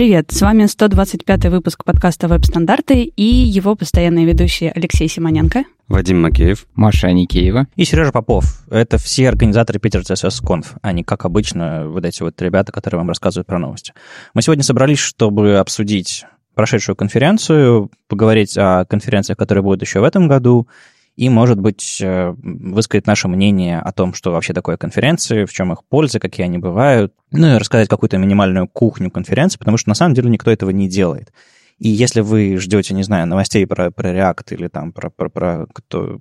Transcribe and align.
привет! 0.00 0.32
С 0.32 0.40
вами 0.40 0.64
125 0.64 1.44
выпуск 1.50 1.84
подкаста 1.84 2.26
«Веб-стандарты» 2.26 3.02
и 3.02 3.22
его 3.22 3.76
постоянные 3.76 4.24
ведущие 4.24 4.72
Алексей 4.72 5.08
Симоненко. 5.08 5.64
Вадим 5.88 6.22
Макеев. 6.22 6.66
Маша 6.74 7.08
Аникеева. 7.08 7.66
И 7.76 7.84
Сережа 7.84 8.10
Попов. 8.10 8.62
Это 8.70 8.96
все 8.96 9.28
организаторы 9.28 9.78
Питер 9.78 10.00
CSS 10.00 10.42
Conf, 10.42 10.68
а 10.80 10.92
не, 10.92 11.04
как 11.04 11.26
обычно, 11.26 11.86
вот 11.86 12.06
эти 12.06 12.22
вот 12.22 12.40
ребята, 12.40 12.72
которые 12.72 13.00
вам 13.00 13.08
рассказывают 13.08 13.46
про 13.46 13.58
новости. 13.58 13.92
Мы 14.32 14.40
сегодня 14.40 14.64
собрались, 14.64 15.00
чтобы 15.00 15.58
обсудить 15.58 16.24
прошедшую 16.54 16.96
конференцию, 16.96 17.90
поговорить 18.08 18.56
о 18.56 18.86
конференциях, 18.86 19.36
которые 19.36 19.62
будут 19.62 19.82
еще 19.82 20.00
в 20.00 20.04
этом 20.04 20.28
году, 20.28 20.66
и, 21.16 21.28
может 21.28 21.60
быть, 21.60 21.98
э, 22.00 22.34
высказать 22.38 23.06
наше 23.06 23.28
мнение 23.28 23.78
о 23.78 23.92
том, 23.92 24.14
что 24.14 24.32
вообще 24.32 24.52
такое 24.52 24.76
конференции, 24.76 25.44
в 25.44 25.52
чем 25.52 25.72
их 25.72 25.84
польза, 25.88 26.18
какие 26.18 26.44
они 26.44 26.58
бывают, 26.58 27.12
ну 27.30 27.54
и 27.54 27.58
рассказать 27.58 27.88
какую-то 27.88 28.18
минимальную 28.18 28.68
кухню 28.68 29.10
конференции, 29.10 29.58
потому 29.58 29.76
что 29.76 29.88
на 29.88 29.94
самом 29.94 30.14
деле 30.14 30.30
никто 30.30 30.50
этого 30.50 30.70
не 30.70 30.88
делает. 30.88 31.32
И 31.80 31.88
если 31.88 32.20
вы 32.20 32.58
ждете, 32.58 32.92
не 32.92 33.02
знаю, 33.02 33.26
новостей 33.26 33.66
про, 33.66 33.90
про 33.90 34.12
React 34.12 34.54
или 34.54 34.68
там 34.68 34.92
про, 34.92 35.08
про, 35.08 35.30
про 35.30 35.66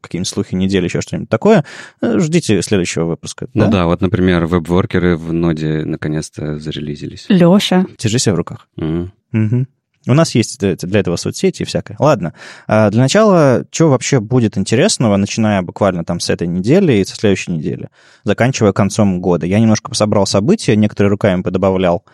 какие-нибудь 0.02 0.28
слухи 0.28 0.56
недели, 0.56 0.86
еще 0.86 1.02
что-нибудь 1.02 1.30
такое, 1.30 1.66
э, 2.02 2.18
ждите 2.20 2.62
следующего 2.62 3.04
выпуска. 3.04 3.48
Ну 3.54 3.66
да, 3.66 3.72
да 3.72 3.86
вот, 3.86 4.00
например, 4.00 4.46
веб-воркеры 4.46 5.18
в 5.18 5.34
ноде 5.34 5.84
наконец-то 5.86 6.60
зарелизились. 6.60 7.26
Леша. 7.28 7.86
Держи 7.98 8.20
себя 8.20 8.34
в 8.34 8.38
руках. 8.38 8.70
Mm. 8.80 9.10
Угу. 9.34 9.68
У 10.08 10.14
нас 10.14 10.34
есть 10.34 10.60
для 10.60 11.00
этого 11.00 11.18
соцсети 11.18 11.64
и 11.64 11.66
всякое. 11.66 11.98
Ладно, 12.00 12.34
а, 12.68 12.90
для 12.90 13.02
начала, 13.02 13.66
что 13.72 13.90
вообще 13.90 14.20
будет 14.20 14.58
интересного, 14.58 15.18
начиная 15.18 15.62
буквально 15.62 16.06
там 16.06 16.20
с 16.20 16.30
этой 16.30 16.48
недели 16.48 16.94
и 16.94 17.06
со 17.06 17.16
следующей 17.16 17.52
недели, 17.52 17.90
заканчивая 18.24 18.72
концом 18.72 19.20
года. 19.20 19.46
Я 19.46 19.60
немножко 19.60 19.94
собрал 19.94 20.26
события, 20.26 20.76
некоторые 20.76 21.12
руками 21.12 21.42
подобавлял 21.42 22.06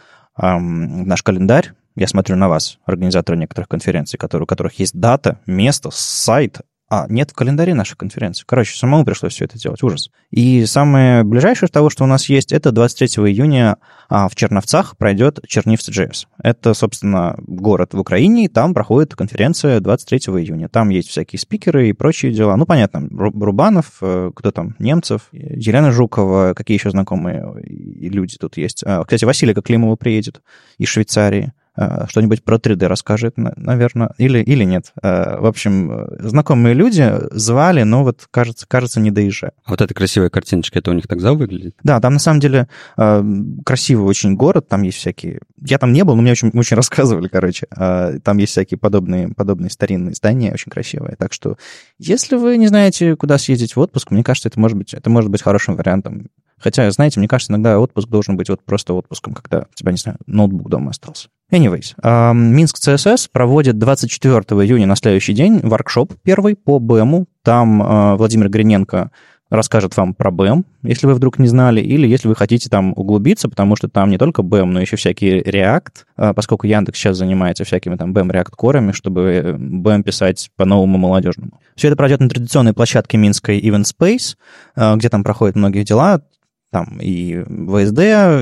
эм, 0.42 1.04
в 1.04 1.08
наш 1.08 1.22
календарь. 1.22 1.74
Я 1.96 2.08
смотрю 2.08 2.36
на 2.36 2.50
вас, 2.50 2.80
организаторы 2.86 3.38
некоторых 3.38 3.70
конференций, 3.70 4.18
которые, 4.18 4.44
у 4.44 4.48
которых 4.48 4.80
есть 4.80 5.00
дата, 5.00 5.40
место, 5.46 5.90
сайт, 5.94 6.62
а, 6.88 7.08
нет 7.10 7.32
в 7.32 7.34
календаре 7.34 7.74
нашей 7.74 7.98
конференции. 7.98 8.44
Короче, 8.46 8.78
самому 8.78 9.06
пришлось 9.06 9.34
все 9.34 9.46
это 9.46 9.58
делать. 9.58 9.82
Ужас. 9.82 10.12
И 10.30 10.66
самое 10.66 11.24
ближайшее 11.24 11.68
того, 11.68 11.90
что 11.90 12.04
у 12.04 12.08
нас 12.08 12.30
есть, 12.30 12.52
это 12.52 12.72
23 12.72 13.08
июня 13.28 13.78
а, 14.08 14.30
в 14.30 14.36
Черновцах 14.36 14.96
пройдет 14.96 15.40
Чернивцы.js. 15.48 16.28
Это, 16.44 16.74
собственно, 16.76 17.36
город 17.40 17.94
в 17.94 18.00
Украине, 18.00 18.46
и 18.46 18.48
там 18.48 18.76
проходит 18.76 19.16
конференция 19.16 19.80
23 19.80 20.20
июня. 20.20 20.70
Там 20.70 20.90
есть 20.90 21.10
всякие 21.10 21.40
спикеры 21.40 21.90
и 21.90 21.94
прочие 21.94 22.32
дела. 22.32 22.56
Ну, 22.56 22.66
понятно, 22.66 23.08
Рубанов, 23.12 23.98
э, 24.02 24.32
кто 24.36 24.52
там, 24.52 24.76
Немцев, 24.78 25.30
Елена 25.32 25.92
Жукова, 25.92 26.54
какие 26.56 26.78
еще 26.78 26.92
знакомые 26.92 27.46
люди 27.64 28.38
тут 28.38 28.58
есть. 28.58 28.84
А, 28.86 29.04
кстати, 29.04 29.26
Василий 29.26 29.56
Коклимова 29.56 29.96
приедет 29.96 30.42
из 30.78 30.88
Швейцарии. 30.90 31.52
Э, 31.78 32.06
что-нибудь 32.08 32.44
про 32.44 32.58
3D 32.58 32.88
расскажет, 32.88 33.34
наверное, 33.38 34.12
или, 34.18 34.40
или 34.40 34.64
нет. 34.64 34.94
Э, 35.02 35.40
в 35.40 35.46
общем, 35.46 36.08
знакомые 36.20 36.74
люди 36.74 37.12
звали, 37.32 37.84
но 37.84 38.04
вот, 38.04 38.28
кажется, 38.32 38.66
кажется, 38.68 39.00
не 39.00 39.12
доезжая. 39.12 39.52
А 39.66 39.72
вот 39.72 39.82
эта 39.82 39.94
красивая 39.94 40.30
картиночка, 40.30 40.80
это 40.80 40.92
у 40.92 40.94
них 40.94 41.08
так 41.08 41.20
за 41.20 41.34
выглядит? 41.34 41.76
Да, 41.84 42.00
там 42.00 42.14
на 42.14 42.20
самом 42.20 42.40
деле 42.40 42.68
э, 42.98 43.24
красивый 43.66 44.08
очень 44.08 44.36
город, 44.36 44.68
там 44.70 44.84
есть 44.84 44.98
всякие... 44.98 45.40
Я 45.60 45.78
там 45.78 45.92
не 45.92 46.04
был, 46.04 46.16
но 46.16 46.22
мне 46.22 46.32
очень, 46.32 46.52
очень 46.54 46.76
рассказывали, 46.78 47.28
короче. 47.28 47.68
Там 47.68 48.38
есть 48.38 48.52
всякие 48.52 48.78
подобные, 48.78 49.30
подобные 49.30 49.70
старинные 49.70 50.16
здания, 50.16 50.54
очень 50.54 50.72
красивые. 50.72 51.16
Так 51.18 51.34
что, 51.34 51.58
если 51.98 52.36
вы 52.36 52.58
не 52.58 52.68
знаете, 52.68 53.16
куда 53.16 53.38
съездить 53.38 53.76
в 53.76 53.80
отпуск, 53.80 54.12
мне 54.12 54.24
кажется, 54.24 54.50
это 54.50 54.60
может 54.60 54.78
быть, 54.78 54.94
это 54.94 55.10
может 55.10 55.30
быть 55.30 55.42
хорошим 55.42 55.76
вариантом. 55.76 56.30
Хотя, 56.60 56.90
знаете, 56.92 57.20
мне 57.20 57.28
кажется, 57.28 57.52
иногда 57.52 57.80
отпуск 57.80 58.10
должен 58.10 58.38
быть 58.38 58.50
вот 58.50 58.64
просто 58.64 58.94
отпуском, 58.94 59.34
когда 59.34 59.66
у 59.72 59.76
тебя, 59.76 59.92
не 59.92 59.98
знаю, 59.98 60.18
ноутбук 60.26 60.70
дома 60.70 60.92
остался. 60.92 61.28
Anyways, 61.52 61.94
Минск 62.34 62.78
CSS 62.80 63.30
проводит 63.32 63.78
24 63.78 64.36
июня 64.64 64.88
на 64.88 64.96
следующий 64.96 65.34
день 65.34 65.60
воркшоп 65.62 66.14
первый 66.24 66.56
по 66.56 66.80
BEM. 66.80 67.26
Там 67.44 67.84
э, 67.84 68.16
Владимир 68.16 68.50
Гриненко 68.50 69.12
расскажет 69.52 69.96
вам 69.96 70.16
про 70.16 70.32
BEM, 70.32 70.66
если 70.82 71.06
вы 71.06 71.14
вдруг 71.14 71.38
не 71.38 71.48
знали, 71.48 71.82
или 71.82 72.08
если 72.08 72.28
вы 72.28 72.36
хотите 72.36 72.68
там 72.68 72.94
углубиться, 72.96 73.48
потому 73.48 73.76
что 73.76 73.88
там 73.88 74.10
не 74.10 74.18
только 74.18 74.42
BEM, 74.42 74.66
но 74.66 74.82
еще 74.82 74.96
всякие 74.96 75.44
React, 75.44 75.94
э, 76.18 76.34
поскольку 76.34 76.66
Яндекс 76.66 76.98
сейчас 76.98 77.18
занимается 77.18 77.64
всякими 77.64 77.96
там 77.96 78.12
BEM 78.12 78.32
React 78.32 78.52
корами, 78.58 78.92
чтобы 78.92 79.56
BEM 79.60 80.02
писать 80.04 80.50
по-новому 80.56 80.98
молодежному. 80.98 81.60
Все 81.76 81.90
это 81.90 81.98
пройдет 81.98 82.22
на 82.22 82.30
традиционной 82.30 82.74
площадке 82.74 83.18
Минской 83.18 83.60
Event 83.60 83.84
Space, 83.84 84.36
э, 84.76 84.96
где 84.96 85.10
там 85.10 85.24
проходят 85.24 85.56
многие 85.56 85.84
дела 85.84 86.22
там 86.76 87.00
и 87.00 87.38
ВСД, 87.38 88.00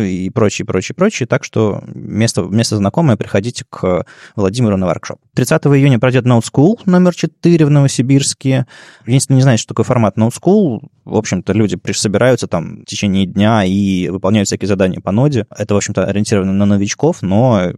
и 0.09 0.31
прочее, 0.33 0.65
прочее, 0.65 0.95
прочее. 0.95 1.27
Так 1.27 1.43
что 1.43 1.83
место, 1.85 2.41
место 2.41 2.77
знакомое, 2.77 3.15
приходите 3.15 3.63
к 3.69 4.07
Владимиру 4.35 4.75
на 4.75 4.87
воркшоп. 4.87 5.19
30 5.35 5.67
июня 5.67 5.99
пройдет 5.99 6.25
Note 6.25 6.41
School 6.51 6.79
номер 6.85 7.13
4 7.13 7.63
в 7.63 7.69
Новосибирске. 7.69 8.65
Если 9.05 9.35
не 9.35 9.43
знаете, 9.43 9.61
что 9.61 9.75
такое 9.75 9.83
формат 9.83 10.17
Note 10.17 10.33
School, 10.41 10.79
в 11.05 11.15
общем-то, 11.15 11.53
люди 11.53 11.77
собираются 11.91 12.47
там 12.47 12.81
в 12.81 12.85
течение 12.85 13.27
дня 13.27 13.65
и 13.65 14.09
выполняют 14.09 14.47
всякие 14.47 14.67
задания 14.67 14.99
по 14.99 15.11
ноде. 15.11 15.45
Это, 15.55 15.75
в 15.75 15.77
общем-то, 15.77 16.03
ориентировано 16.03 16.53
на 16.53 16.65
новичков, 16.65 17.21
но 17.21 17.71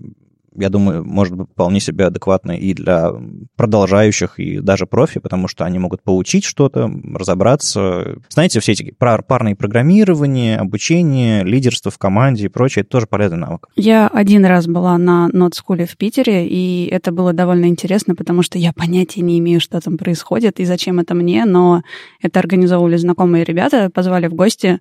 я 0.56 0.70
думаю, 0.70 1.04
может 1.04 1.36
быть 1.36 1.48
вполне 1.52 1.80
себе 1.80 2.06
адекватно 2.06 2.52
и 2.52 2.74
для 2.74 3.12
продолжающих, 3.56 4.40
и 4.40 4.60
даже 4.60 4.86
профи, 4.86 5.20
потому 5.20 5.48
что 5.48 5.66
они 5.66 5.80
могут 5.80 6.02
получить 6.04 6.44
что-то, 6.44 6.92
разобраться. 7.14 8.18
Знаете, 8.30 8.60
все 8.60 8.74
эти 8.74 8.94
парные 8.98 9.56
программирование, 9.56 10.58
обучение, 10.58 11.44
лидерство 11.44 11.92
в 11.92 11.98
команде 11.98 12.46
и 12.46 12.50
прочее, 12.50 12.82
это 12.82 12.92
тоже 12.92 13.08
полезный 13.08 13.38
навык. 13.38 13.68
Я 13.76 14.08
один 14.08 14.46
раз 14.46 14.68
была 14.68 14.98
на 14.98 15.30
нот-скуле 15.30 15.86
в 15.86 15.98
Питере, 15.98 16.48
и 16.48 16.88
это 16.92 17.12
было 17.12 17.34
довольно 17.34 17.66
интересно, 17.66 18.16
потому 18.16 18.42
что 18.42 18.58
я 18.58 18.74
понятия 18.74 19.22
не 19.22 19.40
имею, 19.40 19.60
что 19.60 19.80
там 19.82 19.98
происходит 19.98 20.60
и 20.60 20.66
зачем 20.66 21.00
это 21.00 21.14
мне, 21.14 21.46
но 21.46 21.84
это 22.22 22.40
организовывали 22.40 22.98
знакомые 22.98 23.44
ребята, 23.44 23.90
позвали 23.94 24.28
в 24.28 24.34
гости, 24.34 24.80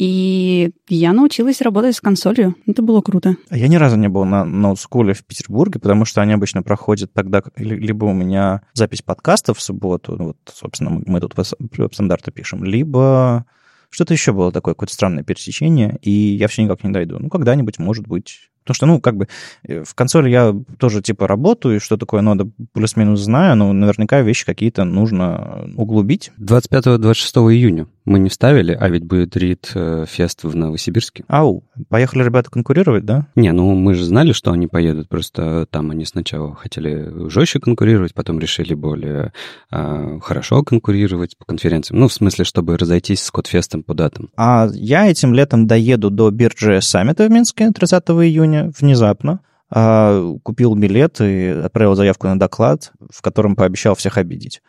и 0.00 0.70
я 0.88 1.12
научилась 1.12 1.60
работать 1.60 1.94
с 1.94 2.00
консолью. 2.00 2.56
Это 2.66 2.80
было 2.80 3.02
круто. 3.02 3.36
Я 3.50 3.68
ни 3.68 3.76
разу 3.76 3.96
не 3.96 4.08
был 4.08 4.24
на 4.24 4.46
ноутскуле 4.46 5.12
в 5.12 5.22
Петербурге, 5.26 5.78
потому 5.78 6.06
что 6.06 6.22
они 6.22 6.32
обычно 6.32 6.62
проходят 6.62 7.12
тогда, 7.12 7.42
либо 7.56 8.06
у 8.06 8.14
меня 8.14 8.62
запись 8.72 9.02
подкастов 9.02 9.58
в 9.58 9.62
субботу, 9.62 10.16
ну 10.16 10.24
вот, 10.28 10.38
собственно, 10.50 11.02
мы 11.04 11.20
тут 11.20 11.34
веб-стандарты 11.76 12.30
пишем, 12.30 12.64
либо 12.64 13.44
что-то 13.90 14.14
еще 14.14 14.32
было 14.32 14.50
такое, 14.50 14.72
какое-то 14.72 14.94
странное 14.94 15.22
пересечение, 15.22 15.98
и 16.00 16.10
я 16.10 16.48
все 16.48 16.62
никак 16.62 16.82
не 16.82 16.92
дойду. 16.92 17.18
Ну, 17.18 17.28
когда-нибудь, 17.28 17.78
может 17.78 18.08
быть, 18.08 18.50
Потому 18.62 18.74
что, 18.74 18.86
ну, 18.86 19.00
как 19.00 19.16
бы 19.16 19.26
э, 19.64 19.82
в 19.84 19.94
консоли 19.94 20.30
я 20.30 20.54
тоже 20.78 21.02
типа 21.02 21.26
работаю, 21.26 21.80
что 21.80 21.96
такое 21.96 22.20
нода 22.20 22.48
плюс-минус 22.72 23.20
знаю, 23.20 23.56
но 23.56 23.72
наверняка 23.72 24.20
вещи 24.20 24.44
какие-то 24.44 24.84
нужно 24.84 25.68
углубить. 25.76 26.30
25-26 26.38 27.52
июня 27.52 27.86
мы 28.10 28.18
не 28.18 28.28
вставили, 28.28 28.76
а 28.78 28.88
ведь 28.88 29.04
будет 29.04 29.36
Рид 29.36 29.70
э, 29.74 30.04
Фест 30.06 30.42
в 30.42 30.56
Новосибирске. 30.56 31.24
Ау, 31.28 31.62
поехали 31.88 32.24
ребята 32.24 32.50
конкурировать, 32.50 33.04
да? 33.04 33.28
Не, 33.36 33.52
ну 33.52 33.72
мы 33.74 33.94
же 33.94 34.04
знали, 34.04 34.32
что 34.32 34.50
они 34.50 34.66
поедут, 34.66 35.08
просто 35.08 35.66
там 35.70 35.90
они 35.92 36.04
сначала 36.04 36.54
хотели 36.54 37.28
жестче 37.28 37.60
конкурировать, 37.60 38.12
потом 38.12 38.40
решили 38.40 38.74
более 38.74 39.32
э, 39.70 40.18
хорошо 40.22 40.64
конкурировать 40.64 41.38
по 41.38 41.44
конференциям. 41.44 42.00
Ну, 42.00 42.08
в 42.08 42.12
смысле, 42.12 42.44
чтобы 42.44 42.76
разойтись 42.76 43.22
с 43.22 43.30
Кодфестом 43.30 43.84
по 43.84 43.94
датам. 43.94 44.30
А 44.36 44.68
я 44.72 45.08
этим 45.08 45.32
летом 45.32 45.68
доеду 45.68 46.10
до 46.10 46.30
биржи 46.30 46.80
саммита 46.82 47.28
в 47.28 47.30
Минске 47.30 47.70
30 47.70 48.02
июня, 48.08 48.72
внезапно 48.76 49.40
а, 49.70 50.34
купил 50.42 50.74
билет 50.74 51.20
и 51.20 51.46
отправил 51.46 51.94
заявку 51.94 52.26
на 52.26 52.38
доклад, 52.38 52.92
в 53.10 53.22
котором 53.22 53.54
пообещал 53.54 53.94
всех 53.94 54.18
обидеть. 54.18 54.62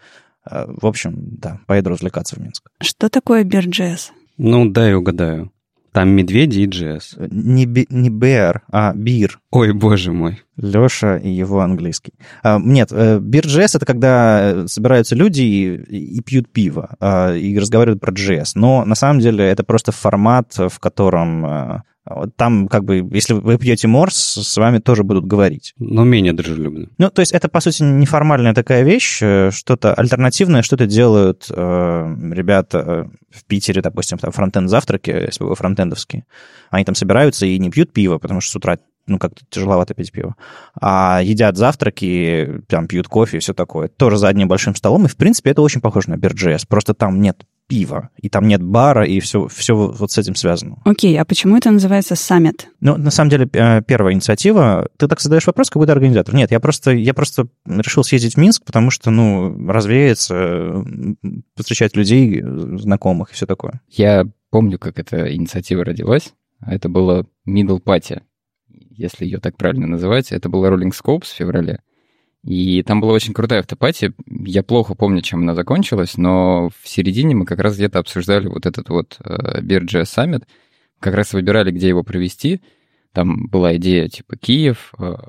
А, 0.43 0.67
в 0.67 0.85
общем, 0.85 1.15
да, 1.17 1.59
поеду 1.67 1.89
развлекаться 1.89 2.35
в 2.35 2.39
Минск. 2.39 2.69
Что 2.81 3.09
такое 3.09 3.43
Бирджес? 3.43 4.11
Ну, 4.37 4.69
дай 4.69 4.93
угадаю. 4.93 5.51
Там 5.91 6.09
медведи 6.09 6.61
и 6.61 6.65
джесс. 6.67 7.17
Не, 7.19 7.65
би, 7.65 7.85
не 7.89 8.09
bear, 8.09 8.61
а 8.71 8.93
бир. 8.93 9.41
Ой, 9.51 9.73
боже 9.73 10.13
мой. 10.13 10.41
Леша 10.55 11.17
и 11.17 11.29
его 11.29 11.59
английский. 11.59 12.13
А, 12.43 12.59
нет, 12.59 12.93
э, 12.93 13.19
бир 13.19 13.45
джесс— 13.45 13.75
это 13.75 13.85
когда 13.85 14.67
собираются 14.67 15.15
люди 15.15 15.41
и, 15.41 16.17
и 16.17 16.21
пьют 16.21 16.49
пиво, 16.49 16.95
а, 17.01 17.35
и 17.35 17.59
разговаривают 17.59 17.99
про 17.99 18.13
джесс. 18.13 18.55
Но 18.55 18.85
на 18.85 18.95
самом 18.95 19.19
деле 19.19 19.43
это 19.45 19.65
просто 19.65 19.91
формат, 19.91 20.53
в 20.57 20.79
котором 20.79 21.83
там, 22.35 22.67
как 22.67 22.83
бы, 22.83 23.07
если 23.11 23.33
вы 23.33 23.57
пьете 23.57 23.87
морс, 23.87 24.15
с 24.15 24.57
вами 24.57 24.79
тоже 24.79 25.03
будут 25.03 25.25
говорить. 25.25 25.73
Но 25.77 26.03
менее 26.03 26.33
дружелюбно. 26.33 26.87
Ну, 26.97 27.09
то 27.09 27.21
есть 27.21 27.31
это, 27.31 27.49
по 27.49 27.59
сути, 27.59 27.83
неформальная 27.83 28.53
такая 28.53 28.83
вещь, 28.83 29.19
э, 29.21 29.51
что-то 29.51 29.93
альтернативное, 29.93 30.61
что-то 30.61 30.87
делают 30.87 31.47
э, 31.49 32.15
ребята 32.31 32.77
э, 32.79 33.35
в 33.35 33.45
Питере, 33.45 33.81
допустим, 33.81 34.17
там 34.17 34.31
фронтенд-завтраки, 34.31 35.09
если 35.09 35.43
вы 35.43 35.55
фронтендовские. 35.55 36.25
Они 36.69 36.85
там 36.85 36.95
собираются 36.95 37.45
и 37.45 37.57
не 37.59 37.69
пьют 37.69 37.93
пиво, 37.93 38.17
потому 38.17 38.41
что 38.41 38.51
с 38.51 38.55
утра 38.55 38.77
ну, 39.07 39.17
как-то 39.17 39.41
тяжеловато 39.49 39.93
пить 39.93 40.11
пиво. 40.11 40.35
А 40.79 41.21
едят 41.23 41.57
завтраки, 41.57 42.61
там, 42.67 42.87
пьют 42.87 43.07
кофе 43.07 43.37
и 43.37 43.39
все 43.39 43.53
такое. 43.53 43.87
Тоже 43.87 44.17
за 44.17 44.27
одним 44.27 44.47
большим 44.47 44.75
столом. 44.75 45.05
И, 45.05 45.09
в 45.09 45.17
принципе, 45.17 45.51
это 45.51 45.61
очень 45.61 45.81
похоже 45.81 46.09
на 46.11 46.17
Бирджес. 46.17 46.65
Просто 46.65 46.93
там 46.93 47.21
нет 47.21 47.43
пиво, 47.71 48.09
и 48.17 48.27
там 48.27 48.49
нет 48.49 48.61
бара, 48.61 49.05
и 49.05 49.21
все, 49.21 49.47
все 49.47 49.73
вот 49.73 50.11
с 50.11 50.17
этим 50.17 50.35
связано. 50.35 50.81
Окей, 50.83 51.17
а 51.17 51.23
почему 51.23 51.55
это 51.55 51.71
называется 51.71 52.15
саммит? 52.15 52.67
Ну, 52.81 52.97
на 52.97 53.11
самом 53.11 53.29
деле, 53.29 53.49
э, 53.53 53.81
первая 53.81 54.13
инициатива, 54.13 54.89
ты 54.97 55.07
так 55.07 55.21
задаешь 55.21 55.47
вопрос, 55.47 55.69
как 55.69 55.79
будто 55.79 55.93
организатор. 55.93 56.35
Нет, 56.35 56.51
я 56.51 56.59
просто, 56.59 56.91
я 56.91 57.13
просто 57.13 57.47
решил 57.65 58.03
съездить 58.03 58.33
в 58.33 58.37
Минск, 58.37 58.65
потому 58.65 58.91
что, 58.91 59.09
ну, 59.09 59.69
развеяться, 59.69 60.83
встречать 61.55 61.95
людей, 61.95 62.41
знакомых 62.43 63.31
и 63.31 63.35
все 63.35 63.45
такое. 63.45 63.79
Я 63.87 64.25
помню, 64.49 64.77
как 64.77 64.99
эта 64.99 65.33
инициатива 65.33 65.85
родилась. 65.85 66.33
Это 66.67 66.89
было 66.89 67.25
Middle 67.47 67.81
Party, 67.81 68.21
если 68.67 69.23
ее 69.23 69.39
так 69.39 69.55
правильно 69.55 69.87
называть. 69.87 70.33
Это 70.33 70.49
было 70.49 70.67
Rolling 70.67 70.91
Scopes 70.91 71.27
в 71.27 71.37
феврале. 71.37 71.79
И 72.43 72.81
там 72.81 73.01
была 73.01 73.13
очень 73.13 73.33
крутая 73.33 73.59
автопати. 73.59 74.13
Я 74.25 74.63
плохо 74.63 74.95
помню, 74.95 75.21
чем 75.21 75.41
она 75.41 75.53
закончилась, 75.53 76.17
но 76.17 76.69
в 76.69 76.87
середине 76.87 77.35
мы 77.35 77.45
как 77.45 77.59
раз 77.59 77.75
где-то 77.75 77.99
обсуждали 77.99 78.47
вот 78.47 78.65
этот 78.65 78.89
вот 78.89 79.17
uh, 79.23 79.61
BeerJS 79.61 80.05
Summit. 80.15 80.43
Как 80.99 81.13
раз 81.13 81.33
выбирали, 81.33 81.71
где 81.71 81.87
его 81.87 82.03
провести. 82.03 82.61
Там 83.13 83.47
была 83.47 83.75
идея 83.75 84.07
типа 84.07 84.37
Киев, 84.37 84.91
uh, 84.97 85.19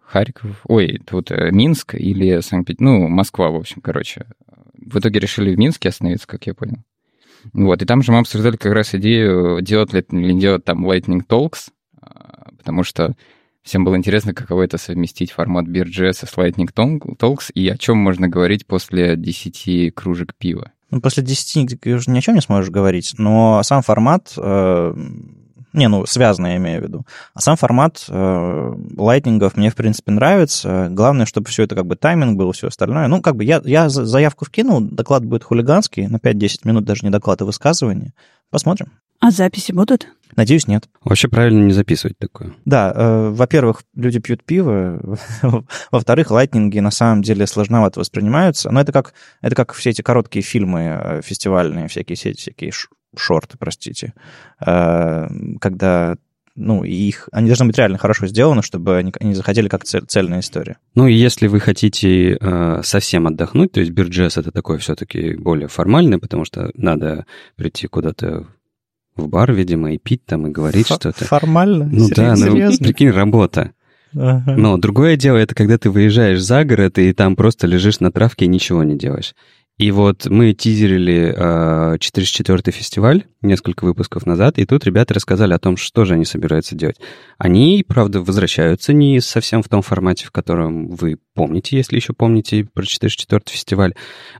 Харьков, 0.00 0.62
ой, 0.64 1.00
тут 1.06 1.30
uh, 1.30 1.52
Минск 1.52 1.94
или 1.94 2.40
Санкт-Петербург, 2.40 3.00
ну, 3.00 3.08
Москва, 3.08 3.50
в 3.50 3.56
общем, 3.56 3.80
короче. 3.80 4.26
В 4.74 4.98
итоге 4.98 5.20
решили 5.20 5.54
в 5.54 5.58
Минске 5.58 5.90
остановиться, 5.90 6.26
как 6.26 6.46
я 6.46 6.54
понял. 6.54 6.78
Вот, 7.52 7.80
и 7.80 7.86
там 7.86 8.02
же 8.02 8.10
мы 8.10 8.18
обсуждали 8.18 8.56
как 8.56 8.72
раз 8.72 8.92
идею, 8.94 9.60
делать 9.62 9.92
ли 9.92 10.04
не 10.10 10.38
делать 10.38 10.64
там 10.64 10.84
Lightning 10.88 11.22
Talks, 11.28 11.68
потому 12.58 12.82
что 12.82 13.14
Всем 13.66 13.82
было 13.82 13.96
интересно, 13.96 14.32
каково 14.32 14.62
это 14.62 14.78
совместить 14.78 15.32
формат 15.32 15.66
BeerJS 15.66 16.24
с 16.24 16.34
Lightning 16.36 16.72
Talks, 16.72 17.50
и 17.52 17.68
о 17.68 17.76
чем 17.76 17.98
можно 17.98 18.28
говорить 18.28 18.64
после 18.64 19.16
10 19.16 19.92
кружек 19.92 20.36
пива. 20.38 20.70
Ну, 20.92 21.00
после 21.00 21.24
10 21.24 21.80
ты 21.80 21.94
уже 21.94 22.08
ни 22.12 22.18
о 22.18 22.20
чем 22.20 22.36
не 22.36 22.40
сможешь 22.40 22.70
говорить, 22.70 23.14
но 23.18 23.60
сам 23.64 23.82
формат, 23.82 24.34
э, 24.36 24.94
не, 25.72 25.88
ну, 25.88 26.06
связанный 26.06 26.50
я 26.50 26.56
имею 26.58 26.80
в 26.80 26.84
виду, 26.84 27.06
а 27.34 27.40
сам 27.40 27.56
формат 27.56 28.04
э, 28.08 28.74
лайтнингов 28.96 29.56
мне, 29.56 29.70
в 29.70 29.74
принципе, 29.74 30.12
нравится. 30.12 30.86
Главное, 30.92 31.26
чтобы 31.26 31.48
все 31.48 31.64
это 31.64 31.74
как 31.74 31.86
бы 31.86 31.96
тайминг 31.96 32.38
был, 32.38 32.52
все 32.52 32.68
остальное. 32.68 33.08
Ну, 33.08 33.20
как 33.20 33.34
бы 33.34 33.42
я, 33.42 33.60
я 33.64 33.88
заявку 33.88 34.44
вкинул, 34.44 34.80
доклад 34.80 35.24
будет 35.24 35.42
хулиганский, 35.42 36.06
на 36.06 36.18
5-10 36.18 36.60
минут 36.62 36.84
даже 36.84 37.04
не 37.04 37.10
доклад, 37.10 37.42
а 37.42 37.44
высказывание. 37.44 38.12
Посмотрим. 38.48 38.92
А 39.26 39.32
записи 39.32 39.72
будут? 39.72 40.06
Надеюсь, 40.36 40.68
нет. 40.68 40.88
Вообще 41.02 41.26
правильно 41.26 41.64
не 41.64 41.72
записывать 41.72 42.16
такое. 42.16 42.54
Да, 42.64 42.92
э, 42.94 43.30
во-первых, 43.30 43.82
люди 43.96 44.20
пьют 44.20 44.44
пиво, 44.44 45.18
во-вторых, 45.90 46.30
лайтнинги 46.30 46.78
на 46.78 46.92
самом 46.92 47.22
деле 47.22 47.48
сложновато 47.48 47.98
воспринимаются, 47.98 48.70
но 48.70 48.80
это 48.80 48.92
как, 48.92 49.14
это 49.40 49.56
как 49.56 49.72
все 49.72 49.90
эти 49.90 50.00
короткие 50.00 50.44
фильмы 50.44 50.80
э, 50.80 51.22
фестивальные, 51.24 51.88
всякие, 51.88 52.14
всякие 52.14 52.70
шорты, 53.16 53.58
простите, 53.58 54.14
э, 54.64 55.26
когда 55.60 56.14
ну, 56.54 56.84
их, 56.84 57.28
они 57.32 57.48
должны 57.48 57.66
быть 57.66 57.78
реально 57.78 57.98
хорошо 57.98 58.28
сделаны, 58.28 58.62
чтобы 58.62 58.96
они, 58.96 59.12
они 59.18 59.34
заходили 59.34 59.66
как 59.66 59.82
цель, 59.82 60.04
цельная 60.06 60.38
история. 60.38 60.78
Ну, 60.94 61.08
и 61.08 61.14
если 61.14 61.48
вы 61.48 61.58
хотите 61.58 62.38
э, 62.40 62.80
совсем 62.84 63.26
отдохнуть, 63.26 63.72
то 63.72 63.80
есть 63.80 63.90
бирджес 63.90 64.38
это 64.38 64.52
такое 64.52 64.78
все-таки 64.78 65.34
более 65.34 65.66
формальное, 65.66 66.20
потому 66.20 66.44
что 66.44 66.70
надо 66.74 67.26
прийти 67.56 67.88
куда-то 67.88 68.46
в 69.16 69.28
бар, 69.28 69.52
видимо, 69.52 69.92
и 69.92 69.98
пить 69.98 70.24
там, 70.26 70.46
и 70.46 70.50
говорить 70.50 70.86
что-то. 70.86 71.24
Формально? 71.24 71.88
Ну 71.90 72.08
да, 72.08 72.34
ну, 72.36 72.54
прикинь, 72.78 73.10
работа. 73.10 73.72
Ага. 74.14 74.56
Но 74.56 74.76
другое 74.78 75.16
дело, 75.16 75.36
это 75.36 75.54
когда 75.54 75.78
ты 75.78 75.90
выезжаешь 75.90 76.40
за 76.40 76.64
город, 76.64 76.98
и 76.98 77.12
там 77.12 77.36
просто 77.36 77.66
лежишь 77.66 78.00
на 78.00 78.10
травке 78.10 78.46
и 78.46 78.48
ничего 78.48 78.82
не 78.82 78.96
делаешь. 78.96 79.34
И 79.78 79.90
вот 79.90 80.26
мы 80.26 80.54
тизерили 80.54 81.34
э, 81.36 81.98
404 81.98 82.72
фестиваль 82.72 83.24
несколько 83.42 83.84
выпусков 83.84 84.24
назад, 84.24 84.58
и 84.58 84.64
тут 84.64 84.86
ребята 84.86 85.12
рассказали 85.12 85.52
о 85.52 85.58
том, 85.58 85.76
что 85.76 86.06
же 86.06 86.14
они 86.14 86.24
собираются 86.24 86.74
делать. 86.74 86.96
Они, 87.36 87.84
правда, 87.86 88.22
возвращаются 88.22 88.94
не 88.94 89.20
совсем 89.20 89.62
в 89.62 89.68
том 89.68 89.82
формате, 89.82 90.24
в 90.24 90.30
котором 90.30 90.88
вы 90.88 91.18
помните, 91.34 91.76
если 91.76 91.96
еще 91.96 92.14
помните 92.14 92.66
про 92.72 92.86
404 92.86 93.42
фестиваль. 93.46 93.92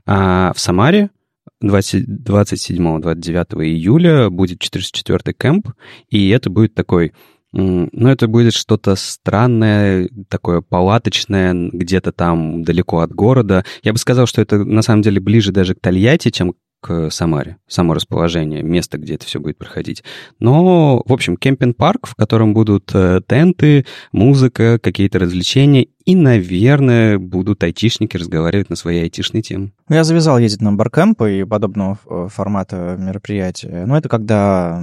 А 0.07 0.53
в 0.55 0.59
Самаре 0.59 1.11
27-29 1.63 3.65
июля 3.65 4.29
будет 4.29 4.59
404 4.59 5.33
кемп, 5.33 5.69
и 6.09 6.29
это 6.29 6.49
будет 6.49 6.75
такой 6.75 7.13
ну, 7.53 8.09
это 8.09 8.27
будет 8.27 8.53
что-то 8.53 8.95
странное, 8.95 10.09
такое 10.29 10.61
палаточное, 10.61 11.53
где-то 11.53 12.11
там 12.11 12.63
далеко 12.63 12.99
от 12.99 13.13
города. 13.13 13.63
Я 13.83 13.93
бы 13.93 13.99
сказал, 13.99 14.27
что 14.27 14.41
это 14.41 14.63
на 14.63 14.81
самом 14.81 15.01
деле 15.01 15.19
ближе 15.19 15.51
даже 15.51 15.73
к 15.73 15.79
Тольятти, 15.79 16.29
чем 16.29 16.53
к 16.81 17.09
Самаре, 17.09 17.57
само 17.67 17.93
расположение, 17.93 18.61
место, 18.61 18.97
где 18.97 19.15
это 19.15 19.25
все 19.25 19.39
будет 19.39 19.57
проходить. 19.57 20.03
Но, 20.39 21.01
в 21.05 21.13
общем, 21.13 21.37
кемпинг-парк, 21.37 22.05
в 22.05 22.15
котором 22.15 22.53
будут 22.53 22.91
э, 22.93 23.21
тенты, 23.25 23.85
музыка, 24.11 24.77
какие-то 24.77 25.17
развлечения, 25.17 25.87
и, 26.07 26.15
наверное, 26.15 27.19
будут 27.19 27.61
айтишники 27.63 28.15
разговаривать 28.15 28.69
на 28.69 28.77
свои 28.77 29.01
айтишные 29.01 29.41
темы. 29.41 29.73
Ну, 29.89 29.95
я 29.97 30.05
завязал 30.05 30.39
ездить 30.39 30.61
на 30.61 30.71
баркэмпы 30.71 31.39
и 31.39 31.43
подобного 31.43 31.99
э, 32.05 32.27
формата 32.33 32.95
мероприятия. 32.97 33.83
Но 33.85 33.97
это 33.97 34.07
когда, 34.07 34.81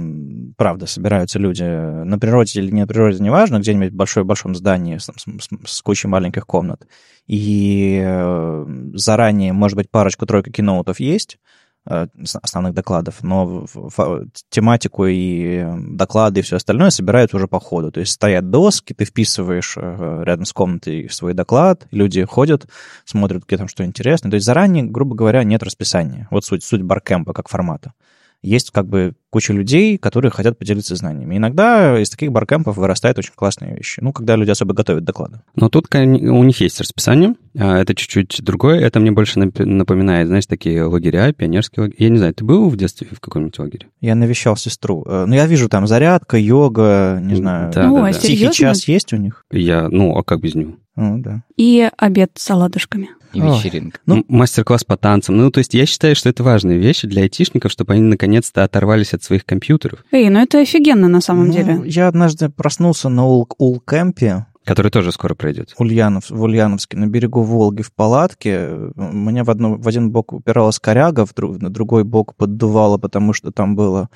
правда, 0.55 0.85
собираются 0.85 1.39
люди 1.39 1.63
на 1.63 2.19
природе 2.19 2.59
или 2.59 2.69
не 2.69 2.81
на 2.81 2.87
природе, 2.87 3.23
неважно, 3.23 3.57
где-нибудь 3.57 3.91
в 3.91 3.95
большом-большом 3.95 4.53
здании 4.53 4.99
с, 4.99 5.05
с, 5.05 5.49
с 5.65 5.81
кучей 5.81 6.07
маленьких 6.07 6.45
комнат. 6.45 6.87
И 7.25 8.03
э, 8.05 8.65
заранее, 8.93 9.51
может 9.51 9.77
быть, 9.77 9.89
парочку-тройку 9.89 10.51
киноутов 10.51 10.99
есть, 10.99 11.39
основных 11.85 12.73
докладов, 12.73 13.21
но 13.21 13.65
тематику 14.49 15.05
и 15.05 15.65
доклады 15.89 16.39
и 16.39 16.43
все 16.43 16.55
остальное 16.57 16.89
собирают 16.89 17.33
уже 17.33 17.47
по 17.47 17.59
ходу. 17.59 17.91
То 17.91 17.99
есть 17.99 18.13
стоят 18.13 18.49
доски, 18.49 18.93
ты 18.93 19.05
вписываешь 19.05 19.75
э, 19.77 20.23
рядом 20.23 20.45
с 20.45 20.53
комнатой 20.53 21.09
свой 21.09 21.33
доклад, 21.33 21.87
люди 21.91 22.23
ходят, 22.25 22.67
смотрят, 23.05 23.45
где 23.45 23.57
там 23.57 23.67
что 23.67 23.85
интересно. 23.85 24.29
То 24.29 24.35
есть 24.35 24.45
заранее, 24.45 24.83
грубо 24.83 25.15
говоря, 25.15 25.43
нет 25.43 25.61
расписания. 25.63 26.27
Вот 26.31 26.45
суть, 26.45 26.63
суть 26.63 26.81
баркемпа 26.81 27.33
как 27.33 27.49
формата 27.49 27.93
есть 28.45 28.71
как 28.71 28.87
бы 28.87 29.13
куча 29.29 29.51
людей, 29.51 29.97
которые 29.97 30.31
хотят 30.31 30.57
поделиться 30.57 30.95
знаниями. 30.95 31.37
Иногда 31.37 31.99
из 31.99 32.09
таких 32.09 32.31
баркэмпов 32.31 32.77
вырастают 32.77 33.17
очень 33.17 33.33
классные 33.35 33.75
вещи. 33.75 33.99
Ну, 34.01 34.13
когда 34.13 34.35
люди 34.35 34.51
особо 34.51 34.73
готовят 34.73 35.03
доклады. 35.03 35.41
Но 35.55 35.69
тут 35.69 35.93
у 35.93 36.43
них 36.43 36.61
есть 36.61 36.79
расписание. 36.79 37.35
А 37.57 37.77
это 37.77 37.95
чуть-чуть 37.95 38.41
другое. 38.41 38.79
Это 38.79 38.99
мне 38.99 39.11
больше 39.11 39.39
напоминает, 39.39 40.27
знаешь, 40.27 40.45
такие 40.45 40.83
лагеря, 40.83 41.33
пионерские 41.33 41.83
лагеря. 41.83 41.97
Я 41.99 42.09
не 42.09 42.17
знаю, 42.17 42.33
ты 42.33 42.45
был 42.45 42.69
в 42.69 42.77
детстве 42.77 43.07
в 43.11 43.19
каком-нибудь 43.19 43.59
лагере? 43.59 43.87
Я 43.99 44.15
навещал 44.15 44.55
сестру. 44.55 45.03
Э, 45.05 45.25
ну, 45.27 45.35
я 45.35 45.47
вижу 45.47 45.67
там 45.67 45.87
зарядка, 45.87 46.37
йога, 46.37 47.19
не 47.21 47.35
знаю. 47.35 47.71
Да, 47.73 47.87
ну, 47.87 47.97
да, 47.97 48.07
а 48.07 48.13
да. 48.13 48.19
Тихий 48.19 48.51
час 48.51 48.87
есть 48.87 49.11
у 49.13 49.17
них? 49.17 49.45
Я, 49.51 49.89
ну, 49.89 50.17
а 50.17 50.23
как 50.23 50.39
без 50.39 50.55
него? 50.55 50.75
Ну, 50.95 51.19
да. 51.19 51.43
И 51.57 51.89
обед 51.97 52.31
с 52.35 52.49
оладушками. 52.51 53.09
И 53.35 53.41
вечеринка. 53.41 53.99
Ну, 54.05 54.23
мастер-класс 54.27 54.83
по 54.83 54.97
танцам. 54.97 55.37
Ну, 55.37 55.51
то 55.51 55.59
есть 55.59 55.73
я 55.73 55.85
считаю, 55.85 56.15
что 56.15 56.29
это 56.29 56.43
важные 56.43 56.77
вещи 56.77 57.07
для 57.07 57.23
айтишников, 57.23 57.71
чтобы 57.71 57.93
они 57.93 58.01
наконец-то 58.01 58.63
оторвались 58.63 59.13
от 59.13 59.23
своих 59.23 59.45
компьютеров. 59.45 59.99
Эй, 60.11 60.29
ну 60.29 60.39
это 60.39 60.59
офигенно 60.59 61.07
на 61.07 61.21
самом 61.21 61.47
ну, 61.47 61.53
деле. 61.53 61.81
Я 61.85 62.07
однажды 62.07 62.49
проснулся 62.49 63.09
на 63.09 63.25
Улкэмпе, 63.25 64.45
Который 64.65 64.89
тоже 64.89 65.11
скоро 65.11 65.35
пройдет. 65.35 65.75
Ульянов, 65.77 66.31
в 66.31 66.41
Ульяновске, 66.41 66.97
на 66.97 67.05
берегу 67.05 67.43
Волги 67.43 67.83
в 67.83 67.93
палатке. 67.93 68.69
Мне 68.95 69.43
в, 69.43 69.51
одну, 69.51 69.77
в 69.77 69.87
один 69.87 70.09
бок 70.09 70.33
упиралась 70.33 70.79
коряга, 70.79 71.27
в 71.27 71.35
друг, 71.35 71.61
на 71.61 71.69
другой 71.69 72.03
бок 72.03 72.35
поддувало, 72.35 72.97
потому 72.97 73.33
что 73.33 73.51
там 73.51 73.75
было... 73.75 74.09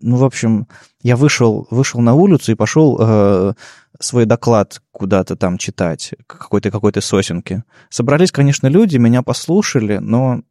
Ну, 0.00 0.16
в 0.16 0.24
общем, 0.24 0.66
я 1.02 1.16
вышел, 1.16 1.66
вышел 1.70 2.00
на 2.00 2.14
улицу 2.14 2.52
и 2.52 2.56
пошел 2.56 2.98
э, 3.00 3.52
свой 4.00 4.24
доклад 4.24 4.82
куда-то 4.92 5.36
там 5.36 5.58
читать, 5.58 6.14
какой-то 6.26 6.70
какой-то 6.70 7.00
сосенки. 7.00 7.62
Собрались, 7.88 8.32
конечно, 8.32 8.66
люди, 8.66 8.96
меня 8.96 9.22
послушали, 9.22 9.98
но 9.98 10.42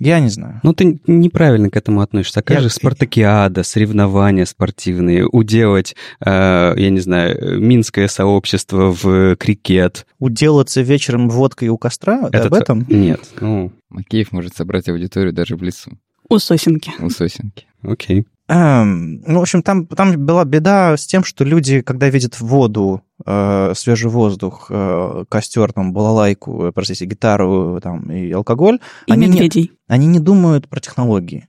я 0.00 0.18
не 0.18 0.28
знаю. 0.28 0.60
Ну, 0.64 0.72
ты 0.72 1.00
неправильно 1.06 1.70
к 1.70 1.76
этому 1.76 2.00
относишься. 2.00 2.40
А 2.40 2.42
как 2.42 2.56
я... 2.56 2.62
же 2.62 2.68
спартакиада, 2.68 3.62
соревнования 3.62 4.44
спортивные, 4.44 5.26
уделать, 5.26 5.94
э, 6.20 6.74
я 6.76 6.90
не 6.90 7.00
знаю, 7.00 7.60
минское 7.60 8.08
сообщество 8.08 8.92
в 8.92 9.36
крикет. 9.36 10.06
Уделаться 10.18 10.82
вечером 10.82 11.28
водкой 11.28 11.68
у 11.68 11.78
костра? 11.78 12.28
Это 12.32 12.46
об 12.46 12.54
этом? 12.54 12.84
Нет. 12.88 13.20
Ну... 13.40 13.72
Макеев 13.88 14.32
может 14.32 14.56
собрать 14.56 14.88
аудиторию 14.88 15.32
даже 15.32 15.54
в 15.54 15.62
лесу. 15.62 15.92
У 16.28 16.38
сосенки. 16.38 16.92
У 17.00 17.10
сосенки. 17.10 17.66
Окей. 17.82 18.26
Эм, 18.46 19.22
ну, 19.26 19.38
в 19.38 19.42
общем, 19.42 19.62
там, 19.62 19.86
там 19.86 20.26
была 20.26 20.44
беда 20.44 20.96
с 20.98 21.06
тем, 21.06 21.24
что 21.24 21.44
люди, 21.44 21.80
когда 21.80 22.10
видят 22.10 22.38
воду, 22.40 23.02
э, 23.24 23.72
свежий 23.74 24.10
воздух, 24.10 24.66
э, 24.68 25.24
костер, 25.30 25.72
там, 25.72 25.94
балалайку, 25.94 26.66
э, 26.66 26.72
простите, 26.72 27.06
гитару 27.06 27.80
там, 27.82 28.12
и 28.12 28.30
алкоголь, 28.32 28.80
и 29.06 29.12
они, 29.12 29.28
медведей. 29.28 29.62
Не, 29.62 29.94
они 29.94 30.06
не 30.08 30.20
думают 30.20 30.68
про 30.68 30.80
технологии. 30.80 31.48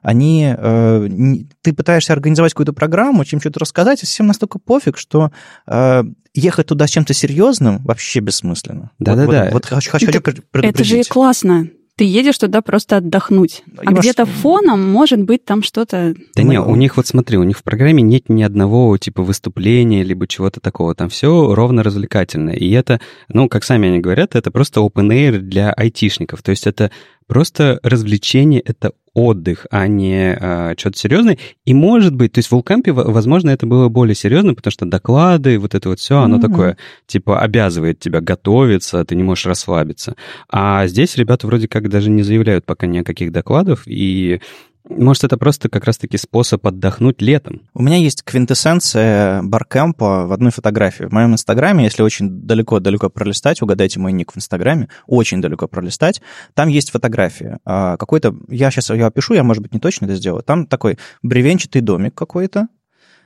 Они, 0.00 0.54
э, 0.56 1.06
не, 1.10 1.46
ты 1.60 1.74
пытаешься 1.74 2.14
организовать 2.14 2.54
какую-то 2.54 2.72
программу, 2.72 3.26
чем 3.26 3.38
что-то 3.38 3.60
рассказать, 3.60 4.02
и 4.02 4.06
всем 4.06 4.26
настолько 4.26 4.58
пофиг, 4.58 4.96
что 4.96 5.32
э, 5.66 6.04
ехать 6.32 6.68
туда 6.68 6.86
с 6.86 6.90
чем-то 6.90 7.12
серьезным 7.12 7.84
вообще 7.84 8.20
бессмысленно. 8.20 8.92
Да-да-да. 8.98 9.44
Вот, 9.44 9.52
вот, 9.52 9.52
вот 9.52 9.66
хочу, 9.66 9.90
хочу 9.90 10.08
это, 10.08 10.32
это 10.54 10.84
же 10.84 11.00
и 11.00 11.04
классно 11.04 11.68
Ты 12.00 12.04
едешь 12.04 12.38
туда 12.38 12.62
просто 12.62 12.96
отдохнуть. 12.96 13.62
И 13.66 13.84
А 13.84 13.92
где-то 13.92 14.24
фоном 14.24 14.90
может 14.90 15.20
быть 15.20 15.44
там 15.44 15.62
что-то... 15.62 16.14
Да 16.34 16.42
не, 16.42 16.58
у 16.58 16.74
них 16.74 16.96
вот 16.96 17.06
смотри, 17.06 17.36
у 17.36 17.42
них 17.42 17.58
в 17.58 17.62
программе 17.62 18.02
нет 18.02 18.30
ни 18.30 18.42
одного 18.42 18.96
типа 18.96 19.22
выступления 19.22 20.02
либо 20.02 20.26
чего-то 20.26 20.60
такого. 20.60 20.94
Там 20.94 21.10
все 21.10 21.54
ровно 21.54 21.82
развлекательное. 21.82 22.54
И 22.54 22.70
это, 22.70 23.02
ну, 23.28 23.50
как 23.50 23.64
сами 23.64 23.88
они 23.88 23.98
говорят, 23.98 24.34
это 24.34 24.50
просто 24.50 24.80
open 24.80 25.10
air 25.10 25.40
для 25.40 25.74
айтишников. 25.74 26.42
То 26.42 26.52
есть 26.52 26.66
это 26.66 26.90
просто 27.26 27.78
развлечение, 27.82 28.62
это 28.62 28.92
отдых, 29.14 29.66
а 29.70 29.86
не 29.86 30.36
а, 30.40 30.74
что-то 30.76 30.98
серьезное. 30.98 31.38
И 31.64 31.74
может 31.74 32.14
быть, 32.14 32.32
то 32.32 32.38
есть 32.38 32.48
в 32.48 32.52
Вулкампе, 32.52 32.92
возможно, 32.92 33.50
это 33.50 33.66
было 33.66 33.88
более 33.88 34.14
серьезно, 34.14 34.54
потому 34.54 34.72
что 34.72 34.86
доклады, 34.86 35.58
вот 35.58 35.74
это 35.74 35.88
вот 35.88 35.98
все, 35.98 36.18
оно 36.18 36.36
Мгм. 36.36 36.50
такое, 36.50 36.76
типа, 37.06 37.40
обязывает 37.40 37.98
тебя 37.98 38.20
готовиться, 38.20 39.04
ты 39.04 39.14
не 39.14 39.22
можешь 39.22 39.46
расслабиться. 39.46 40.14
А 40.48 40.86
здесь 40.86 41.16
ребята 41.16 41.46
вроде 41.46 41.68
как 41.68 41.88
даже 41.88 42.10
не 42.10 42.22
заявляют 42.22 42.64
пока 42.64 42.86
ни 42.86 42.98
о 42.98 43.04
каких 43.04 43.32
докладов, 43.32 43.82
и 43.86 44.40
может, 44.88 45.24
это 45.24 45.36
просто 45.36 45.68
как 45.68 45.84
раз-таки 45.84 46.16
способ 46.16 46.66
отдохнуть 46.66 47.20
летом. 47.20 47.62
У 47.74 47.82
меня 47.82 47.96
есть 47.96 48.22
квинтэссенция 48.22 49.42
баркэмпа 49.42 50.26
в 50.26 50.32
одной 50.32 50.50
фотографии. 50.50 51.04
В 51.04 51.12
моем 51.12 51.34
инстаграме, 51.34 51.84
если 51.84 52.02
очень 52.02 52.28
далеко-далеко 52.46 53.10
пролистать, 53.10 53.62
угадайте 53.62 54.00
мой 54.00 54.12
ник 54.12 54.32
в 54.32 54.36
инстаграме, 54.36 54.88
очень 55.06 55.40
далеко 55.40 55.68
пролистать, 55.68 56.22
там 56.54 56.68
есть 56.68 56.90
фотография. 56.90 57.58
А, 57.64 57.96
Какой-то, 57.96 58.34
я 58.48 58.70
сейчас 58.70 58.90
ее 58.90 59.06
опишу, 59.06 59.34
я, 59.34 59.44
может 59.44 59.62
быть, 59.62 59.74
не 59.74 59.80
точно 59.80 60.06
это 60.06 60.16
сделаю. 60.16 60.42
Там 60.42 60.66
такой 60.66 60.98
бревенчатый 61.22 61.82
домик 61.82 62.14
какой-то, 62.14 62.68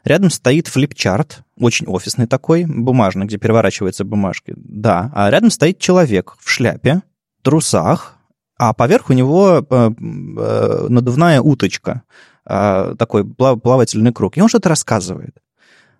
Рядом 0.05 0.29
стоит 0.29 0.69
флипчарт, 0.69 1.45
очень 1.59 1.87
офисный 1.87 2.27
такой, 2.27 2.67
бумажный, 2.67 3.25
где 3.25 3.39
переворачиваются 3.39 4.05
бумажки. 4.05 4.53
Да, 4.55 5.11
а 5.15 5.31
рядом 5.31 5.51
стоит 5.51 5.79
человек 5.79 6.37
в 6.39 6.51
шляпе, 6.51 7.01
трусах, 7.41 8.19
а 8.57 8.73
поверх 8.73 9.11
у 9.11 9.13
него 9.13 9.67
э, 9.69 9.91
э, 9.91 10.87
надувная 10.89 11.41
уточка, 11.41 12.03
э, 12.49 12.95
такой 12.99 13.25
плав- 13.25 13.61
плавательный 13.61 14.13
круг. 14.13 14.37
И 14.37 14.41
он 14.41 14.49
что-то 14.49 14.69
рассказывает. 14.69 15.37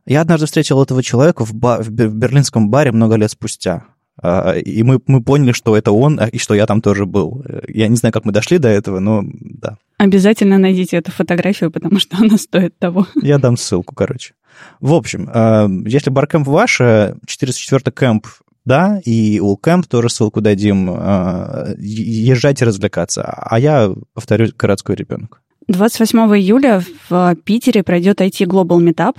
Я 0.07 0.21
однажды 0.21 0.47
встретил 0.47 0.83
этого 0.83 1.03
человека 1.03 1.45
в, 1.45 1.55
ба- 1.55 1.83
в 1.83 1.91
бер- 1.91 2.09
в 2.09 2.15
берлинском 2.15 2.71
баре 2.71 2.93
много 2.93 3.17
лет 3.17 3.31
спустя. 3.31 3.85
И 4.65 4.85
мы, 4.85 5.01
мы 5.09 5.25
поняли, 5.25 5.51
что 5.51 5.77
это 5.77 5.91
он, 5.91 6.21
и 6.21 6.39
что 6.39 6.55
я 6.55 6.67
там 6.67 6.81
тоже 6.81 7.05
был. 7.05 7.45
Я 7.67 7.89
не 7.89 7.97
знаю, 7.97 8.13
как 8.13 8.25
мы 8.25 8.31
дошли 8.31 8.59
до 8.59 8.69
этого, 8.69 9.01
но 9.01 9.23
да. 9.25 9.77
Обязательно 9.99 10.57
найдите 10.57 10.99
эту 10.99 11.11
фотографию, 11.11 11.73
потому 11.73 11.99
что 11.99 12.17
она 12.19 12.39
стоит 12.39 12.79
того. 12.79 13.09
Я 13.23 13.39
дам 13.39 13.57
ссылку, 13.57 13.93
короче. 13.97 14.35
В 14.81 14.95
общем, 14.95 15.29
если 15.85 16.11
баркэмп 16.11 16.47
ваш, 16.47 16.81
э, 16.81 17.17
404 17.27 17.91
кэмп, 17.91 18.27
да, 18.65 19.01
и 19.05 19.41
Улкэмп 19.41 19.87
тоже 19.87 20.09
ссылку 20.09 20.41
дадим. 20.41 20.91
э, 20.91 21.75
е- 21.79 22.33
Езжайте 22.33 22.65
развлекаться. 22.65 23.23
А 23.25 23.59
я 23.59 23.93
повторю 24.15 24.49
городской 24.59 24.95
ребенок. 24.97 25.41
28 25.69 26.19
июля 26.37 26.83
в 27.09 27.37
Питере 27.45 27.83
пройдет 27.83 28.21
IT 28.21 28.45
Global 28.47 28.79
Meetup. 28.83 29.17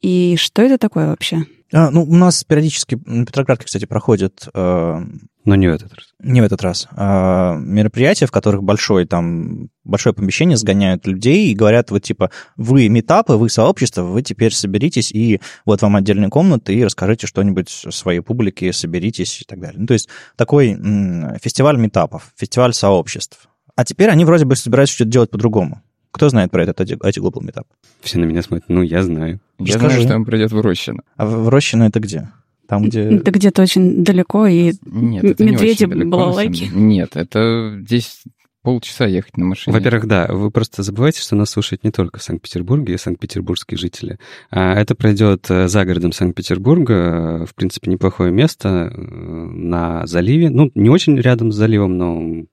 И 0.00 0.36
что 0.36 0.62
это 0.62 0.78
такое 0.78 1.08
вообще? 1.08 1.44
А, 1.72 1.90
ну, 1.90 2.02
у 2.02 2.14
нас 2.14 2.42
периодически, 2.44 2.98
на 3.06 3.24
Петроградке, 3.24 3.66
кстати, 3.66 3.84
проходит 3.84 4.48
э, 4.52 5.00
Но 5.44 5.54
не 5.54 5.68
в 5.68 5.72
этот 5.72 5.94
раз. 5.94 6.04
не 6.18 6.40
в 6.40 6.44
этот 6.44 6.62
раз, 6.62 6.88
а 6.92 7.56
мероприятия, 7.56 8.26
в 8.26 8.32
которых 8.32 8.64
большое 8.64 9.06
там 9.06 9.68
большое 9.84 10.14
помещение 10.14 10.56
сгоняют 10.56 11.06
людей 11.06 11.50
и 11.50 11.54
говорят, 11.54 11.90
вот 11.90 12.02
типа, 12.02 12.30
вы 12.56 12.88
метапы, 12.88 13.34
вы 13.34 13.48
сообщество, 13.48 14.02
вы 14.02 14.22
теперь 14.22 14.52
соберитесь, 14.52 15.12
и 15.12 15.40
вот 15.64 15.82
вам 15.82 15.96
отдельные 15.96 16.28
комнаты, 16.30 16.74
и 16.74 16.84
расскажите 16.84 17.26
что-нибудь 17.26 17.68
своей 17.68 18.20
публике, 18.20 18.72
соберитесь 18.72 19.40
и 19.40 19.44
так 19.44 19.60
далее. 19.60 19.80
Ну, 19.80 19.86
то 19.86 19.94
есть 19.94 20.08
такой 20.36 20.72
м, 20.72 21.36
фестиваль 21.42 21.76
метапов, 21.76 22.32
фестиваль 22.36 22.74
сообществ. 22.74 23.48
А 23.76 23.84
теперь 23.84 24.10
они 24.10 24.24
вроде 24.24 24.44
бы 24.44 24.56
собираются 24.56 24.94
что-то 24.96 25.10
делать 25.10 25.30
по-другому. 25.30 25.82
Кто 26.10 26.28
знает 26.28 26.50
про 26.50 26.62
этот 26.64 26.80
IT 26.80 27.14
Global 27.18 27.42
Meetup? 27.42 27.64
Все 28.00 28.18
на 28.18 28.24
меня 28.24 28.42
смотрят. 28.42 28.68
Ну, 28.68 28.82
я 28.82 29.02
знаю. 29.02 29.40
Я 29.58 29.78
знаю, 29.78 30.02
что 30.02 30.16
он 30.16 30.24
придет 30.24 30.52
в 30.52 30.60
Рощино. 30.60 31.02
А 31.16 31.26
в 31.26 31.48
Рощино 31.48 31.84
это 31.84 32.00
где? 32.00 32.30
Там, 32.66 32.84
где... 32.84 33.02
Это 33.02 33.30
где-то 33.32 33.62
очень 33.62 34.04
далеко, 34.04 34.46
и 34.46 34.72
Нет, 34.84 35.24
это 35.24 35.44
не 35.44 35.50
медведи, 35.50 35.84
очень 35.84 35.88
далеко, 35.88 36.10
балалайки. 36.10 36.70
Нет, 36.72 37.16
это 37.16 37.76
здесь 37.80 38.22
полчаса 38.62 39.06
ехать 39.06 39.36
на 39.36 39.44
машине. 39.46 39.74
Во-первых, 39.74 40.06
да, 40.06 40.26
вы 40.28 40.50
просто 40.50 40.82
забывайте, 40.82 41.20
что 41.20 41.34
нас 41.34 41.50
слушают 41.50 41.82
не 41.84 41.90
только 41.90 42.20
в 42.20 42.22
Санкт-Петербурге 42.22 42.94
и 42.94 42.98
санкт-петербургские 42.98 43.78
жители. 43.78 44.18
А 44.50 44.74
Это 44.74 44.94
пройдет 44.94 45.50
э, 45.50 45.68
за 45.68 45.84
городом 45.84 46.12
Санкт-Петербурга, 46.12 46.94
э, 46.94 47.46
в 47.46 47.54
принципе, 47.54 47.90
неплохое 47.90 48.30
место 48.30 48.68
э, 48.68 49.00
на 49.00 50.06
заливе. 50.06 50.50
Ну, 50.50 50.70
не 50.74 50.90
очень 50.90 51.18
рядом 51.18 51.52
с 51.52 51.56
заливом, 51.56 51.96
но 51.96 52.44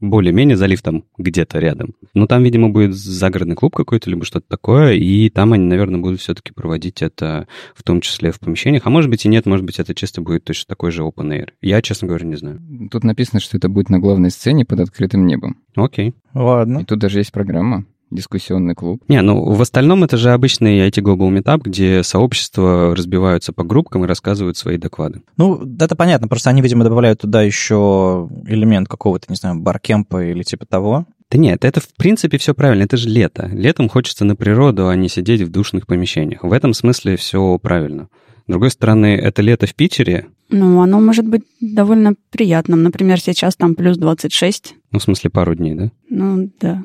более-менее 0.00 0.56
залив 0.56 0.82
там 0.82 1.04
где-то 1.18 1.58
рядом. 1.58 1.94
Но 2.14 2.26
там, 2.26 2.42
видимо, 2.42 2.70
будет 2.70 2.94
загородный 2.94 3.56
клуб 3.56 3.74
какой-то, 3.74 4.10
либо 4.10 4.24
что-то 4.24 4.46
такое, 4.48 4.94
и 4.94 5.30
там 5.30 5.52
они, 5.52 5.64
наверное, 5.64 6.00
будут 6.00 6.20
все-таки 6.20 6.52
проводить 6.52 7.02
это 7.02 7.46
в 7.74 7.82
том 7.82 8.00
числе 8.00 8.32
в 8.32 8.40
помещениях. 8.40 8.82
А 8.84 8.90
может 8.90 9.10
быть 9.10 9.24
и 9.24 9.28
нет, 9.28 9.46
может 9.46 9.64
быть, 9.64 9.78
это 9.78 9.94
чисто 9.94 10.20
будет 10.20 10.44
точно 10.44 10.64
такой 10.68 10.90
же 10.90 11.02
open 11.02 11.30
air. 11.30 11.48
Я, 11.60 11.82
честно 11.82 12.08
говоря, 12.08 12.26
не 12.26 12.36
знаю. 12.36 12.60
Тут 12.90 13.04
написано, 13.04 13.40
что 13.40 13.56
это 13.56 13.68
будет 13.68 13.90
на 13.90 13.98
главной 13.98 14.30
сцене 14.30 14.64
под 14.64 14.80
открытым 14.80 15.26
небом. 15.26 15.58
Окей. 15.74 16.14
Ладно. 16.34 16.80
И 16.80 16.84
тут 16.84 16.98
даже 16.98 17.18
есть 17.18 17.32
программа, 17.32 17.86
дискуссионный 18.16 18.74
клуб. 18.74 19.02
Не, 19.08 19.22
ну 19.22 19.52
в 19.52 19.62
остальном 19.62 20.02
это 20.02 20.16
же 20.16 20.32
обычный 20.32 20.88
IT 20.88 21.02
Global 21.02 21.30
Meetup, 21.30 21.60
где 21.62 22.02
сообщества 22.02 22.94
разбиваются 22.96 23.52
по 23.52 23.62
группкам 23.62 24.04
и 24.04 24.08
рассказывают 24.08 24.56
свои 24.56 24.78
доклады. 24.78 25.22
Ну, 25.36 25.62
это 25.78 25.94
понятно, 25.94 26.26
просто 26.26 26.50
они, 26.50 26.62
видимо, 26.62 26.84
добавляют 26.84 27.20
туда 27.20 27.42
еще 27.42 28.28
элемент 28.46 28.88
какого-то, 28.88 29.26
не 29.28 29.36
знаю, 29.36 29.60
баркемпа 29.60 30.24
или 30.24 30.42
типа 30.42 30.66
того. 30.66 31.06
Да 31.30 31.38
нет, 31.38 31.64
это 31.64 31.80
в 31.80 31.88
принципе 31.96 32.38
все 32.38 32.54
правильно, 32.54 32.84
это 32.84 32.96
же 32.96 33.08
лето. 33.08 33.48
Летом 33.52 33.88
хочется 33.88 34.24
на 34.24 34.36
природу, 34.36 34.88
а 34.88 34.96
не 34.96 35.08
сидеть 35.08 35.42
в 35.42 35.50
душных 35.50 35.86
помещениях. 35.86 36.42
В 36.42 36.52
этом 36.52 36.72
смысле 36.72 37.16
все 37.16 37.58
правильно. 37.58 38.08
С 38.46 38.50
другой 38.50 38.70
стороны, 38.70 39.16
это 39.16 39.42
лето 39.42 39.66
в 39.66 39.74
Питере, 39.74 40.26
ну, 40.48 40.80
оно 40.80 41.00
может 41.00 41.26
быть 41.26 41.42
довольно 41.60 42.14
приятным. 42.30 42.82
Например, 42.82 43.20
сейчас 43.20 43.56
там 43.56 43.74
плюс 43.74 43.96
26. 43.96 44.74
ну, 44.92 44.98
в 44.98 45.02
смысле, 45.02 45.30
пару 45.30 45.54
дней, 45.54 45.74
да? 45.74 45.90
Ну, 46.08 46.50
да. 46.60 46.82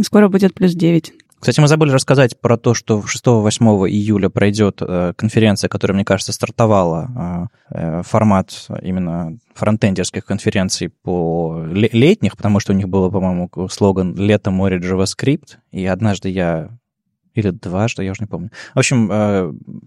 Скоро 0.00 0.28
будет 0.28 0.54
плюс 0.54 0.72
9. 0.74 1.12
Кстати, 1.42 1.58
мы 1.58 1.66
забыли 1.66 1.90
рассказать 1.90 2.40
про 2.40 2.56
то, 2.56 2.72
что 2.72 3.00
6-8 3.00 3.88
июля 3.88 4.28
пройдет 4.28 4.80
э, 4.80 5.12
конференция, 5.16 5.66
которая, 5.68 5.96
мне 5.96 6.04
кажется, 6.04 6.32
стартовала 6.32 7.48
э, 7.70 7.74
э, 7.74 8.02
формат 8.04 8.68
именно 8.80 9.36
фронтендерских 9.52 10.24
конференций 10.24 10.88
по 10.88 11.64
ле- 11.66 11.90
летних, 11.92 12.36
потому 12.36 12.60
что 12.60 12.72
у 12.72 12.76
них 12.76 12.88
был, 12.88 13.10
по-моему, 13.10 13.50
слоган 13.72 14.14
«Лето, 14.14 14.52
море, 14.52 14.78
JavaScript», 14.78 15.56
и 15.72 15.84
однажды 15.84 16.28
я 16.28 16.68
или 17.34 17.50
дважды, 17.50 18.04
я 18.04 18.12
уже 18.12 18.20
не 18.20 18.28
помню. 18.28 18.50
В 18.74 18.78
общем, 18.78 19.08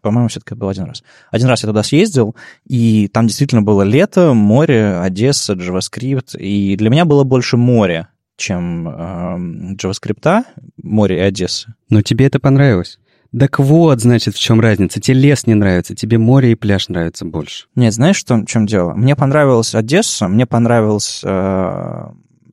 по-моему, 0.01 0.27
все-таки 0.27 0.55
был 0.55 0.67
один 0.67 0.85
раз. 0.85 1.03
Один 1.31 1.47
раз 1.47 1.63
я 1.63 1.69
туда 1.69 1.83
съездил, 1.83 2.35
и 2.65 3.07
там 3.07 3.27
действительно 3.27 3.61
было 3.61 3.83
лето, 3.83 4.33
море, 4.33 4.97
Одесса, 4.97 5.53
JavaScript, 5.53 6.37
и 6.37 6.75
для 6.75 6.89
меня 6.89 7.05
было 7.05 7.23
больше 7.23 7.55
море, 7.55 8.09
чем 8.37 8.87
э, 8.87 9.75
JavaScript, 9.75 10.45
море 10.81 11.17
и 11.17 11.21
Одесса. 11.21 11.75
Но 11.89 12.01
тебе 12.01 12.25
это 12.25 12.39
понравилось. 12.39 12.99
Так 13.37 13.59
вот, 13.59 13.99
значит, 13.99 14.35
в 14.35 14.39
чем 14.39 14.61
разница. 14.61 15.01
Тебе 15.01 15.17
лес 15.17 15.45
не 15.45 15.55
нравится, 15.55 15.93
тебе 15.93 16.17
море 16.17 16.53
и 16.53 16.55
пляж 16.55 16.87
нравятся 16.87 17.25
больше. 17.25 17.65
Нет, 17.75 17.93
знаешь, 17.93 18.15
что, 18.15 18.35
в 18.35 18.45
чем 18.45 18.65
дело? 18.65 18.93
Мне 18.93 19.15
понравилась 19.15 19.75
Одесса, 19.75 20.27
мне 20.27 20.45
понравилось, 20.45 21.21
э, 21.23 22.05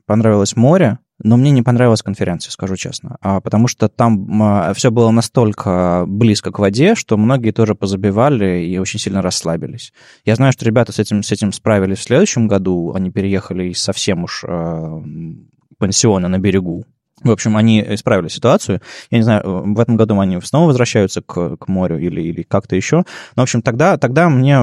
понравилось 0.07 0.57
море, 0.57 0.99
но 1.23 1.37
мне 1.37 1.53
не 1.53 1.63
понравилась 1.63 2.03
конференция, 2.03 2.51
скажу 2.51 2.75
честно. 2.77 3.17
А, 3.21 3.41
потому 3.41 3.69
что 3.69 3.89
там 3.89 4.75
все 4.75 4.91
было 4.91 5.11
настолько 5.11 6.05
близко 6.07 6.51
к 6.51 6.59
воде, 6.59 6.97
что 6.97 7.17
многие 7.17 7.53
тоже 7.53 7.77
позабивали 7.77 8.65
и 8.65 8.77
очень 8.79 8.99
сильно 8.99 9.23
расслабились. 9.23 9.93
Я 10.25 10.35
знаю, 10.35 10.53
что 10.53 10.65
ребята 10.65 10.91
с 10.91 10.99
этим, 10.99 11.23
с 11.23 11.31
этим 11.31 11.53
справились 11.53 11.99
в 11.99 12.03
следующем 12.03 12.49
году. 12.49 12.93
Они 12.93 13.11
переехали 13.11 13.71
из 13.71 13.81
совсем 13.81 14.25
уж 14.25 14.45
э, 14.47 15.03
пансиона 15.83 16.29
на 16.29 16.39
берегу. 16.39 16.85
В 17.25 17.31
общем, 17.31 17.57
они 17.57 17.85
исправили 17.87 18.29
ситуацию. 18.29 18.81
Я 19.11 19.19
не 19.19 19.25
знаю, 19.25 19.75
в 19.75 19.81
этом 19.81 19.97
году 19.97 20.19
они 20.21 20.41
снова 20.41 20.69
возвращаются 20.69 21.23
к, 21.23 21.57
к 21.57 21.69
морю 21.69 21.99
или, 21.99 22.21
или 22.21 22.43
как-то 22.43 22.77
еще. 22.77 22.99
Но, 23.37 23.43
в 23.43 23.43
общем, 23.43 23.63
тогда, 23.63 23.97
тогда 23.97 24.29
мне 24.29 24.61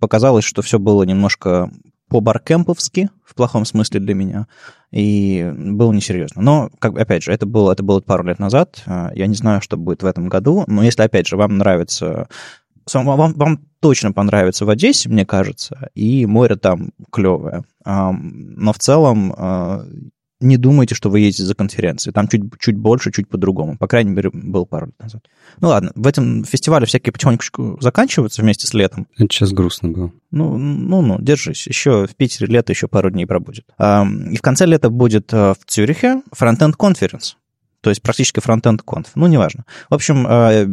показалось, 0.00 0.44
что 0.44 0.62
все 0.62 0.78
было 0.78 1.02
немножко 1.02 1.70
по-баркемповски, 2.08 3.08
в 3.24 3.34
плохом 3.34 3.64
смысле 3.64 3.98
для 3.98 4.14
меня, 4.14 4.46
и 4.90 5.50
было 5.56 5.92
несерьезно. 5.92 6.42
Но, 6.42 6.70
как, 6.78 6.96
опять 6.96 7.24
же, 7.24 7.32
это 7.32 7.46
было, 7.46 7.72
это 7.72 7.82
было 7.82 8.00
пару 8.00 8.24
лет 8.24 8.38
назад. 8.38 8.82
А, 8.86 9.10
Я 9.14 9.26
не 9.26 9.34
знаю, 9.34 9.60
что 9.62 9.76
будет 9.76 10.02
в 10.02 10.06
этом 10.06 10.28
году, 10.28 10.64
но 10.68 10.84
если, 10.84 11.02
опять 11.02 11.26
же, 11.26 11.36
вам 11.36 11.58
нравится... 11.58 12.28
Вам, 12.92 13.32
вам 13.34 13.60
точно 13.80 14.12
понравится 14.12 14.64
в 14.66 14.70
Одессе, 14.70 15.08
мне 15.08 15.24
кажется, 15.24 15.88
и 15.94 16.26
море 16.26 16.56
там 16.56 16.90
клевое. 17.12 17.62
Но 17.84 18.72
в 18.72 18.78
целом 18.78 19.32
а, 19.36 19.84
не 20.42 20.56
думайте, 20.56 20.94
что 20.94 21.10
вы 21.10 21.20
едете 21.20 21.44
за 21.44 21.54
конференцией. 21.54 22.12
Там 22.12 22.28
чуть, 22.28 22.42
чуть 22.58 22.76
больше, 22.76 23.12
чуть 23.12 23.28
по-другому. 23.28 23.76
По 23.78 23.86
крайней 23.86 24.10
мере, 24.10 24.30
был 24.32 24.66
пару 24.66 24.86
лет 24.86 24.98
назад. 25.00 25.22
Ну 25.60 25.68
ладно, 25.68 25.92
в 25.94 26.06
этом 26.06 26.44
фестивале 26.44 26.86
всякие 26.86 27.12
потихонечку 27.12 27.78
заканчиваются 27.80 28.42
вместе 28.42 28.66
с 28.66 28.74
летом. 28.74 29.06
Это 29.16 29.32
сейчас 29.32 29.52
грустно 29.52 29.90
было. 29.90 30.12
Ну, 30.30 30.56
ну, 30.58 31.02
ну, 31.02 31.20
держись. 31.20 31.66
Еще 31.66 32.06
в 32.06 32.16
Питере 32.16 32.46
лето 32.46 32.72
еще 32.72 32.88
пару 32.88 33.10
дней 33.10 33.26
пробудет. 33.26 33.66
И 33.78 34.36
в 34.36 34.42
конце 34.42 34.66
лета 34.66 34.90
будет 34.90 35.32
э, 35.32 35.54
в 35.54 35.64
Цюрихе 35.66 36.22
фронтенд 36.32 36.76
конференц. 36.76 37.34
То 37.82 37.90
есть 37.90 38.00
практически 38.00 38.40
фронтенд 38.40 38.82
конф. 38.82 39.08
Ну, 39.16 39.26
неважно. 39.26 39.64
В 39.90 39.94
общем... 39.94 40.26
Э, 40.26 40.66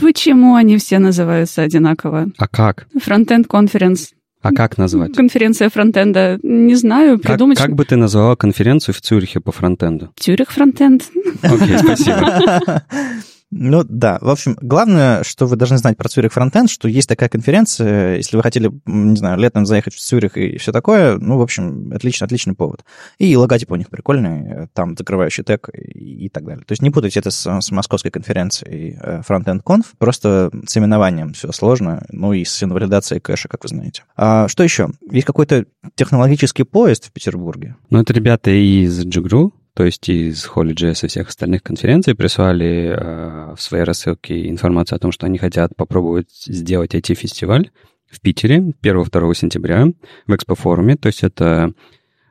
Почему 0.00 0.54
они 0.54 0.78
все 0.78 0.98
называются 0.98 1.62
одинаково? 1.62 2.28
А 2.38 2.48
как? 2.48 2.88
Фронтенд 2.98 3.46
конференц. 3.46 4.12
А 4.42 4.52
как 4.52 4.78
назвать? 4.78 5.14
Конференция 5.14 5.68
фронтенда. 5.70 6.38
Не 6.42 6.74
знаю, 6.74 7.18
придумать... 7.18 7.58
Как, 7.58 7.66
как 7.68 7.76
бы 7.76 7.84
ты 7.84 7.96
назвала 7.96 8.36
конференцию 8.36 8.94
в 8.94 9.00
Цюрихе 9.00 9.40
по 9.40 9.52
фронтенду? 9.52 10.12
Цюрих 10.16 10.50
фронтенд. 10.52 11.04
Окей, 11.42 11.78
спасибо. 11.78 12.82
Ну 13.50 13.84
да, 13.84 14.18
в 14.20 14.28
общем, 14.28 14.56
главное, 14.60 15.22
что 15.22 15.46
вы 15.46 15.56
должны 15.56 15.78
знать 15.78 15.96
про 15.96 16.08
Цюрих 16.08 16.32
Фронтенд, 16.32 16.68
что 16.68 16.88
есть 16.88 17.08
такая 17.08 17.28
конференция, 17.28 18.16
если 18.16 18.36
вы 18.36 18.42
хотели, 18.42 18.72
не 18.86 19.16
знаю, 19.16 19.38
летом 19.38 19.66
заехать 19.66 19.94
в 19.94 20.00
Цюрих 20.00 20.36
и 20.36 20.58
все 20.58 20.72
такое, 20.72 21.16
ну, 21.18 21.38
в 21.38 21.42
общем, 21.42 21.92
отличный, 21.92 22.26
отличный 22.26 22.54
повод. 22.54 22.84
И 23.18 23.36
логотип 23.36 23.70
у 23.70 23.76
них 23.76 23.88
прикольный, 23.88 24.68
там 24.72 24.96
закрывающий 24.96 25.44
тег 25.44 25.70
и, 25.72 26.26
и 26.26 26.28
так 26.28 26.44
далее. 26.44 26.64
То 26.66 26.72
есть 26.72 26.82
не 26.82 26.90
путайте 26.90 27.20
это 27.20 27.30
с, 27.30 27.60
с 27.60 27.70
московской 27.70 28.10
конференцией 28.10 28.98
э, 29.00 29.22
Frontend 29.26 29.62
Conf, 29.62 29.86
просто 29.98 30.50
с 30.66 30.76
именованием 30.76 31.32
все 31.32 31.52
сложно, 31.52 32.04
ну 32.10 32.32
и 32.32 32.44
с 32.44 32.62
инвалидацией 32.62 33.20
кэша, 33.20 33.48
как 33.48 33.62
вы 33.62 33.68
знаете. 33.68 34.02
А 34.16 34.48
что 34.48 34.64
еще? 34.64 34.90
Есть 35.10 35.26
какой-то 35.26 35.66
технологический 35.94 36.64
поезд 36.64 37.06
в 37.06 37.12
Петербурге? 37.12 37.76
Ну, 37.90 38.00
это 38.00 38.12
ребята 38.12 38.50
из 38.50 39.04
Джигру, 39.04 39.54
то 39.76 39.84
есть 39.84 40.08
из 40.08 40.46
HolyJS 40.46 41.04
и 41.04 41.08
всех 41.08 41.28
остальных 41.28 41.62
конференций 41.62 42.14
прислали 42.14 42.96
э, 42.96 43.54
в 43.54 43.60
своей 43.60 43.84
рассылке 43.84 44.48
информацию 44.48 44.96
о 44.96 44.98
том, 44.98 45.12
что 45.12 45.26
они 45.26 45.36
хотят 45.36 45.76
попробовать 45.76 46.30
сделать 46.46 46.94
IT-фестиваль 46.94 47.70
в 48.10 48.22
Питере 48.22 48.72
1-2 48.82 49.34
сентября 49.34 49.88
в 50.26 50.34
экспофоруме. 50.34 50.96
То 50.96 51.08
есть 51.08 51.22
это, 51.22 51.74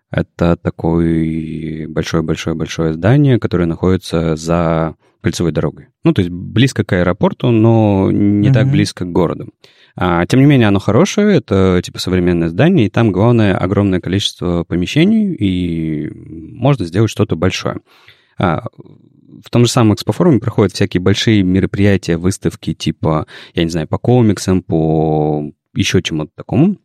это 0.09 0.57
такое 0.57 1.87
большое-большое-большое 1.87 2.93
здание, 2.93 3.39
которое 3.39 3.67
находится 3.67 4.35
за 4.35 4.95
кольцевой 5.25 5.51
дорогой. 5.51 5.87
Ну, 6.03 6.13
то 6.13 6.21
есть 6.21 6.31
близко 6.31 6.83
к 6.83 6.93
аэропорту, 6.93 7.49
но 7.49 8.11
не 8.11 8.47
mm-hmm. 8.47 8.53
так 8.53 8.69
близко 8.69 9.05
к 9.05 9.11
городу. 9.11 9.49
А, 9.95 10.23
тем 10.27 10.39
не 10.39 10.45
менее, 10.45 10.67
оно 10.67 10.77
хорошее, 10.77 11.37
это 11.37 11.81
типа 11.83 11.97
современное 11.97 12.49
здание, 12.49 12.85
и 12.85 12.89
там 12.91 13.11
главное 13.11 13.57
огромное 13.57 13.99
количество 13.99 14.63
помещений, 14.65 15.33
и 15.33 16.11
можно 16.13 16.85
сделать 16.85 17.09
что-то 17.09 17.35
большое. 17.35 17.77
А, 18.37 18.65
в 19.43 19.49
том 19.49 19.65
же 19.65 19.71
самом 19.71 19.95
экспофоруме 19.95 20.39
проходят 20.39 20.73
всякие 20.73 21.01
большие 21.01 21.41
мероприятия, 21.41 22.17
выставки 22.17 22.75
типа, 22.75 23.25
я 23.55 23.63
не 23.63 23.71
знаю, 23.71 23.87
по 23.87 23.97
комиксам, 23.97 24.61
по 24.61 25.51
еще 25.73 26.03
чему-то 26.03 26.33
такому. 26.35 26.77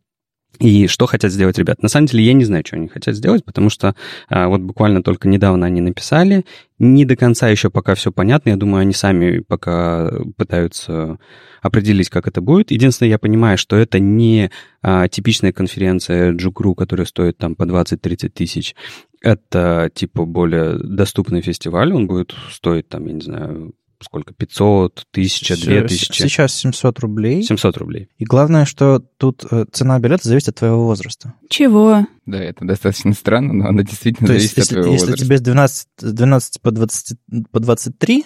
И 0.58 0.88
что 0.88 1.06
хотят 1.06 1.32
сделать 1.32 1.56
ребята? 1.58 1.82
На 1.82 1.88
самом 1.88 2.06
деле 2.06 2.24
я 2.24 2.32
не 2.34 2.44
знаю, 2.44 2.64
что 2.66 2.76
они 2.76 2.88
хотят 2.88 3.14
сделать, 3.14 3.44
потому 3.44 3.70
что 3.70 3.94
а, 4.28 4.48
вот 4.48 4.60
буквально 4.60 5.02
только 5.02 5.26
недавно 5.26 5.66
они 5.66 5.80
написали. 5.80 6.44
Не 6.78 7.06
до 7.06 7.16
конца 7.16 7.48
еще 7.48 7.70
пока 7.70 7.94
все 7.94 8.12
понятно. 8.12 8.50
Я 8.50 8.56
думаю, 8.56 8.82
они 8.82 8.92
сами 8.92 9.38
пока 9.40 10.10
пытаются 10.36 11.18
определить, 11.62 12.10
как 12.10 12.26
это 12.26 12.42
будет. 12.42 12.70
Единственное, 12.70 13.10
я 13.10 13.18
понимаю, 13.18 13.56
что 13.56 13.76
это 13.76 13.98
не 13.98 14.50
а, 14.82 15.08
типичная 15.08 15.52
конференция 15.52 16.32
Джукру, 16.32 16.74
которая 16.74 17.06
стоит 17.06 17.38
там 17.38 17.54
по 17.54 17.62
20-30 17.62 18.28
тысяч. 18.28 18.74
Это 19.22 19.90
типа 19.94 20.26
более 20.26 20.78
доступный 20.78 21.40
фестиваль. 21.40 21.92
Он 21.92 22.06
будет 22.06 22.34
стоить 22.50 22.88
там, 22.88 23.06
я 23.06 23.12
не 23.14 23.20
знаю, 23.20 23.72
сколько, 24.00 24.34
500, 24.34 25.06
1000, 25.12 25.56
2000? 25.56 26.22
Сейчас 26.22 26.54
700 26.54 26.98
рублей. 27.00 27.42
700 27.42 27.76
рублей. 27.76 28.08
И 28.18 28.24
главное, 28.24 28.64
что 28.64 29.00
тут 29.18 29.44
э, 29.50 29.64
цена 29.72 29.98
билета 29.98 30.28
зависит 30.28 30.48
от 30.48 30.54
твоего 30.56 30.84
возраста. 30.84 31.34
Чего? 31.48 32.06
Да, 32.26 32.38
это 32.42 32.64
достаточно 32.64 33.12
странно, 33.12 33.52
но 33.52 33.68
она 33.68 33.82
действительно 33.82 34.28
То 34.28 34.34
зависит 34.34 34.56
есть, 34.58 34.72
от 34.72 34.76
твоего 34.76 34.92
если 34.92 35.06
возраста. 35.06 35.24
тебе 35.26 35.38
с 35.38 35.40
12, 35.40 35.88
12 36.00 36.60
по, 36.60 36.70
20, 36.70 37.18
по 37.50 37.60
23, 37.60 38.24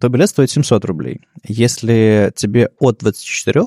то 0.00 0.08
билет 0.08 0.28
стоит 0.28 0.50
700 0.50 0.84
рублей. 0.84 1.20
Если 1.44 2.32
тебе 2.34 2.70
от 2.80 2.98
24, 2.98 3.64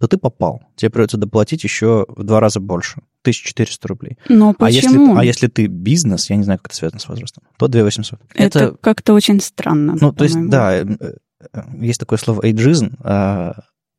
то 0.00 0.08
ты 0.08 0.18
попал. 0.18 0.62
Тебе 0.76 0.90
придется 0.90 1.16
доплатить 1.16 1.64
еще 1.64 2.06
в 2.08 2.22
два 2.22 2.40
раза 2.40 2.60
больше. 2.60 3.02
1400 3.22 3.88
рублей. 3.88 4.18
Но 4.28 4.52
почему? 4.52 5.16
А 5.16 5.20
если, 5.20 5.20
а 5.20 5.24
если 5.24 5.46
ты 5.46 5.66
бизнес, 5.66 6.28
я 6.28 6.36
не 6.36 6.42
знаю, 6.42 6.58
как 6.58 6.68
это 6.68 6.76
связано 6.76 7.00
с 7.00 7.08
возрастом, 7.08 7.44
то 7.56 7.68
2800. 7.68 8.20
Это, 8.34 8.58
это 8.58 8.76
как-то 8.80 9.14
очень 9.14 9.40
странно. 9.40 9.96
Ну, 9.98 10.12
то 10.12 10.24
есть, 10.24 10.36
да, 10.48 10.76
э, 10.76 10.84
э, 10.84 11.60
есть 11.80 12.00
такое 12.00 12.18
слово 12.18 12.44
эйджизм, 12.44 12.96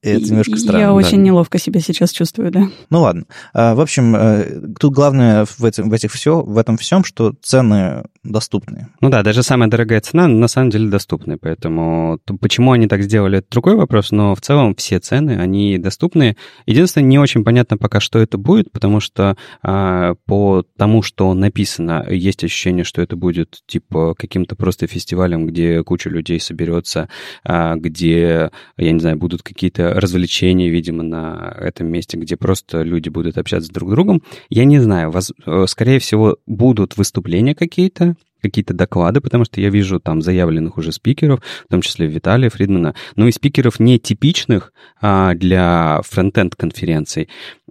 это 0.05 0.23
немножко 0.23 0.57
странно. 0.57 0.81
Я 0.81 0.93
очень 0.93 1.23
неловко 1.23 1.57
себя 1.57 1.79
сейчас 1.79 2.11
чувствую, 2.11 2.51
да. 2.51 2.67
Ну 2.89 3.01
ладно. 3.01 3.25
А, 3.53 3.73
в 3.73 3.81
общем, 3.81 4.15
э, 4.15 4.75
тут 4.79 4.93
главное 4.93 5.45
в, 5.45 5.65
этом, 5.65 5.89
в, 5.89 5.93
этих 5.93 6.11
все, 6.11 6.41
в 6.41 6.57
этом 6.57 6.77
всем, 6.77 7.03
что 7.03 7.33
цены 7.41 8.03
доступны. 8.25 8.89
Ну 9.01 9.09
да, 9.09 9.23
даже 9.23 9.43
самая 9.43 9.69
дорогая 9.69 10.01
цена 10.01 10.27
на 10.27 10.47
самом 10.47 10.69
деле 10.69 10.89
доступны, 10.89 11.37
поэтому 11.37 12.19
то, 12.25 12.35
почему 12.35 12.71
они 12.71 12.87
так 12.87 13.03
сделали, 13.03 13.39
это 13.39 13.47
другой 13.51 13.75
вопрос, 13.75 14.11
но 14.11 14.35
в 14.35 14.41
целом 14.41 14.75
все 14.75 14.99
цены, 14.99 15.37
они 15.39 15.77
доступны. 15.77 16.35
Единственное, 16.65 17.07
не 17.07 17.19
очень 17.19 17.43
понятно 17.43 17.77
пока, 17.77 17.99
что 17.99 18.19
это 18.19 18.37
будет, 18.37 18.71
потому 18.71 18.99
что 18.99 19.37
а, 19.61 20.15
по 20.25 20.63
тому, 20.77 21.01
что 21.01 21.33
написано, 21.33 22.05
есть 22.09 22.43
ощущение, 22.43 22.83
что 22.83 23.01
это 23.01 23.15
будет 23.15 23.61
типа 23.67 24.15
каким-то 24.17 24.55
просто 24.55 24.87
фестивалем, 24.87 25.47
где 25.47 25.83
куча 25.83 26.09
людей 26.09 26.39
соберется, 26.39 27.09
а, 27.43 27.75
где, 27.75 28.51
я 28.77 28.91
не 28.91 28.99
знаю, 28.99 29.17
будут 29.17 29.43
какие-то 29.43 29.93
развлечения, 29.93 30.69
видимо, 30.69 31.03
на 31.03 31.55
этом 31.59 31.87
месте, 31.87 32.17
где 32.17 32.35
просто 32.35 32.81
люди 32.81 33.09
будут 33.09 33.37
общаться 33.37 33.71
друг 33.71 33.89
с 33.89 33.91
другом. 33.93 34.21
Я 34.49 34.65
не 34.65 34.79
знаю, 34.79 35.11
воз... 35.11 35.31
Э, 35.45 35.65
скорее 35.67 35.99
всего, 35.99 36.37
будут 36.45 36.97
выступления 36.97 37.55
какие-то, 37.55 38.14
какие-то 38.47 38.73
доклады, 38.73 39.21
потому 39.21 39.45
что 39.45 39.61
я 39.61 39.69
вижу 39.69 39.99
там 39.99 40.21
заявленных 40.21 40.77
уже 40.77 40.91
спикеров, 40.91 41.41
в 41.65 41.71
том 41.71 41.81
числе 41.81 42.07
Виталия 42.07 42.49
Фридмана, 42.49 42.95
но 43.15 43.27
и 43.27 43.31
спикеров 43.31 43.79
не 43.79 43.99
типичных 43.99 44.73
а, 45.01 45.33
для 45.35 46.01
фронтенд 46.03 46.55
конференций, 46.55 47.29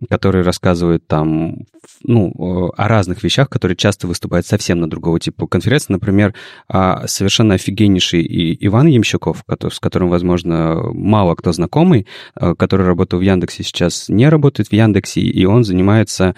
которые 0.08 0.44
рассказывают 0.44 1.06
там 1.06 1.64
ну, 2.02 2.32
о 2.76 2.88
разных 2.88 3.22
вещах, 3.22 3.48
которые 3.48 3.76
часто 3.76 4.06
выступают 4.06 4.46
совсем 4.46 4.80
на 4.80 4.88
другого 4.88 5.20
типа 5.20 5.46
конференции. 5.46 5.92
Например, 5.92 6.34
а, 6.68 7.06
совершенно 7.06 7.54
офигеннейший 7.54 8.56
Иван 8.60 8.87
Ямщиков, 8.87 9.44
с 9.48 9.80
которым, 9.80 10.08
возможно, 10.10 10.80
мало 10.92 11.34
кто 11.34 11.52
знакомый, 11.52 12.06
а, 12.34 12.54
который 12.54 12.87
работал 12.87 13.18
в 13.18 13.22
Яндексе, 13.22 13.62
сейчас 13.62 14.08
не 14.08 14.28
работает 14.28 14.68
в 14.68 14.72
Яндексе, 14.72 15.20
и 15.20 15.44
он 15.44 15.64
занимается 15.64 16.34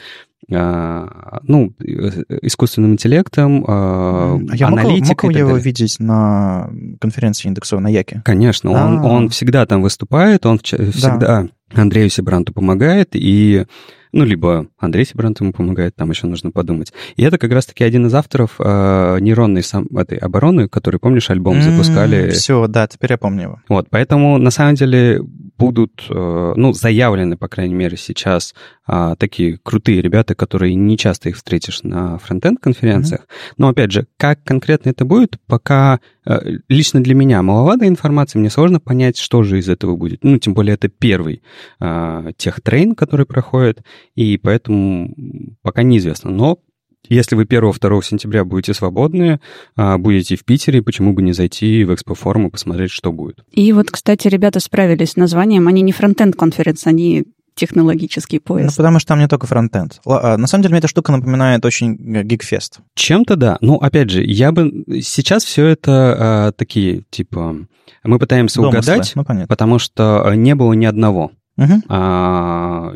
ну, 0.48 1.72
искусственным 2.42 2.92
интеллектом, 2.92 3.64
а 3.66 4.38
аналитикой. 4.60 5.30
Мог, 5.30 5.38
мог 5.40 5.50
его 5.50 5.56
видеть 5.56 5.98
на 5.98 6.70
конференции 7.00 7.48
индексов 7.48 7.80
на 7.80 7.88
Яке? 7.88 8.22
Конечно, 8.24 8.70
он, 8.70 8.98
он 9.04 9.28
всегда 9.28 9.66
там 9.66 9.82
выступает, 9.82 10.46
он 10.46 10.58
всегда 10.60 11.16
да. 11.16 11.48
Андрею 11.74 12.10
Сибранту 12.10 12.52
помогает, 12.52 13.10
и 13.14 13.66
ну, 14.16 14.24
либо 14.24 14.66
Андрей 14.78 15.04
Сибрант 15.04 15.40
ему 15.40 15.52
помогает, 15.52 15.94
там 15.94 16.10
еще 16.10 16.26
нужно 16.26 16.50
подумать. 16.50 16.92
И 17.16 17.22
это 17.22 17.36
как 17.36 17.52
раз-таки 17.52 17.84
один 17.84 18.06
из 18.06 18.14
авторов 18.14 18.56
э, 18.58 19.18
нейронной 19.20 19.62
сам, 19.62 19.86
этой 19.94 20.16
обороны, 20.16 20.68
который, 20.68 20.98
помнишь, 20.98 21.28
альбом 21.28 21.58
mm-hmm, 21.58 21.70
запускали. 21.70 22.30
Все, 22.30 22.66
да, 22.66 22.86
теперь 22.86 23.12
я 23.12 23.18
помню 23.18 23.42
его. 23.42 23.60
Вот, 23.68 23.88
поэтому, 23.90 24.38
на 24.38 24.50
самом 24.50 24.74
деле, 24.74 25.20
будут, 25.58 26.06
э, 26.08 26.52
ну, 26.56 26.72
заявлены, 26.72 27.36
по 27.36 27.48
крайней 27.48 27.74
мере, 27.74 27.96
сейчас 27.98 28.54
э, 28.88 29.14
такие 29.18 29.58
крутые 29.62 30.00
ребята, 30.00 30.34
которые 30.34 30.74
не 30.74 30.96
часто 30.96 31.28
их 31.28 31.36
встретишь 31.36 31.82
на 31.82 32.18
фронтенд-конференциях. 32.18 33.22
Mm-hmm. 33.22 33.54
Но, 33.58 33.68
опять 33.68 33.92
же, 33.92 34.06
как 34.16 34.42
конкретно 34.44 34.90
это 34.90 35.04
будет, 35.04 35.38
пока 35.46 36.00
э, 36.24 36.58
лично 36.68 37.02
для 37.02 37.14
меня 37.14 37.42
маловато 37.42 37.86
информации, 37.86 38.38
мне 38.38 38.50
сложно 38.50 38.80
понять, 38.80 39.18
что 39.18 39.42
же 39.42 39.58
из 39.58 39.68
этого 39.68 39.96
будет. 39.96 40.24
Ну, 40.24 40.38
тем 40.38 40.54
более, 40.54 40.74
это 40.74 40.88
первый 40.88 41.42
э, 41.80 42.32
техтрейн, 42.36 42.94
который 42.94 43.26
проходит, 43.26 43.82
и 44.14 44.36
поэтому 44.38 45.14
пока 45.62 45.82
неизвестно. 45.82 46.30
Но 46.30 46.58
если 47.08 47.36
вы 47.36 47.44
1-2 47.44 48.02
сентября 48.02 48.44
будете 48.44 48.74
свободны, 48.74 49.40
а, 49.76 49.98
будете 49.98 50.36
в 50.36 50.44
Питере, 50.44 50.82
почему 50.82 51.12
бы 51.12 51.22
не 51.22 51.32
зайти 51.32 51.84
в 51.84 51.94
экспофорум 51.94 52.48
и 52.48 52.50
посмотреть, 52.50 52.90
что 52.90 53.12
будет. 53.12 53.44
И 53.52 53.72
вот, 53.72 53.90
кстати, 53.90 54.28
ребята 54.28 54.60
справились 54.60 55.12
с 55.12 55.16
названием. 55.16 55.68
Они 55.68 55.82
не 55.82 55.92
фронтенд-конференц, 55.92 56.86
они 56.86 57.24
технологический 57.54 58.38
поезд. 58.38 58.76
Ну, 58.76 58.82
потому 58.82 58.98
что 58.98 59.08
там 59.08 59.18
не 59.18 59.28
только 59.28 59.46
фронтенд. 59.46 60.00
А, 60.04 60.36
на 60.36 60.46
самом 60.46 60.62
деле, 60.62 60.72
мне 60.72 60.78
эта 60.80 60.88
штука 60.88 61.12
напоминает 61.12 61.64
очень 61.64 61.96
гигфест. 62.24 62.80
Чем-то 62.94 63.36
да. 63.36 63.58
Ну, 63.60 63.76
опять 63.76 64.10
же, 64.10 64.22
я 64.22 64.52
бы... 64.52 64.84
Сейчас 65.00 65.42
все 65.44 65.66
это 65.66 66.48
а, 66.48 66.52
такие, 66.52 67.04
типа... 67.10 67.56
Мы 68.04 68.18
пытаемся 68.18 68.60
Домыслы. 68.60 68.78
угадать, 68.78 69.12
ну, 69.14 69.24
понятно. 69.24 69.48
потому 69.48 69.78
что 69.78 70.32
не 70.34 70.54
было 70.54 70.74
ни 70.74 70.84
одного 70.84 71.32
Угу. 71.56 71.82
А, 71.88 72.92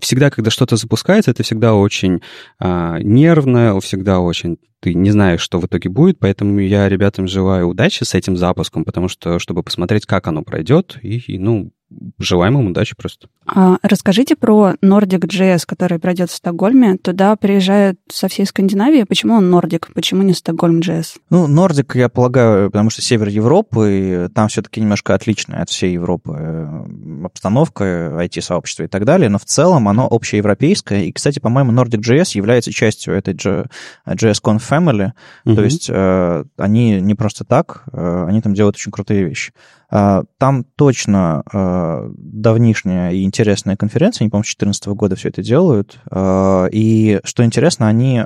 всегда, 0.00 0.30
когда 0.30 0.50
что-то 0.50 0.76
запускается, 0.76 1.30
это 1.30 1.42
всегда 1.42 1.74
очень 1.74 2.20
а, 2.58 2.98
нервно, 3.00 3.78
всегда 3.80 4.20
очень 4.20 4.58
ты 4.80 4.94
не 4.94 5.10
знаешь, 5.10 5.40
что 5.40 5.58
в 5.58 5.66
итоге 5.66 5.88
будет, 5.88 6.18
поэтому 6.18 6.60
я 6.60 6.88
ребятам 6.88 7.26
желаю 7.26 7.68
удачи 7.68 8.04
с 8.04 8.14
этим 8.14 8.36
запуском, 8.36 8.84
потому 8.84 9.08
что, 9.08 9.38
чтобы 9.38 9.62
посмотреть, 9.62 10.06
как 10.06 10.28
оно 10.28 10.42
пройдет, 10.42 10.98
и, 11.02 11.18
и 11.18 11.38
ну, 11.38 11.72
желаем 12.18 12.58
им 12.58 12.68
удачи 12.68 12.94
просто. 12.96 13.28
А, 13.46 13.78
расскажите 13.82 14.34
про 14.36 14.74
Nordic.js, 14.82 15.60
который 15.66 15.98
пройдет 15.98 16.30
в 16.30 16.34
Стокгольме. 16.34 16.96
Туда 16.96 17.36
приезжают 17.36 17.98
со 18.10 18.28
всей 18.28 18.44
Скандинавии. 18.46 19.04
Почему 19.04 19.34
он 19.34 19.54
Nordic? 19.54 19.86
Почему 19.94 20.22
не 20.22 20.32
Стокгольм.js? 20.32 21.16
Ну, 21.30 21.46
Nordic, 21.46 21.96
я 21.96 22.08
полагаю, 22.08 22.70
потому 22.70 22.90
что 22.90 23.02
север 23.02 23.28
Европы, 23.28 24.26
и 24.26 24.28
там 24.34 24.48
все-таки 24.48 24.80
немножко 24.80 25.14
отличная 25.14 25.62
от 25.62 25.70
всей 25.70 25.92
Европы 25.92 26.36
э, 26.36 27.24
обстановка, 27.24 27.84
IT-сообщества 28.24 28.84
и 28.84 28.88
так 28.88 29.04
далее, 29.04 29.28
но 29.28 29.38
в 29.38 29.44
целом 29.44 29.88
оно 29.88 30.08
общеевропейское. 30.10 31.04
И, 31.04 31.12
кстати, 31.12 31.38
по-моему, 31.38 31.72
Nordic.js 31.72 32.36
является 32.36 32.72
частью 32.72 33.14
этой 33.14 33.34
JSConf 33.34 34.60
Family. 34.68 35.12
Mm-hmm. 35.44 35.54
То 35.54 35.62
есть 35.62 35.86
э, 35.88 36.44
они 36.56 37.00
не 37.00 37.14
просто 37.14 37.44
так, 37.44 37.84
э, 37.92 38.26
они 38.28 38.40
там 38.42 38.54
делают 38.54 38.76
очень 38.76 38.90
крутые 38.90 39.24
вещи. 39.24 39.52
А, 39.88 40.24
там 40.38 40.64
точно 40.76 41.42
а, 41.52 42.10
давнишняя 42.16 43.12
и 43.12 43.22
интересная 43.22 43.76
конференция, 43.76 44.24
они, 44.24 44.30
по-моему, 44.30 44.44
с 44.44 44.56
2014 44.56 44.86
года 44.88 45.16
все 45.16 45.28
это 45.28 45.42
делают. 45.42 46.00
А, 46.10 46.66
и 46.70 47.20
что 47.24 47.44
интересно, 47.44 47.88
они 47.88 48.22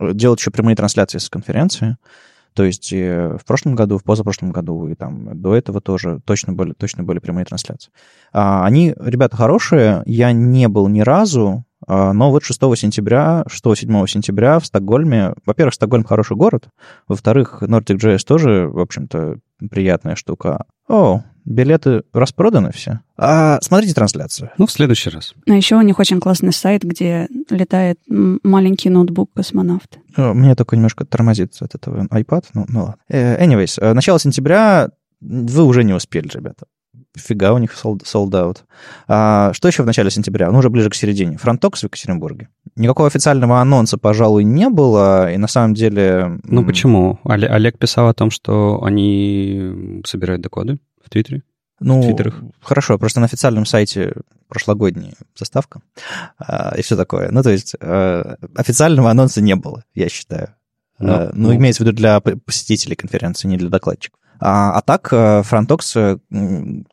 делают 0.00 0.40
еще 0.40 0.50
прямые 0.50 0.76
трансляции 0.76 1.18
с 1.18 1.28
конференции. 1.28 1.96
То 2.54 2.64
есть 2.64 2.92
в 2.92 3.40
прошлом 3.46 3.74
году, 3.74 3.96
в 3.96 4.04
позапрошлом 4.04 4.50
году 4.50 4.86
и 4.88 4.94
там 4.94 5.40
до 5.40 5.54
этого 5.54 5.80
тоже 5.80 6.20
точно 6.26 6.52
были, 6.52 6.74
точно 6.74 7.02
были 7.02 7.18
прямые 7.18 7.46
трансляции. 7.46 7.90
Они, 8.32 8.94
ребята, 9.00 9.38
хорошие. 9.38 10.02
Я 10.04 10.32
не 10.32 10.68
был 10.68 10.88
ни 10.88 11.00
разу, 11.00 11.64
но 11.86 12.30
вот 12.30 12.44
6 12.44 12.60
сентября, 12.76 13.44
6-7 13.48 14.06
сентября 14.08 14.58
в 14.58 14.66
Стокгольме, 14.66 15.34
во-первых, 15.46 15.74
Стокгольм 15.74 16.04
хороший 16.04 16.36
город, 16.36 16.68
во-вторых, 17.08 17.62
Nordic.js 17.62 18.20
тоже, 18.26 18.68
в 18.68 18.78
общем-то, 18.78 19.38
приятная 19.70 20.16
штука. 20.16 20.64
О, 20.88 21.22
билеты 21.44 22.02
распроданы 22.12 22.72
все. 22.72 23.00
А 23.16 23.58
смотрите 23.62 23.94
трансляцию. 23.94 24.50
Ну, 24.58 24.66
в 24.66 24.72
следующий 24.72 25.10
раз. 25.10 25.34
А 25.48 25.52
еще 25.52 25.76
у 25.76 25.80
них 25.80 25.98
очень 25.98 26.20
классный 26.20 26.52
сайт, 26.52 26.82
где 26.82 27.28
летает 27.50 27.98
маленький 28.08 28.90
ноутбук 28.90 29.32
космонавт. 29.34 29.98
Мне 30.16 30.54
только 30.54 30.76
немножко 30.76 31.04
тормозит 31.04 31.54
от 31.60 31.74
этого 31.74 32.06
iPad. 32.06 32.44
Ну, 32.54 32.66
ну 32.68 32.80
ладно. 32.80 32.96
Э, 33.08 33.44
anyways, 33.44 33.80
э, 33.80 33.92
начало 33.92 34.18
сентября 34.18 34.90
вы 35.20 35.64
уже 35.64 35.84
не 35.84 35.94
успели, 35.94 36.28
ребята. 36.28 36.66
Фига 37.16 37.52
у 37.52 37.58
них 37.58 37.72
out. 37.84 38.58
А, 39.06 39.52
что 39.52 39.68
еще 39.68 39.82
в 39.82 39.86
начале 39.86 40.10
сентября? 40.10 40.50
Ну, 40.50 40.58
уже 40.58 40.70
ближе 40.70 40.88
к 40.88 40.94
середине. 40.94 41.36
FrontTalks 41.36 41.80
в 41.80 41.84
Екатеринбурге. 41.84 42.48
Никакого 42.76 43.08
официального 43.08 43.60
анонса, 43.60 43.98
пожалуй, 43.98 44.44
не 44.44 44.68
было, 44.70 45.30
и 45.30 45.36
на 45.36 45.46
самом 45.46 45.74
деле... 45.74 46.40
Ну, 46.44 46.64
почему? 46.64 47.20
Олег 47.24 47.78
писал 47.78 48.08
о 48.08 48.14
том, 48.14 48.30
что 48.30 48.82
они 48.82 50.00
собирают 50.06 50.40
доклады 50.40 50.78
в 51.04 51.10
Твиттере. 51.10 51.42
Ну, 51.80 52.00
в 52.00 52.04
Твиттерах. 52.04 52.40
хорошо, 52.60 52.98
просто 52.98 53.20
на 53.20 53.26
официальном 53.26 53.66
сайте 53.66 54.14
прошлогодняя 54.48 55.14
заставка 55.36 55.80
а, 56.38 56.74
и 56.76 56.82
все 56.82 56.96
такое. 56.96 57.30
Ну, 57.30 57.42
то 57.42 57.50
есть 57.50 57.74
а, 57.80 58.36
официального 58.54 59.10
анонса 59.10 59.40
не 59.40 59.56
было, 59.56 59.84
я 59.94 60.08
считаю. 60.08 60.54
Ну, 60.98 61.12
а, 61.12 61.30
ну, 61.34 61.48
ну, 61.48 61.56
имеется 61.56 61.82
в 61.82 61.86
виду 61.86 61.96
для 61.96 62.20
посетителей 62.20 62.94
конференции, 62.94 63.48
не 63.48 63.56
для 63.56 63.68
докладчиков. 63.68 64.20
А, 64.44 64.72
а 64.72 64.80
так, 64.82 65.08
FrontTalks 65.46 65.94
э, 65.94 66.18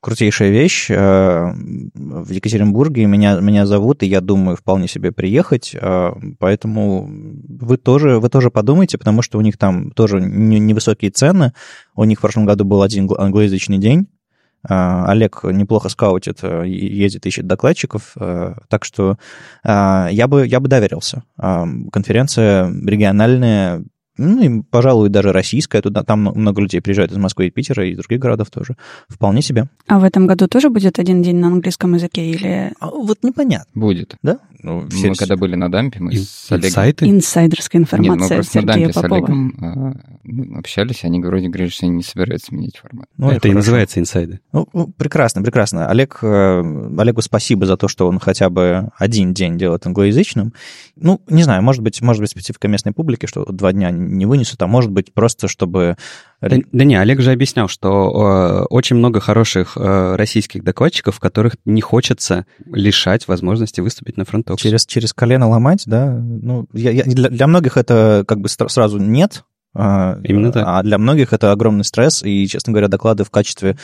крутейшая 0.01 0.51
вещь. 0.51 0.91
Э, 0.91 1.51
в 1.55 2.29
Екатеринбурге 2.29 3.07
меня, 3.07 3.39
меня 3.39 3.65
зовут, 3.65 4.03
и 4.03 4.05
я 4.05 4.21
думаю 4.21 4.55
вполне 4.55 4.87
себе 4.87 5.11
приехать. 5.11 5.71
Э, 5.73 6.11
поэтому 6.37 7.09
вы 7.09 7.77
тоже, 7.77 8.19
вы 8.19 8.29
тоже 8.29 8.51
подумайте, 8.51 8.99
потому 8.99 9.23
что 9.23 9.39
у 9.39 9.41
них 9.41 9.57
там 9.57 9.89
тоже 9.91 10.21
невысокие 10.21 11.09
цены. 11.09 11.53
У 11.95 12.03
них 12.03 12.19
в 12.19 12.21
прошлом 12.21 12.45
году 12.45 12.65
был 12.65 12.83
один 12.83 13.09
англоязычный 13.17 13.79
день. 13.79 14.07
Олег 14.61 15.45
неплохо 15.45 15.87
скаутит, 15.87 16.43
ездит, 16.43 17.25
ищет 17.25 17.47
докладчиков, 17.47 18.13
так 18.67 18.83
что 18.83 19.17
я 19.63 20.25
бы, 20.27 20.45
я 20.45 20.59
бы 20.59 20.67
доверился. 20.67 21.23
Конференция 21.37 22.69
региональная, 22.69 23.85
ну, 24.19 24.41
и, 24.41 24.61
пожалуй, 24.69 25.09
даже 25.09 25.31
российская, 25.31 25.81
туда, 25.81 26.03
там 26.03 26.19
много 26.21 26.61
людей 26.61 26.81
приезжают 26.81 27.11
из 27.11 27.17
Москвы 27.17 27.47
и 27.47 27.49
Питера, 27.49 27.87
и 27.87 27.91
из 27.91 27.97
других 27.97 28.19
городов 28.19 28.49
тоже. 28.49 28.75
Вполне 29.07 29.41
себе. 29.41 29.67
А 29.87 29.99
в 29.99 30.03
этом 30.03 30.27
году 30.27 30.47
тоже 30.47 30.69
будет 30.69 30.99
один 30.99 31.21
день 31.21 31.37
на 31.37 31.47
английском 31.47 31.93
языке 31.95 32.29
или... 32.29 32.73
А, 32.79 32.89
вот 32.89 33.19
непонятно. 33.23 33.71
Будет. 33.73 34.15
Да? 34.21 34.39
Ну, 34.61 34.85
мы 34.91 35.15
когда 35.15 35.37
были 35.37 35.55
на 35.55 35.71
дампе, 35.71 35.99
мы 35.99 36.13
Ин- 36.13 36.23
с 36.23 36.51
Олегом... 36.51 36.67
Инсайты? 36.69 37.09
Инсайдерская 37.09 37.81
информация 37.81 38.13
Нет, 38.13 38.29
мы 38.29 38.35
просто 38.35 38.61
на 38.61 38.67
дампе 38.67 38.87
Попова. 38.89 39.07
с 39.07 39.11
Олегом 39.11 40.01
а, 40.55 40.59
общались, 40.59 41.03
они 41.03 41.19
вроде 41.21 41.47
говорили, 41.47 41.69
что 41.69 41.85
они 41.85 41.97
не 41.97 42.03
собираются 42.03 42.53
менять 42.53 42.77
формат. 42.77 43.07
Ну, 43.17 43.29
это 43.29 43.47
и 43.47 43.53
называется 43.53 43.99
инсайды. 43.99 44.39
Ну, 44.51 44.67
ну, 44.73 44.87
прекрасно, 44.87 45.41
прекрасно. 45.41 45.89
Олег, 45.89 46.19
э, 46.21 46.59
Олегу 46.97 47.21
спасибо 47.21 47.65
за 47.65 47.77
то, 47.77 47.87
что 47.87 48.07
он 48.07 48.19
хотя 48.19 48.49
бы 48.49 48.89
один 48.97 49.33
день 49.33 49.57
делает 49.57 49.85
англоязычным. 49.85 50.53
Ну, 50.95 51.21
не 51.29 51.43
знаю, 51.43 51.61
может 51.63 51.83
быть, 51.83 52.01
может 52.01 52.21
быть 52.21 52.31
специфика 52.31 52.67
местной 52.67 52.93
публики, 52.93 53.25
что 53.25 53.45
два 53.45 53.71
дня 53.71 53.91
не 53.91 54.25
вынесут, 54.25 54.61
а 54.61 54.67
может 54.67 54.91
быть 54.91 55.13
просто, 55.13 55.47
чтобы... 55.47 55.97
Да, 56.41 56.55
да 56.71 56.83
не, 56.85 56.95
Олег 56.95 57.19
же 57.21 57.31
объяснял, 57.31 57.67
что 57.67 58.63
э, 58.63 58.65
очень 58.69 58.95
много 58.95 59.19
хороших 59.19 59.77
э, 59.77 60.15
российских 60.15 60.63
докладчиков, 60.63 61.19
которых 61.19 61.57
не 61.65 61.81
хочется 61.81 62.45
лишать 62.65 63.27
возможности 63.27 63.81
выступить 63.81 64.17
на 64.17 64.25
фронтах. 64.25 64.57
Через, 64.59 64.85
через 64.85 65.13
колено 65.13 65.49
ломать, 65.49 65.83
да? 65.85 66.11
Ну, 66.11 66.67
я, 66.73 66.91
я, 66.91 67.03
для, 67.03 67.29
для 67.29 67.47
многих 67.47 67.77
это 67.77 68.23
как 68.27 68.39
бы 68.39 68.47
сразу 68.49 68.99
нет, 68.99 69.43
Именно 69.79 70.51
так. 70.51 70.63
а 70.67 70.83
для 70.83 70.97
многих 70.97 71.33
это 71.33 71.51
огромный 71.51 71.83
стресс, 71.83 72.23
и, 72.23 72.47
честно 72.47 72.73
говоря, 72.73 72.87
доклады 72.87 73.23
в 73.23 73.29
качестве 73.29 73.77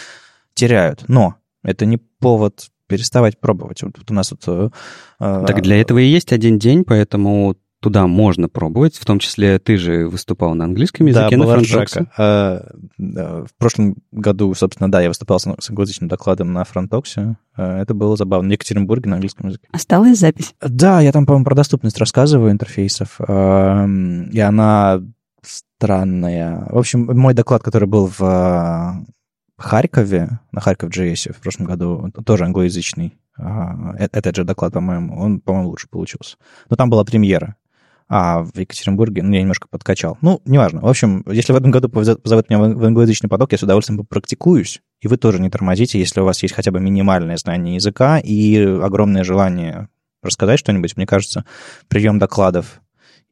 теряют. 0.53 1.05
Но 1.07 1.35
это 1.63 1.85
не 1.85 1.97
повод 1.97 2.69
переставать 2.87 3.39
пробовать. 3.39 3.81
Вот, 3.83 3.93
у 4.09 4.13
нас 4.13 4.31
вот... 4.31 4.71
Э, 5.19 5.43
так 5.47 5.61
для 5.61 5.81
этого 5.81 5.99
и 5.99 6.05
есть 6.05 6.31
один 6.31 6.59
день, 6.59 6.83
поэтому 6.83 7.55
туда 7.85 8.07
можно 8.07 8.49
пробовать, 8.49 8.95
в 8.95 9.05
том 9.05 9.19
числе 9.19 9.59
ты 9.59 9.77
же 9.77 10.07
выступал 10.07 10.55
на 10.55 10.65
английском 10.65 11.05
языке 11.05 11.37
да, 11.37 11.45
на 11.45 11.53
фронтоксе. 11.53 12.07
А, 12.17 12.65
в 12.97 13.49
прошлом 13.59 13.97
году, 14.11 14.51
собственно, 14.55 14.89
да, 14.89 15.01
я 15.01 15.09
выступал 15.09 15.39
с 15.39 15.69
англоязычным 15.69 16.09
докладом 16.09 16.51
на 16.51 16.63
FrontTalks 16.63 17.25
е. 17.25 17.37
А, 17.55 17.79
это 17.81 17.93
было 17.93 18.15
забавно. 18.15 18.49
В 18.49 18.51
Екатеринбурге 18.53 19.09
на 19.09 19.17
английском 19.17 19.49
языке. 19.49 19.67
Осталась 19.71 20.17
запись? 20.17 20.55
Да, 20.61 20.99
я 20.99 21.11
там, 21.11 21.27
по-моему, 21.27 21.45
про 21.45 21.53
доступность 21.53 21.99
рассказываю 21.99 22.51
интерфейсов, 22.51 23.17
а, 23.19 23.85
и 24.31 24.39
она 24.39 25.03
странная. 25.77 26.67
В 26.69 26.77
общем, 26.77 27.05
мой 27.05 27.33
доклад, 27.33 27.63
который 27.63 27.87
был 27.87 28.07
в 28.07 29.05
Харькове, 29.57 30.39
на 30.51 30.61
Харьков 30.61 30.89
JS 30.89 31.33
в 31.33 31.41
прошлом 31.41 31.65
году, 31.65 32.11
тоже 32.25 32.45
англоязычный, 32.45 33.17
э, 33.37 33.43
этот 34.11 34.35
же 34.35 34.43
доклад, 34.43 34.73
по-моему, 34.73 35.17
он, 35.17 35.39
по-моему, 35.39 35.69
лучше 35.69 35.87
получился. 35.89 36.37
Но 36.69 36.75
там 36.75 36.89
была 36.89 37.05
премьера 37.05 37.55
а 38.07 38.43
в 38.43 38.57
Екатеринбурге, 38.57 39.23
ну, 39.23 39.33
я 39.33 39.41
немножко 39.41 39.67
подкачал. 39.67 40.17
Ну, 40.21 40.41
неважно. 40.45 40.81
В 40.81 40.87
общем, 40.87 41.23
если 41.27 41.53
в 41.53 41.55
этом 41.55 41.71
году 41.71 41.89
позовут 41.89 42.49
меня 42.49 42.59
в 42.59 42.85
англоязычный 42.85 43.29
поток, 43.29 43.51
я 43.51 43.57
с 43.57 43.63
удовольствием 43.63 43.97
попрактикуюсь, 43.97 44.81
и 45.01 45.07
вы 45.07 45.17
тоже 45.17 45.41
не 45.41 45.49
тормозите, 45.49 45.97
если 45.99 46.19
у 46.19 46.25
вас 46.25 46.41
есть 46.43 46.53
хотя 46.53 46.71
бы 46.71 46.79
минимальное 46.79 47.37
знание 47.37 47.75
языка 47.75 48.19
и 48.19 48.57
огромное 48.57 49.23
желание 49.23 49.89
рассказать 50.21 50.59
что-нибудь. 50.59 50.95
Мне 50.97 51.07
кажется, 51.07 51.45
прием 51.87 52.19
докладов 52.19 52.81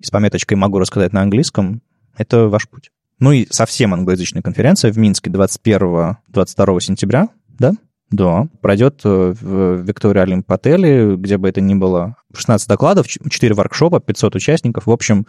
с 0.01 0.09
пометочкой 0.09 0.57
«могу 0.57 0.79
рассказать 0.79 1.13
на 1.13 1.21
английском»— 1.21 1.81
это 2.17 2.47
ваш 2.47 2.67
путь. 2.67 2.91
Ну 3.19 3.31
и 3.31 3.47
совсем 3.49 3.93
англоязычная 3.93 4.41
конференция 4.41 4.91
в 4.91 4.97
Минске 4.97 5.29
21-22 5.29 6.79
сентября, 6.81 7.29
да? 7.47 7.73
Да, 8.11 8.47
пройдет 8.61 9.01
э, 9.05 9.33
в 9.41 9.81
Виктория 9.81 10.21
Олимп 10.21 10.51
отеле, 10.51 11.15
где 11.15 11.37
бы 11.37 11.49
это 11.49 11.61
ни 11.61 11.73
было. 11.73 12.15
16 12.35 12.67
докладов, 12.67 13.07
4 13.07 13.55
воркшопа, 13.55 13.99
500 13.99 14.35
участников. 14.35 14.85
В 14.85 14.91
общем, 14.91 15.25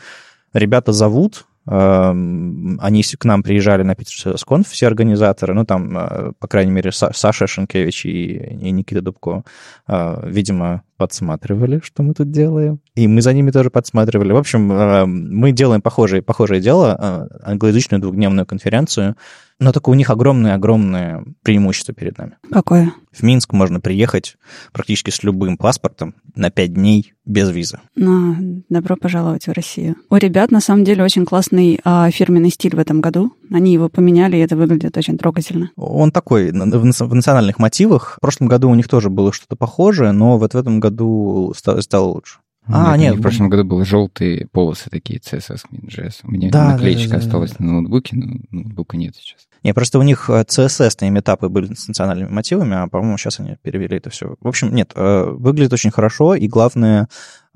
ребята 0.53 0.93
зовут, 0.93 1.47
эм, 1.67 2.79
они 2.83 3.03
к 3.03 3.25
нам 3.25 3.43
приезжали 3.43 3.85
на 3.85 3.95
Питер 3.95 4.37
Сконф, 4.37 4.69
все 4.69 4.87
организаторы, 4.87 5.55
ну, 5.55 5.65
там, 5.65 5.97
э, 5.97 6.33
по 6.39 6.47
крайней 6.47 6.73
мере, 6.73 6.93
Саша 6.93 7.47
Шенкевич 7.47 8.05
и, 8.05 8.59
и 8.61 8.71
Никита 8.71 9.01
Дубко, 9.01 9.45
э, 9.89 10.29
видимо, 10.29 10.83
подсматривали, 10.97 11.81
что 11.83 12.03
мы 12.03 12.15
тут 12.15 12.31
делаем. 12.31 12.81
И 12.95 13.09
мы 13.09 13.23
за 13.23 13.33
ними 13.33 13.51
тоже 13.51 13.71
подсматривали. 13.71 14.33
В 14.33 14.37
общем, 14.37 14.73
э, 14.73 15.07
мы 15.07 15.53
делаем 15.53 15.83
похожее, 15.83 16.23
похожее 16.23 16.61
дело, 16.61 16.97
э, 16.99 17.39
англоязычную 17.43 18.01
двухдневную 18.01 18.47
конференцию, 18.47 19.17
но 19.61 19.73
только 19.73 19.91
у 19.91 19.95
них 19.95 20.11
огромное-огромное 20.11 21.25
преимущество 21.43 21.95
перед 21.95 22.19
нами. 22.19 22.33
Какое? 22.51 22.93
В 23.13 23.23
Минск 23.23 23.53
можно 23.53 23.81
приехать 23.81 24.37
практически 24.73 25.11
с 25.11 25.23
любым 25.23 25.57
паспортом 25.57 26.15
на 26.35 26.51
5 26.51 26.75
дней 26.75 27.13
без 27.25 27.51
визы. 27.51 27.79
Ну, 27.95 28.65
добро 28.69 28.97
пожаловать 28.97 29.47
в 29.47 29.53
Россию. 29.53 29.95
У 30.11 30.17
ребят, 30.17 30.51
на 30.51 30.61
самом 30.61 30.85
деле, 30.85 31.05
очень 31.05 31.25
классный 31.25 31.81
а, 31.85 32.11
фирменный 32.11 32.51
стиль 32.51 32.75
в 32.75 32.79
этом 32.79 33.01
году. 33.01 33.33
Они 33.53 33.73
его 33.73 33.89
поменяли, 33.89 34.37
и 34.37 34.41
это 34.41 34.57
выглядит 34.57 34.97
очень 34.97 35.17
трогательно. 35.17 35.71
Он 35.77 36.11
такой, 36.11 36.51
в 36.51 37.15
национальных 37.15 37.59
мотивах. 37.59 38.17
В 38.17 38.21
прошлом 38.21 38.49
году 38.49 38.69
у 38.69 38.75
них 38.75 38.89
тоже 38.89 39.11
было 39.11 39.33
что-то 39.33 39.55
похожее, 39.55 40.11
но 40.11 40.37
вот 40.37 40.55
в 40.55 40.57
этом 40.57 40.81
году 40.91 41.53
стало 41.55 42.05
лучше. 42.05 42.39
А, 42.67 42.97
нет, 42.97 43.11
нет, 43.11 43.19
в 43.19 43.23
прошлом 43.23 43.51
году 43.51 43.65
были 43.65 43.83
желтые 43.83 44.47
полосы 44.51 44.89
такие 44.89 45.21
CSS 45.21 45.65
JS. 45.71 46.21
У 46.23 46.31
меня 46.31 46.51
да, 46.51 46.73
наклеечка 46.73 47.11
да, 47.11 47.17
да, 47.17 47.23
осталась 47.23 47.51
да. 47.51 47.65
на 47.65 47.73
ноутбуке, 47.73 48.17
но 48.17 48.39
ноутбука 48.51 48.97
нет 48.97 49.15
сейчас. 49.17 49.47
Не, 49.63 49.75
просто 49.75 49.99
у 49.99 50.03
них 50.03 50.31
CSS-ные 50.31 51.11
метапы 51.11 51.49
были 51.49 51.75
с 51.75 51.89
национальными 51.89 52.31
мотивами, 52.31 52.75
а, 52.75 52.89
по-моему, 52.89 53.19
сейчас 53.19 53.41
они 53.41 53.57
перевели 53.63 53.99
это 53.99 54.09
все. 54.09 54.37
В 54.41 54.49
общем, 54.49 54.75
нет, 54.75 54.93
э, 54.95 55.25
выглядит 55.31 55.75
очень 55.75 55.91
хорошо, 55.91 56.35
и 56.35 56.49
главное, 56.49 57.09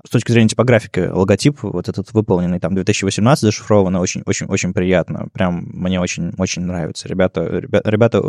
с 0.05 0.09
точки 0.11 0.31
зрения 0.31 0.49
типографики, 0.49 1.07
логотип 1.11 1.63
вот 1.63 1.89
этот 1.89 2.13
выполненный, 2.13 2.59
там 2.59 2.75
2018 2.75 3.41
зашифровано, 3.41 3.99
очень-очень-очень 3.99 4.73
приятно. 4.73 5.27
Прям 5.33 5.69
мне 5.73 5.99
очень-очень 5.99 6.61
нравится. 6.63 7.07
Ребята, 7.07 7.45
ребята, 7.45 7.89
ребята, 7.89 8.21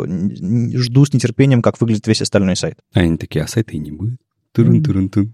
жду 0.77 1.05
с 1.05 1.13
нетерпением, 1.13 1.61
как 1.61 1.79
выглядит 1.79 2.07
весь 2.07 2.21
остальной 2.21 2.55
сайт. 2.55 2.79
А 2.93 3.01
они 3.01 3.17
такие, 3.17 3.43
а 3.43 3.47
сайта 3.47 3.71
и 3.71 3.79
не 3.79 3.91
будет. 3.91 4.19
Турун-турун-тун. 4.53 5.33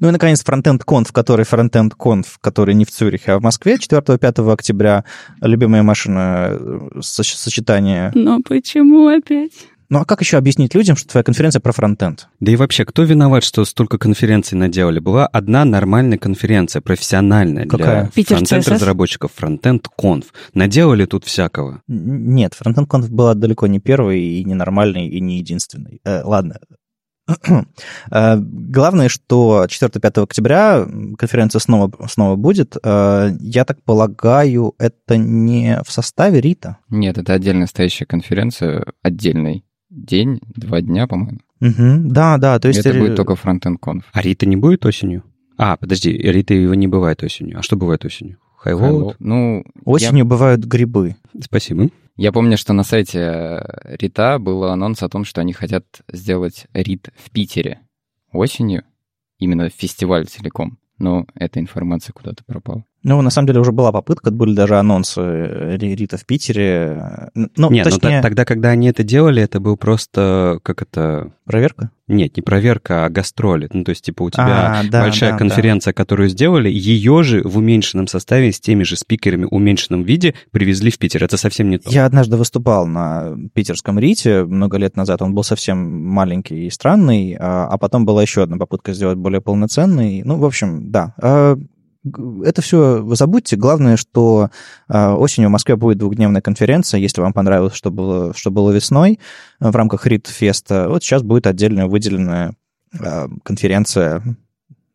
Ну 0.00 0.08
и, 0.08 0.10
наконец, 0.10 0.42
Frontend 0.44 0.80
Conf, 0.86 1.08
который 1.12 1.44
Frontend 1.44 1.92
Conf, 1.98 2.26
который 2.40 2.74
не 2.74 2.84
в 2.84 2.90
Цюрихе, 2.90 3.32
а 3.32 3.38
в 3.38 3.42
Москве 3.42 3.76
4-5 3.76 4.52
октября. 4.52 5.04
Любимая 5.40 5.82
машина 5.82 6.50
э, 6.50 7.00
сочетание. 7.00 8.12
Но 8.14 8.40
почему 8.42 9.08
опять? 9.08 9.52
Ну 9.90 10.00
а 10.00 10.04
как 10.04 10.20
еще 10.20 10.36
объяснить 10.36 10.74
людям, 10.74 10.96
что 10.96 11.08
твоя 11.08 11.24
конференция 11.24 11.60
про 11.60 11.72
фронтенд? 11.72 12.28
Да 12.40 12.52
и 12.52 12.56
вообще, 12.56 12.84
кто 12.84 13.04
виноват, 13.04 13.42
что 13.42 13.64
столько 13.64 13.96
конференций 13.96 14.58
наделали? 14.58 14.98
Была 14.98 15.26
одна 15.26 15.64
нормальная 15.64 16.18
конференция, 16.18 16.82
профессиональная 16.82 17.64
Какая? 17.64 18.10
для 18.14 18.24
фронтенд-разработчиков, 18.24 19.32
фронтенд 19.34 19.88
конф. 19.88 20.26
Наделали 20.52 21.06
тут 21.06 21.24
всякого. 21.24 21.80
Нет, 21.88 22.52
фронтенд 22.52 22.86
конф 22.86 23.08
была 23.08 23.32
далеко 23.32 23.66
не 23.66 23.80
первой 23.80 24.20
и 24.20 24.44
не 24.44 24.52
нормальной, 24.52 25.08
и 25.08 25.20
не 25.22 25.38
единственной. 25.38 26.02
Э, 26.04 26.20
ладно, 26.22 26.58
главное, 28.10 29.08
что 29.08 29.66
4-5 29.68 30.22
октября 30.22 30.86
конференция 31.18 31.60
снова, 31.60 31.90
снова 32.08 32.36
будет. 32.36 32.76
Э, 32.82 33.30
я 33.40 33.64
так 33.64 33.82
полагаю, 33.82 34.74
это 34.78 35.16
не 35.16 35.80
в 35.86 35.92
составе 35.92 36.40
РИТа? 36.40 36.78
Нет, 36.88 37.18
это 37.18 37.34
отдельная 37.34 37.66
стоящая 37.66 38.06
конференция, 38.06 38.84
отдельный 39.02 39.64
день, 39.90 40.40
два 40.54 40.80
дня, 40.80 41.06
по-моему. 41.06 41.38
Угу, 41.60 42.10
да, 42.10 42.38
да, 42.38 42.58
то 42.58 42.68
есть... 42.68 42.80
Это 42.80 42.98
будет 42.98 43.16
только 43.16 43.34
фронтенд 43.36 43.80
конф. 43.80 44.04
А 44.12 44.22
Рита 44.22 44.46
не 44.46 44.56
будет 44.56 44.86
осенью? 44.86 45.24
А, 45.56 45.76
подожди, 45.76 46.12
Рита 46.12 46.54
его 46.54 46.74
не 46.74 46.86
бывает 46.86 47.22
осенью. 47.22 47.58
А 47.58 47.62
что 47.62 47.76
бывает 47.76 48.04
осенью? 48.04 48.38
Хайлоуд? 48.58 49.16
Ну, 49.18 49.64
осенью 49.84 50.18
я... 50.18 50.24
бывают 50.24 50.64
грибы. 50.64 51.16
Спасибо. 51.40 51.88
Я 52.18 52.32
помню, 52.32 52.58
что 52.58 52.72
на 52.72 52.82
сайте 52.82 53.20
э, 53.20 53.96
Рита 53.96 54.40
был 54.40 54.64
анонс 54.64 55.04
о 55.04 55.08
том, 55.08 55.24
что 55.24 55.40
они 55.40 55.52
хотят 55.52 56.02
сделать 56.08 56.66
Рит 56.72 57.10
в 57.16 57.30
Питере 57.30 57.86
осенью, 58.32 58.82
именно 59.38 59.70
фестиваль 59.70 60.26
целиком. 60.26 60.80
Но 60.98 61.26
эта 61.36 61.60
информация 61.60 62.12
куда-то 62.12 62.42
пропала. 62.44 62.84
Ну, 63.04 63.22
на 63.22 63.30
самом 63.30 63.46
деле 63.46 63.60
уже 63.60 63.70
была 63.70 63.92
попытка, 63.92 64.30
были 64.30 64.54
даже 64.54 64.76
анонсы 64.76 65.20
э, 65.20 65.76
Рита 65.76 66.16
в 66.16 66.26
Питере. 66.26 67.30
Ну, 67.34 67.70
Нет, 67.70 67.84
точнее... 67.84 68.16
ну 68.16 68.22
тогда, 68.22 68.44
когда 68.44 68.70
они 68.70 68.88
это 68.88 69.04
делали, 69.04 69.42
это 69.42 69.60
был 69.60 69.76
просто, 69.76 70.58
как 70.64 70.82
это... 70.82 71.30
Проверка? 71.44 71.90
Нет, 72.08 72.36
не 72.36 72.42
проверка, 72.42 73.04
а 73.04 73.08
гастроли. 73.08 73.68
Ну, 73.72 73.84
то 73.84 73.90
есть, 73.90 74.04
типа, 74.04 74.22
у 74.24 74.30
тебя 74.30 74.80
а, 74.80 74.82
да, 74.90 75.02
большая 75.02 75.32
да, 75.32 75.38
конференция, 75.38 75.92
да. 75.92 75.96
которую 75.96 76.28
сделали, 76.28 76.68
ее 76.70 77.22
же 77.22 77.42
в 77.42 77.58
уменьшенном 77.58 78.06
составе 78.06 78.50
с 78.50 78.58
теми 78.58 78.82
же 78.82 78.96
спикерами 78.96 79.44
в 79.44 79.54
уменьшенном 79.54 80.02
виде 80.02 80.34
привезли 80.50 80.90
в 80.90 80.98
Питер. 80.98 81.22
Это 81.22 81.36
совсем 81.36 81.70
не 81.70 81.78
то. 81.78 81.88
Я 81.90 82.06
однажды 82.06 82.36
выступал 82.36 82.86
на 82.86 83.36
питерском 83.52 83.98
Рите 83.98 84.44
много 84.44 84.78
лет 84.78 84.96
назад. 84.96 85.22
Он 85.22 85.34
был 85.34 85.44
совсем 85.44 85.78
маленький 85.78 86.66
и 86.66 86.70
странный, 86.70 87.36
а, 87.38 87.68
а 87.68 87.78
потом 87.78 88.04
была 88.06 88.22
еще 88.22 88.42
одна 88.42 88.56
попытка 88.56 88.92
сделать 88.92 89.18
более 89.18 89.40
полноценный. 89.40 90.22
Ну, 90.24 90.38
в 90.38 90.44
общем, 90.44 90.90
да 90.90 91.14
а, 91.20 91.58
это 92.44 92.62
все 92.62 93.04
забудьте. 93.14 93.56
Главное, 93.56 93.96
что 93.96 94.50
а, 94.88 95.14
осенью 95.14 95.48
в 95.48 95.52
Москве 95.52 95.76
будет 95.76 95.98
двухдневная 95.98 96.40
конференция. 96.40 97.00
Если 97.00 97.20
вам 97.20 97.32
понравилось, 97.32 97.74
что 97.74 97.90
было, 97.90 98.34
что 98.34 98.50
было 98.50 98.70
весной 98.70 99.20
в 99.60 99.74
рамках 99.74 100.06
Рид-феста, 100.06 100.88
вот 100.88 101.02
сейчас 101.02 101.22
будет 101.22 101.46
отдельная 101.46 101.86
выделенная 101.86 102.54
а, 102.98 103.28
конференция 103.42 104.22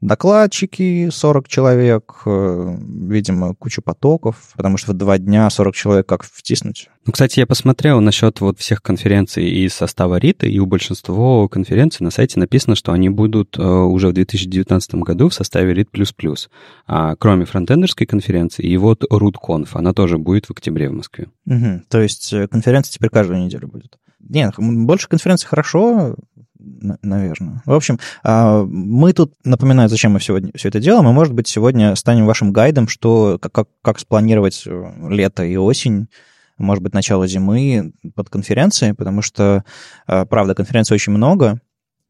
докладчики, 0.03 1.09
40 1.09 1.47
человек, 1.47 2.21
э, 2.25 2.77
видимо, 3.09 3.55
куча 3.55 3.81
потоков, 3.81 4.51
потому 4.55 4.77
что 4.77 4.91
в 4.91 4.95
два 4.95 5.17
дня 5.17 5.49
40 5.49 5.75
человек 5.75 6.05
как 6.07 6.23
втиснуть? 6.23 6.89
Ну, 7.05 7.11
кстати, 7.11 7.39
я 7.39 7.47
посмотрел 7.47 7.99
насчет 8.01 8.39
вот 8.41 8.59
всех 8.59 8.81
конференций 8.81 9.49
из 9.49 9.73
состава 9.73 10.17
РИТа, 10.17 10.45
и 10.47 10.59
у 10.59 10.65
большинства 10.65 11.47
конференций 11.47 12.03
на 12.03 12.11
сайте 12.11 12.39
написано, 12.39 12.75
что 12.75 12.91
они 12.91 13.09
будут 13.09 13.57
э, 13.57 13.63
уже 13.63 14.09
в 14.09 14.13
2019 14.13 14.95
году 14.95 15.29
в 15.29 15.33
составе 15.33 15.73
РИТ++. 15.73 15.89
А 16.87 17.15
кроме 17.15 17.45
фронтендерской 17.45 18.07
конференции, 18.07 18.65
и 18.65 18.77
вот 18.77 19.03
RootConf, 19.03 19.69
она 19.73 19.93
тоже 19.93 20.17
будет 20.17 20.45
в 20.45 20.51
октябре 20.51 20.89
в 20.89 20.93
Москве. 20.93 21.27
Угу. 21.45 21.83
То 21.89 22.01
есть 22.01 22.31
э, 22.33 22.47
конференция 22.47 22.93
теперь 22.93 23.09
каждую 23.09 23.39
неделю 23.39 23.67
будет? 23.67 23.97
Нет, 24.19 24.53
больше 24.57 25.09
конференций 25.09 25.47
хорошо, 25.47 26.15
наверное. 26.59 27.61
В 27.65 27.73
общем, 27.73 27.99
а, 28.23 28.63
мы 28.63 29.13
тут, 29.13 29.33
напоминаю, 29.43 29.89
зачем 29.89 30.13
мы 30.13 30.19
сегодня 30.19 30.51
все 30.55 30.69
это 30.69 30.79
делаем, 30.79 31.05
мы, 31.05 31.13
может 31.13 31.33
быть, 31.33 31.47
сегодня 31.47 31.95
станем 31.95 32.25
вашим 32.25 32.51
гайдом, 32.51 32.87
что, 32.87 33.39
как, 33.39 33.67
как 33.81 33.99
спланировать 33.99 34.63
э, 34.65 34.91
лето 35.09 35.43
и 35.43 35.55
осень, 35.57 36.07
может 36.57 36.83
быть, 36.83 36.93
начало 36.93 37.27
зимы 37.27 37.93
под 38.15 38.29
конференцией, 38.29 38.93
потому 38.93 39.21
что, 39.21 39.63
а, 40.07 40.25
правда, 40.25 40.55
конференций 40.55 40.95
очень 40.95 41.13
много, 41.13 41.59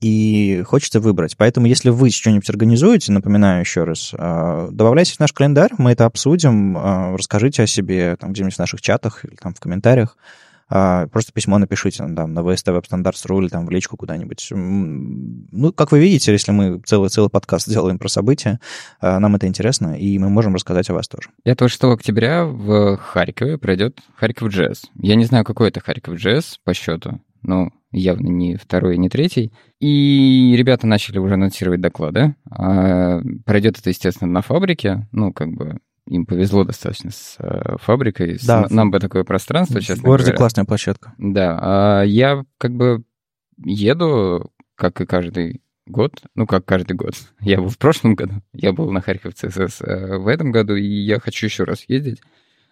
и 0.01 0.63
хочется 0.65 0.99
выбрать. 0.99 1.37
Поэтому, 1.37 1.65
если 1.65 1.89
вы 1.89 2.09
что-нибудь 2.09 2.49
организуете, 2.49 3.13
напоминаю 3.13 3.61
еще 3.61 3.85
раз, 3.85 4.13
а, 4.17 4.69
добавляйтесь 4.69 5.15
в 5.15 5.19
наш 5.19 5.31
календарь, 5.31 5.71
мы 5.77 5.91
это 5.91 6.05
обсудим, 6.05 6.77
расскажите 7.15 7.63
о 7.63 7.67
себе 7.67 8.17
там 8.17 8.33
где-нибудь 8.33 8.55
в 8.55 8.59
наших 8.59 8.81
чатах 8.81 9.23
или 9.23 9.35
там 9.35 9.53
в 9.53 9.59
комментариях. 9.59 10.17
А, 10.75 11.05
просто 11.05 11.31
письмо 11.31 11.59
напишите 11.59 12.03
там, 12.15 12.33
на 12.33 12.39
VST 12.39 12.75
Web 12.75 12.85
Standards.ru 12.89 13.41
или 13.41 13.47
там 13.47 13.67
в 13.67 13.69
личку 13.69 13.95
куда-нибудь. 13.95 14.47
Ну, 14.49 15.71
как 15.71 15.91
вы 15.91 15.99
видите, 15.99 16.31
если 16.31 16.51
мы 16.51 16.79
целый, 16.79 17.09
целый 17.09 17.29
подкаст 17.29 17.69
делаем 17.69 17.99
про 17.99 18.07
события, 18.07 18.59
а, 18.99 19.19
нам 19.19 19.35
это 19.35 19.45
интересно, 19.45 19.95
и 19.95 20.17
мы 20.17 20.31
можем 20.31 20.55
рассказать 20.55 20.89
о 20.89 20.95
вас 20.95 21.07
тоже. 21.07 21.29
5-6 21.45 21.93
октября 21.93 22.45
в 22.45 22.97
Харькове 22.97 23.59
пройдет 23.59 23.99
Харьков 24.15 24.49
Джесс. 24.49 24.81
Я 24.99 25.13
не 25.13 25.25
знаю, 25.25 25.45
какой 25.45 25.67
это 25.69 25.79
Харьков 25.79 26.15
Джесс 26.15 26.59
по 26.63 26.73
счету, 26.73 27.21
но 27.43 27.69
явно 27.91 28.29
не 28.29 28.55
второй, 28.55 28.97
не 28.97 29.09
третий. 29.09 29.53
И 29.79 30.55
ребята 30.57 30.87
начали 30.87 31.19
уже 31.19 31.35
анонсировать 31.35 31.81
доклады. 31.81 32.35
А, 32.49 33.21
пройдет 33.45 33.77
это, 33.77 33.91
естественно, 33.91 34.31
на 34.31 34.41
фабрике. 34.41 35.07
Ну, 35.11 35.33
как 35.33 35.51
бы 35.51 35.77
им 36.07 36.25
повезло 36.25 36.63
достаточно 36.63 37.11
с 37.11 37.35
э, 37.39 37.77
фабрикой. 37.79 38.37
Да. 38.45 38.67
С, 38.67 38.71
нам 38.71 38.91
бы 38.91 38.99
такое 38.99 39.23
пространство, 39.23 39.79
честно 39.81 40.01
В 40.03 40.05
городе 40.05 40.25
говоря. 40.25 40.37
классная 40.37 40.65
площадка. 40.65 41.13
Да. 41.17 41.59
А 41.61 42.03
я 42.03 42.43
как 42.57 42.73
бы 42.75 43.03
еду, 43.57 44.51
как 44.75 44.99
и 45.01 45.05
каждый 45.05 45.61
год, 45.85 46.21
ну, 46.35 46.45
как 46.45 46.65
каждый 46.65 46.93
год. 46.95 47.13
Я 47.41 47.57
был 47.57 47.69
в 47.69 47.77
прошлом 47.77 48.15
году, 48.15 48.35
я 48.53 48.71
был 48.71 48.89
на 48.91 49.01
Харьков 49.01 49.33
ЦСС 49.33 49.81
э, 49.81 50.17
в 50.17 50.27
этом 50.27 50.51
году, 50.51 50.75
и 50.75 50.85
я 50.85 51.19
хочу 51.19 51.47
еще 51.47 51.63
раз 51.65 51.85
ездить. 51.87 52.21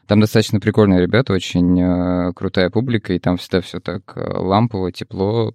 Там 0.08 0.20
достаточно 0.20 0.60
прикольные 0.60 1.02
ребята, 1.02 1.34
очень 1.34 1.80
э, 1.80 2.34
крутая 2.34 2.70
публика, 2.70 3.14
и 3.14 3.20
там 3.20 3.38
всегда 3.38 3.62
все 3.62 3.80
так 3.80 4.14
э, 4.16 4.20
лампово, 4.22 4.92
тепло, 4.92 5.54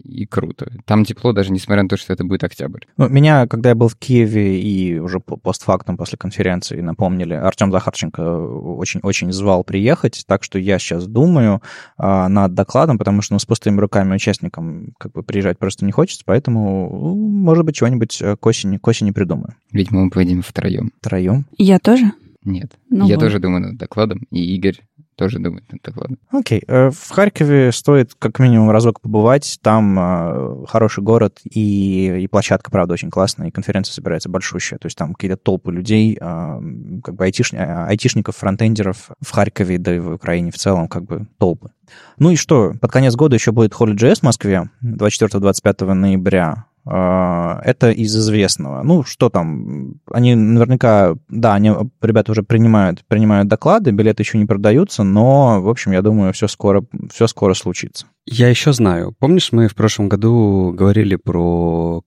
и 0.00 0.26
круто. 0.26 0.72
Там 0.84 1.04
тепло, 1.04 1.32
даже 1.32 1.52
несмотря 1.52 1.82
на 1.82 1.88
то, 1.88 1.96
что 1.96 2.12
это 2.12 2.24
будет 2.24 2.44
октябрь. 2.44 2.84
Ну, 2.96 3.08
меня, 3.08 3.46
когда 3.46 3.70
я 3.70 3.74
был 3.74 3.88
в 3.88 3.96
Киеве 3.96 4.60
и 4.60 4.98
уже 4.98 5.20
постфактум 5.20 5.96
после 5.96 6.18
конференции 6.18 6.80
напомнили, 6.80 7.34
Артем 7.34 7.72
Захарченко 7.72 8.20
очень-очень 8.20 9.32
звал 9.32 9.64
приехать, 9.64 10.24
так 10.26 10.44
что 10.44 10.58
я 10.58 10.78
сейчас 10.78 11.06
думаю 11.06 11.62
а, 11.96 12.28
над 12.28 12.54
докладом, 12.54 12.98
потому 12.98 13.22
что 13.22 13.34
ну, 13.34 13.38
с 13.38 13.46
пустыми 13.46 13.80
руками 13.80 14.14
участникам 14.14 14.94
как 14.98 15.12
бы 15.12 15.22
приезжать 15.22 15.58
просто 15.58 15.84
не 15.84 15.92
хочется, 15.92 16.22
поэтому, 16.24 17.14
может 17.14 17.64
быть, 17.64 17.76
чего-нибудь 17.76 18.22
к 18.40 18.46
осени, 18.46 18.78
к 18.78 18.88
осени 18.88 19.10
придумаю. 19.10 19.54
Видимо, 19.72 20.04
мы 20.04 20.10
поедем 20.10 20.42
втроем. 20.42 20.92
Втроем? 21.00 21.46
Я 21.58 21.78
тоже. 21.78 22.12
Нет. 22.44 22.78
Ну 22.88 23.06
я 23.06 23.16
вот. 23.16 23.20
тоже 23.20 23.38
думаю 23.38 23.62
над 23.62 23.76
докладом, 23.76 24.26
и 24.30 24.54
Игорь 24.56 24.80
тоже 25.20 25.38
думает 25.38 25.70
над 25.70 25.82
докладом. 25.82 26.16
Окей. 26.30 26.62
Э, 26.66 26.90
В 26.90 27.10
Харькове 27.10 27.72
стоит 27.72 28.14
как 28.18 28.38
минимум 28.38 28.70
разок 28.70 29.02
побывать. 29.02 29.58
Там 29.60 29.98
э, 29.98 30.66
хороший 30.66 31.04
город, 31.04 31.40
и, 31.44 32.22
и 32.22 32.26
площадка, 32.26 32.70
правда, 32.70 32.94
очень 32.94 33.10
классная, 33.10 33.48
и 33.48 33.50
конференция 33.50 33.92
собирается 33.92 34.30
большущая. 34.30 34.78
То 34.78 34.86
есть 34.86 34.96
там 34.96 35.12
какие-то 35.12 35.36
толпы 35.36 35.72
людей, 35.72 36.16
э, 36.18 36.60
как 37.04 37.14
бы 37.16 37.26
айтишни- 37.26 37.58
а, 37.58 37.86
айтишников, 37.88 38.36
фронтендеров 38.36 39.10
в 39.20 39.30
Харькове, 39.30 39.76
да 39.76 39.94
и 39.94 39.98
в 39.98 40.14
Украине 40.14 40.50
в 40.50 40.56
целом, 40.56 40.88
как 40.88 41.04
бы 41.04 41.26
толпы. 41.36 41.70
Ну 42.18 42.30
и 42.30 42.36
что? 42.36 42.72
Под 42.80 42.90
конец 42.90 43.14
года 43.14 43.36
еще 43.36 43.52
будет 43.52 43.72
Holy.js 43.72 44.20
в 44.20 44.22
Москве 44.22 44.70
24-25 44.82 45.92
ноября. 45.92 46.64
Э, 46.86 47.60
Это 47.64 47.90
из 47.90 48.16
известного. 48.16 48.82
Ну, 48.82 49.02
что 49.04 49.28
там? 49.28 49.94
Они 50.10 50.34
наверняка, 50.34 51.14
да, 51.28 51.54
они, 51.54 51.72
ребята 52.00 52.32
уже 52.32 52.42
принимают, 52.42 53.04
принимают 53.06 53.48
доклады, 53.48 53.90
билеты 53.90 54.22
еще 54.22 54.38
не 54.38 54.46
продаются, 54.46 55.02
но, 55.02 55.60
в 55.60 55.68
общем, 55.68 55.92
я 55.92 56.02
думаю, 56.02 56.32
все 56.32 56.48
скоро, 56.48 56.82
все 57.12 57.26
скоро 57.26 57.54
случится. 57.54 58.06
Я 58.26 58.48
еще 58.48 58.72
знаю. 58.72 59.14
Помнишь, 59.18 59.52
мы 59.52 59.68
в 59.68 59.74
прошлом 59.74 60.08
году 60.08 60.72
говорили 60.76 61.16
про 61.16 62.02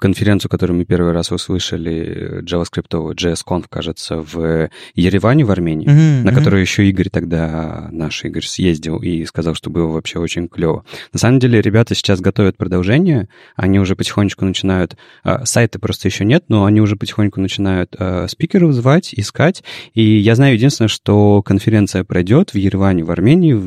конференцию, 0.00 0.50
которую 0.50 0.78
мы 0.78 0.84
первый 0.84 1.12
раз 1.12 1.30
услышали, 1.30 2.42
JavaScript, 2.42 3.14
JSConf, 3.14 3.66
кажется, 3.68 4.16
в 4.16 4.70
Ереване, 4.94 5.44
в 5.44 5.50
Армении, 5.50 5.88
Мгм, 5.88 6.24
на 6.24 6.32
которую 6.32 6.60
еще 6.60 6.88
Игорь 6.88 7.10
тогда, 7.10 7.88
наш 7.92 8.24
Игорь, 8.24 8.44
съездил 8.44 8.98
и 8.98 9.24
сказал, 9.24 9.54
что 9.54 9.70
было 9.70 9.86
вообще 9.86 10.18
очень 10.18 10.48
клево. 10.48 10.84
На 11.12 11.18
самом 11.18 11.38
деле, 11.38 11.60
ребята 11.60 11.94
сейчас 11.94 12.20
готовят 12.20 12.56
продолжение, 12.56 13.28
они 13.56 13.78
уже 13.78 13.94
потихонечку 13.94 14.44
начинают, 14.44 14.96
а, 15.22 15.44
сайта 15.44 15.78
просто 15.78 16.08
еще 16.08 16.24
нет, 16.24 16.44
но 16.48 16.64
они 16.64 16.80
уже 16.80 16.96
потихоньку 16.96 17.40
начинают 17.40 17.94
а, 17.98 18.26
спикеров 18.28 18.72
звать, 18.72 19.14
искать, 19.14 19.62
и 19.94 20.02
я 20.02 20.34
знаю 20.34 20.54
единственное, 20.54 20.88
что 20.88 21.42
конференция 21.42 22.04
пройдет 22.04 22.50
в 22.50 22.56
Ереване, 22.56 23.04
в 23.04 23.10
Армении 23.10 23.52
в, 23.52 23.64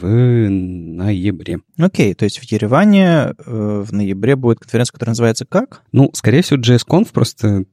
в 0.00 0.48
ноябре. 0.48 1.60
Окей, 1.78 2.14
то 2.14 2.24
есть 2.24 2.38
в 2.38 2.44
Ереване 2.44 3.34
э, 3.46 3.82
в 3.86 3.92
ноябре 3.92 4.36
будет 4.36 4.60
конференция, 4.60 4.92
которая 4.92 5.12
называется 5.12 5.44
как? 5.44 5.82
Ну, 5.92 6.10
скорее 6.14 6.42
всего, 6.42 6.60
JSConf 6.60 7.12
просто 7.12 7.64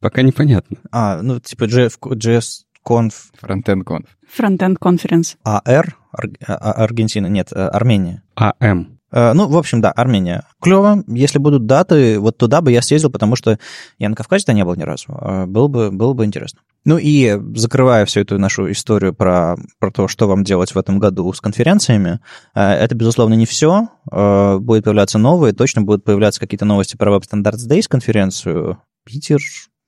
пока 0.00 0.22
непонятно. 0.22 0.78
А, 0.90 1.22
ну, 1.22 1.38
типа 1.40 1.64
JF 1.64 1.98
JSConf. 2.00 3.12
Фронтенд 4.28 4.78
конференс. 4.78 5.36
AR, 5.44 5.62
Ар- 6.12 6.30
а- 6.46 6.72
Аргентина, 6.84 7.26
нет, 7.28 7.48
э, 7.52 7.66
Армения. 7.68 8.22
АМ. 8.34 8.98
Э, 9.12 9.32
Ну, 9.32 9.46
в 9.48 9.56
общем, 9.56 9.80
да, 9.80 9.92
Армения. 9.92 10.42
Клево. 10.60 11.04
Если 11.06 11.38
будут 11.38 11.66
даты, 11.66 12.18
вот 12.18 12.36
туда 12.36 12.60
бы 12.60 12.72
я 12.72 12.82
съездил, 12.82 13.10
потому 13.10 13.36
что 13.36 13.58
я 13.98 14.08
на 14.08 14.16
Кавказе-то 14.16 14.52
не 14.52 14.64
был 14.64 14.74
ни 14.74 14.82
разу. 14.82 15.06
Э, 15.20 15.46
Было 15.46 15.68
бы, 15.68 15.90
было 15.92 16.12
бы 16.14 16.24
интересно. 16.24 16.60
Ну 16.84 16.98
и 16.98 17.38
закрывая 17.54 18.04
всю 18.04 18.20
эту 18.20 18.38
нашу 18.38 18.70
историю 18.70 19.14
про, 19.14 19.56
про 19.78 19.90
то, 19.90 20.06
что 20.08 20.28
вам 20.28 20.44
делать 20.44 20.74
в 20.74 20.78
этом 20.78 20.98
году 20.98 21.32
с 21.32 21.40
конференциями, 21.40 22.20
э, 22.54 22.60
это, 22.60 22.94
безусловно, 22.94 23.34
не 23.34 23.46
все. 23.46 23.88
Будет 24.04 24.84
появляться 24.84 25.18
новые, 25.18 25.54
точно 25.54 25.82
будут 25.82 26.04
появляться 26.04 26.40
какие-то 26.40 26.64
новости 26.64 26.96
про 26.96 27.10
Web 27.14 27.22
Standards 27.22 27.68
Days 27.68 27.86
конференцию. 27.88 28.78
Питер, 29.04 29.40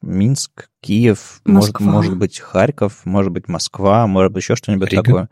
Минск, 0.03 0.69
Киев, 0.81 1.41
может, 1.45 1.75
Москва. 1.75 1.93
может 1.93 2.17
быть, 2.17 2.39
Харьков, 2.39 3.05
может 3.05 3.33
быть, 3.33 3.49
Москва, 3.49 4.07
может 4.07 4.33
быть, 4.33 4.43
еще 4.43 4.57
что-нибудь 4.57 4.91
Рига. 4.91 5.03
такое. 5.03 5.29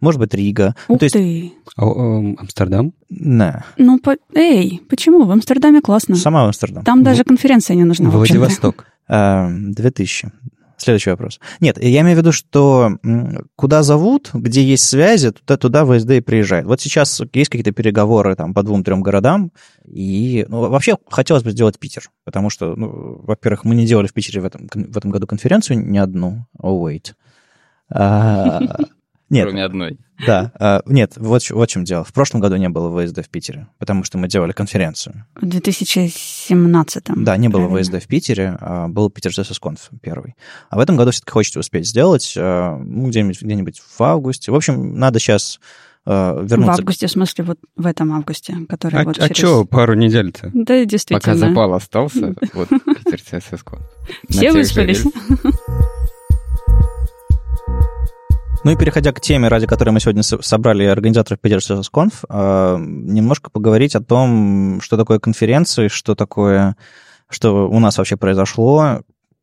Может 0.00 0.18
быть, 0.20 0.34
Рига. 0.34 0.74
Ну, 0.88 0.94
Ух 0.94 0.98
то 0.98 1.04
есть, 1.04 1.12
ты. 1.14 1.52
А, 1.76 1.84
эм, 1.84 2.36
Амстердам? 2.40 2.92
да, 3.08 3.64
Ну, 3.78 4.00
по... 4.00 4.16
эй, 4.34 4.82
почему? 4.88 5.24
В 5.24 5.30
Амстердаме 5.30 5.80
классно. 5.80 6.16
сама 6.16 6.44
Амстердам. 6.44 6.84
Там 6.84 7.04
даже 7.04 7.22
конференция 7.22 7.76
не 7.76 7.84
нужна. 7.84 8.10
в. 8.10 8.12
Владивосток. 8.14 8.86
Э, 9.08 9.48
2000. 9.48 10.32
Следующий 10.82 11.10
вопрос. 11.10 11.38
Нет, 11.60 11.80
я 11.80 12.00
имею 12.00 12.16
в 12.16 12.18
виду, 12.18 12.32
что 12.32 12.98
куда 13.54 13.84
зовут, 13.84 14.30
где 14.34 14.64
есть 14.64 14.82
связи, 14.84 15.30
туда, 15.30 15.56
туда 15.56 15.86
ВСД 15.86 16.10
и 16.10 16.20
приезжает. 16.20 16.66
Вот 16.66 16.80
сейчас 16.80 17.22
есть 17.32 17.50
какие-то 17.50 17.70
переговоры 17.70 18.34
там 18.34 18.52
по 18.52 18.64
двум-трем 18.64 19.00
городам, 19.00 19.52
и 19.86 20.44
ну, 20.48 20.68
вообще 20.68 20.96
хотелось 21.08 21.44
бы 21.44 21.52
сделать 21.52 21.78
Питер, 21.78 22.10
потому 22.24 22.50
что, 22.50 22.74
ну, 22.74 23.20
во-первых, 23.22 23.64
мы 23.64 23.76
не 23.76 23.86
делали 23.86 24.08
в 24.08 24.12
Питере 24.12 24.40
в 24.40 24.44
этом, 24.44 24.68
в 24.74 24.98
этом 24.98 25.12
году 25.12 25.28
конференцию 25.28 25.88
ни 25.88 25.98
одну. 25.98 26.46
Oh, 26.60 26.82
wait. 26.82 27.14
А, 29.32 29.34
Нет, 29.34 29.44
Кроме 29.46 29.64
одной. 29.64 29.98
да, 30.26 30.52
а, 30.60 30.82
нет, 30.84 31.14
вот, 31.16 31.42
в- 31.42 31.50
вот 31.52 31.70
в 31.70 31.72
чем 31.72 31.84
дело. 31.84 32.04
В 32.04 32.12
прошлом 32.12 32.40
году 32.42 32.56
не 32.56 32.68
было 32.68 32.90
ВСД 33.06 33.24
в 33.24 33.30
Питере, 33.30 33.66
потому 33.78 34.04
что 34.04 34.18
мы 34.18 34.28
делали 34.28 34.52
конференцию. 34.52 35.24
В 35.40 35.46
2017 35.46 37.04
Да, 37.24 37.36
не 37.38 37.48
было. 37.48 37.68
ВСД 37.82 37.94
в 38.02 38.06
Питере, 38.06 38.56
а 38.60 38.88
был 38.88 39.08
Питер 39.10 39.30
CSS 39.30 39.78
первый. 40.02 40.34
А 40.70 40.76
в 40.76 40.80
этом 40.80 40.96
году 40.96 41.10
все-таки 41.12 41.32
хочется 41.32 41.60
успеть 41.60 41.86
сделать, 41.88 42.34
а, 42.36 42.76
ну, 42.76 43.08
где-нибудь, 43.08 43.40
где-нибудь 43.40 43.80
в 43.80 44.02
августе. 44.02 44.52
В 44.52 44.54
общем, 44.54 44.98
надо 44.98 45.18
сейчас 45.18 45.60
В 46.04 46.44
вернуться. 46.44 46.72
августе, 46.80 47.06
в 47.06 47.10
смысле, 47.12 47.44
вот 47.44 47.58
в 47.76 47.86
этом 47.86 48.12
августе, 48.12 48.56
который 48.68 49.00
А, 49.00 49.04
вот 49.04 49.18
а 49.18 49.28
через- 49.28 49.36
чё, 49.36 49.64
пару 49.64 49.94
недель-то? 49.94 50.50
Да, 50.52 50.84
действительно. 50.84 51.20
Пока 51.20 51.36
запал 51.36 51.74
остался, 51.74 52.34
вот 52.54 52.68
Питер. 52.68 53.20
На 53.32 53.40
Все 54.28 54.52
выспались. 54.52 55.04
Ну 58.64 58.70
и 58.70 58.76
переходя 58.76 59.12
к 59.12 59.20
теме, 59.20 59.48
ради 59.48 59.66
которой 59.66 59.90
мы 59.90 59.98
сегодня 59.98 60.22
со- 60.22 60.40
собрали 60.40 60.84
организаторов 60.84 61.40
Питер 61.40 61.58
CSS 61.58 61.90
Conf, 61.92 62.24
а, 62.28 62.78
немножко 62.78 63.50
поговорить 63.50 63.96
о 63.96 64.00
том, 64.00 64.80
что 64.80 64.96
такое 64.96 65.18
конференции, 65.18 65.88
что 65.88 66.14
такое, 66.14 66.76
что 67.28 67.68
у 67.68 67.80
нас 67.80 67.98
вообще 67.98 68.16
произошло, 68.16 69.00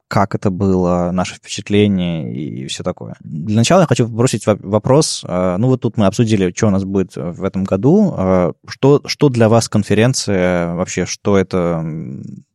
как 0.10 0.34
это 0.36 0.50
было, 0.50 1.12
наши 1.14 1.36
впечатления 1.36 2.34
и 2.34 2.66
все 2.68 2.84
такое. 2.84 3.16
Для 3.22 3.56
начала 3.56 3.82
я 3.82 3.86
хочу 3.88 4.08
бросить 4.08 4.46
во- 4.48 4.58
вопрос. 4.62 5.24
а, 5.26 5.58
Ну 5.58 5.68
вот 5.68 5.82
тут 5.82 5.96
мы 5.98 6.08
обсудили, 6.08 6.52
что 6.54 6.68
у 6.68 6.72
нас 6.72 6.84
будет 6.84 7.16
в 7.16 7.44
этом 7.44 7.64
году. 7.64 8.14
а, 8.18 8.52
Что, 8.68 9.02
что 9.06 9.30
для 9.30 9.48
вас 9.48 9.70
конференция 9.70 10.74
вообще? 10.74 11.06
Что 11.06 11.38
это? 11.38 11.86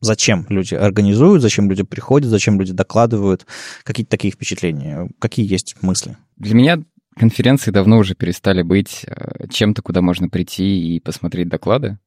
Зачем 0.00 0.46
люди 0.48 0.74
организуют? 0.74 1.42
Зачем 1.42 1.70
люди 1.70 1.84
приходят? 1.84 2.28
Зачем 2.28 2.58
люди 2.58 2.72
докладывают? 2.72 3.46
Какие-то 3.84 4.10
такие 4.10 4.32
впечатления? 4.32 5.08
Какие 5.20 5.50
есть 5.50 5.76
мысли? 5.80 6.16
Для 6.36 6.54
меня 6.54 6.82
конференции 7.16 7.70
давно 7.70 7.98
уже 7.98 8.16
перестали 8.16 8.62
быть 8.62 9.04
э, 9.06 9.46
чем-то, 9.48 9.82
куда 9.82 10.02
можно 10.02 10.28
прийти 10.28 10.96
и 10.96 11.00
посмотреть 11.00 11.48
доклады. 11.48 11.98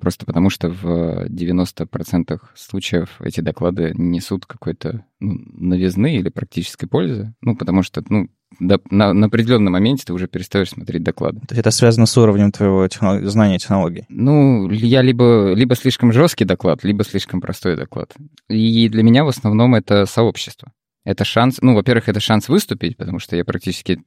Просто 0.00 0.26
потому 0.26 0.50
что 0.50 0.70
в 0.70 1.26
90% 1.28 2.40
случаев 2.54 3.20
эти 3.20 3.40
доклады 3.40 3.92
несут 3.94 4.44
какой-то 4.44 5.04
ну, 5.20 5.38
новизны 5.52 6.16
или 6.16 6.30
практической 6.30 6.86
пользы. 6.86 7.34
Ну, 7.40 7.56
потому 7.56 7.82
что 7.82 8.02
ну, 8.08 8.28
до- 8.58 8.80
на, 8.90 9.12
на 9.12 9.26
определенном 9.26 9.72
моменте 9.72 10.04
ты 10.06 10.12
уже 10.12 10.26
перестаешь 10.26 10.70
смотреть 10.70 11.02
доклады. 11.04 11.40
То 11.40 11.54
есть 11.54 11.60
это 11.60 11.70
связано 11.70 12.06
с 12.06 12.18
уровнем 12.18 12.50
твоего 12.50 12.84
техно- 12.86 13.24
знания 13.24 13.58
технологий? 13.58 14.04
Ну, 14.08 14.68
я 14.70 15.00
либо, 15.00 15.52
либо 15.54 15.76
слишком 15.76 16.12
жесткий 16.12 16.44
доклад, 16.44 16.82
либо 16.82 17.04
слишком 17.04 17.40
простой 17.40 17.76
доклад. 17.76 18.14
И 18.48 18.88
для 18.88 19.02
меня 19.02 19.24
в 19.24 19.28
основном 19.28 19.74
это 19.74 20.06
сообщество. 20.06 20.72
Это 21.04 21.24
шанс, 21.24 21.58
ну, 21.60 21.74
во-первых, 21.74 22.08
это 22.08 22.18
шанс 22.18 22.48
выступить, 22.48 22.96
потому 22.96 23.18
что 23.18 23.36
я 23.36 23.44
практически 23.44 24.02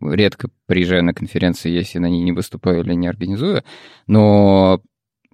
редко 0.00 0.48
приезжаю 0.66 1.04
на 1.04 1.12
конференции, 1.12 1.70
если 1.70 1.98
на 1.98 2.08
ней 2.08 2.22
не 2.22 2.32
выступаю 2.32 2.82
или 2.82 2.94
не 2.94 3.08
организую, 3.08 3.62
но 4.06 4.80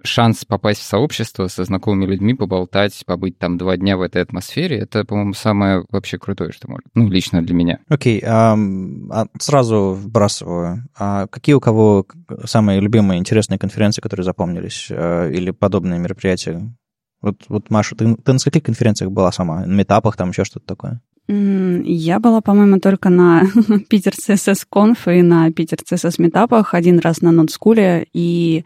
шанс 0.03 0.45
попасть 0.45 0.81
в 0.81 0.83
сообщество, 0.83 1.47
со 1.47 1.63
знакомыми 1.63 2.05
людьми 2.05 2.33
поболтать, 2.33 3.03
побыть 3.05 3.37
там 3.37 3.57
два 3.57 3.77
дня 3.77 3.97
в 3.97 4.01
этой 4.01 4.21
атмосфере, 4.21 4.77
это, 4.79 5.03
по-моему, 5.05 5.33
самое 5.33 5.85
вообще 5.89 6.17
крутое, 6.17 6.51
что 6.51 6.69
может. 6.69 6.85
Ну, 6.93 7.09
лично 7.09 7.41
для 7.41 7.55
меня. 7.55 7.79
Окей, 7.89 8.21
ам, 8.25 9.11
а 9.11 9.27
сразу 9.39 9.97
вбрасываю. 9.99 10.87
А 10.97 11.27
какие 11.27 11.55
у 11.55 11.59
кого 11.59 12.05
самые 12.45 12.79
любимые 12.79 13.19
интересные 13.19 13.59
конференции, 13.59 14.01
которые 14.01 14.23
запомнились, 14.23 14.87
а, 14.89 15.29
или 15.29 15.51
подобные 15.51 15.99
мероприятия? 15.99 16.73
Вот, 17.21 17.45
вот 17.49 17.69
Маша, 17.71 17.95
ты, 17.95 18.15
ты 18.15 18.33
на 18.33 18.39
скольких 18.39 18.63
конференциях 18.63 19.11
была 19.11 19.31
сама? 19.31 19.65
На 19.65 19.73
метапах, 19.73 20.15
там 20.15 20.29
еще 20.29 20.43
что-то 20.43 20.67
такое? 20.67 21.01
Я 21.29 22.19
была, 22.19 22.41
по-моему, 22.41 22.79
только 22.79 23.09
на 23.09 23.43
Питер 23.89 24.13
CSS 24.13 24.65
Conf 24.71 25.13
и 25.13 25.21
на 25.21 25.51
Питер 25.51 25.79
CSS 25.79 26.15
метапах, 26.19 26.73
один 26.73 26.99
раз 26.99 27.21
на 27.21 27.31
Нотскуле, 27.31 28.07
и 28.13 28.63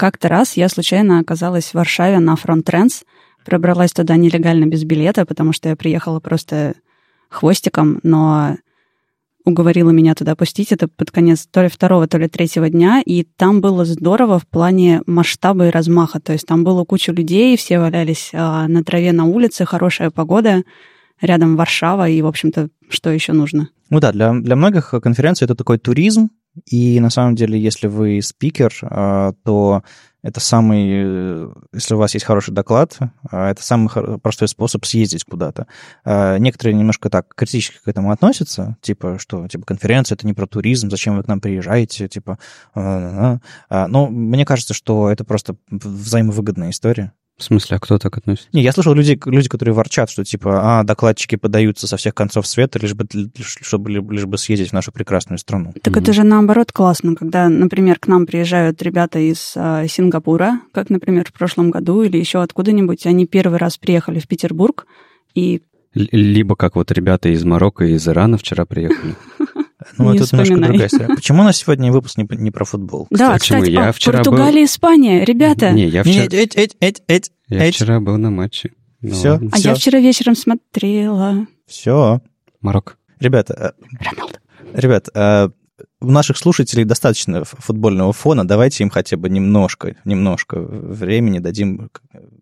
как-то 0.00 0.28
раз 0.28 0.56
я 0.56 0.70
случайно 0.70 1.18
оказалась 1.18 1.66
в 1.66 1.74
Варшаве 1.74 2.20
на 2.20 2.32
Trends, 2.32 3.04
пробралась 3.44 3.92
туда 3.92 4.16
нелегально 4.16 4.64
без 4.64 4.84
билета, 4.84 5.26
потому 5.26 5.52
что 5.52 5.68
я 5.68 5.76
приехала 5.76 6.20
просто 6.20 6.72
хвостиком, 7.28 8.00
но 8.02 8.56
уговорила 9.44 9.90
меня 9.90 10.14
туда 10.14 10.34
пустить. 10.36 10.72
Это 10.72 10.88
под 10.88 11.10
конец 11.10 11.46
то 11.50 11.62
ли 11.62 11.68
второго, 11.68 12.08
то 12.08 12.16
ли 12.16 12.28
третьего 12.28 12.70
дня, 12.70 13.02
и 13.04 13.24
там 13.24 13.60
было 13.60 13.84
здорово 13.84 14.38
в 14.38 14.46
плане 14.46 15.02
масштаба 15.04 15.66
и 15.66 15.70
размаха. 15.70 16.18
То 16.18 16.32
есть 16.32 16.46
там 16.46 16.64
было 16.64 16.84
куча 16.84 17.12
людей, 17.12 17.54
все 17.58 17.78
валялись 17.78 18.30
а, 18.32 18.68
на 18.68 18.82
траве 18.82 19.12
на 19.12 19.26
улице, 19.26 19.66
хорошая 19.66 20.10
погода, 20.10 20.62
рядом 21.20 21.56
Варшава, 21.56 22.08
и, 22.08 22.22
в 22.22 22.26
общем-то, 22.26 22.70
что 22.88 23.10
еще 23.10 23.34
нужно? 23.34 23.68
Ну 23.90 24.00
да, 24.00 24.12
для, 24.12 24.32
для 24.32 24.56
многих 24.56 24.94
конференций 25.02 25.44
это 25.44 25.54
такой 25.54 25.76
туризм, 25.76 26.30
И 26.66 27.00
на 27.00 27.10
самом 27.10 27.36
деле, 27.36 27.60
если 27.60 27.86
вы 27.86 28.20
спикер, 28.22 28.74
а, 28.82 29.32
то 29.44 29.82
это 30.22 30.40
самый, 30.40 30.84
э, 30.86 31.48
если 31.72 31.94
у 31.94 31.98
вас 31.98 32.12
есть 32.12 32.26
хороший 32.26 32.52
доклад, 32.52 32.98
а, 33.30 33.50
это 33.50 33.62
самый 33.62 33.88
простой 34.18 34.48
способ 34.48 34.84
съездить 34.84 35.24
куда-то. 35.24 35.66
А, 36.04 36.36
некоторые 36.38 36.74
немножко 36.74 37.08
так 37.08 37.34
критически 37.34 37.78
к 37.82 37.88
этому 37.88 38.10
относятся, 38.10 38.76
типа, 38.82 39.18
что 39.18 39.48
типа 39.48 39.64
конференция 39.64 40.16
это 40.16 40.26
не 40.26 40.34
про 40.34 40.46
туризм, 40.46 40.90
зачем 40.90 41.16
вы 41.16 41.22
к 41.22 41.28
нам 41.28 41.40
приезжаете, 41.40 42.08
типа. 42.08 42.38
Но 42.74 43.40
мне 44.08 44.44
кажется, 44.44 44.74
что 44.74 45.10
это 45.10 45.24
просто 45.24 45.56
взаимовыгодная 45.70 46.70
история. 46.70 47.12
В 47.40 47.44
смысле, 47.44 47.78
а 47.78 47.80
кто 47.80 47.98
так 47.98 48.18
относится? 48.18 48.48
Не, 48.52 48.62
я 48.62 48.70
слышал 48.70 48.92
людей, 48.92 49.18
люди, 49.24 49.48
которые 49.48 49.74
ворчат, 49.74 50.10
что 50.10 50.24
типа, 50.24 50.80
а, 50.80 50.84
докладчики 50.84 51.36
подаются 51.36 51.86
со 51.86 51.96
всех 51.96 52.14
концов 52.14 52.46
света, 52.46 52.78
лишь 52.78 52.92
бы, 52.92 53.06
чтобы 53.38 53.90
лишь 53.90 54.26
бы 54.26 54.36
съездить 54.36 54.68
в 54.68 54.72
нашу 54.74 54.92
прекрасную 54.92 55.38
страну. 55.38 55.72
Так 55.82 55.94
mm-hmm. 55.94 56.02
это 56.02 56.12
же 56.12 56.22
наоборот 56.22 56.70
классно, 56.70 57.14
когда, 57.14 57.48
например, 57.48 57.98
к 57.98 58.08
нам 58.08 58.26
приезжают 58.26 58.82
ребята 58.82 59.18
из 59.18 59.54
э, 59.56 59.86
Сингапура, 59.88 60.60
как, 60.72 60.90
например, 60.90 61.24
в 61.26 61.32
прошлом 61.32 61.70
году 61.70 62.02
или 62.02 62.18
еще 62.18 62.42
откуда-нибудь, 62.42 63.06
они 63.06 63.26
первый 63.26 63.58
раз 63.58 63.78
приехали 63.78 64.18
в 64.18 64.28
Петербург 64.28 64.86
и 65.34 65.62
либо 65.94 66.56
как 66.56 66.76
вот 66.76 66.92
ребята 66.92 67.30
из 67.30 67.42
Марокко 67.44 67.84
и 67.84 67.94
из 67.94 68.06
Ирана 68.06 68.36
вчера 68.36 68.64
приехали. 68.66 69.16
Ну, 69.98 70.14
это 70.14 70.24
немножко 70.32 70.56
другая 70.56 70.86
история. 70.86 71.14
Почему 71.14 71.42
у 71.42 71.44
нас 71.44 71.56
сегодня 71.56 71.92
выпуск 71.92 72.16
не, 72.18 72.26
не 72.36 72.50
про 72.50 72.64
футбол? 72.64 73.06
Да, 73.10 73.32
Почему? 73.32 73.60
кстати, 73.60 73.70
я 73.72 73.92
вчера 73.92 74.18
Португалия, 74.18 74.60
был... 74.60 74.64
Испания, 74.64 75.24
ребята. 75.24 75.70
Не, 75.72 75.86
я 75.88 76.02
вчера... 76.02 76.24
Эть, 76.24 76.34
эть, 76.54 76.76
эть, 76.80 77.02
эть, 77.08 77.32
я 77.48 77.70
вчера 77.70 78.00
был 78.00 78.16
на 78.18 78.30
матче. 78.30 78.72
Ну, 79.02 79.12
все, 79.12 79.40
А 79.52 79.56
все. 79.56 79.68
я 79.70 79.74
вчера 79.74 79.98
вечером 80.00 80.36
смотрела. 80.36 81.46
Все. 81.66 82.20
Марокко. 82.60 82.94
Ребята, 83.18 83.74
э, 83.78 84.04
Роналду. 84.04 84.34
ребят, 84.74 85.08
э, 85.14 85.48
у 86.00 86.10
наших 86.10 86.36
слушателей 86.36 86.84
достаточно 86.84 87.44
футбольного 87.44 88.12
фона, 88.12 88.46
давайте 88.46 88.84
им 88.84 88.90
хотя 88.90 89.16
бы 89.16 89.28
немножко, 89.28 89.96
немножко 90.04 90.60
времени 90.60 91.38
дадим, 91.38 91.90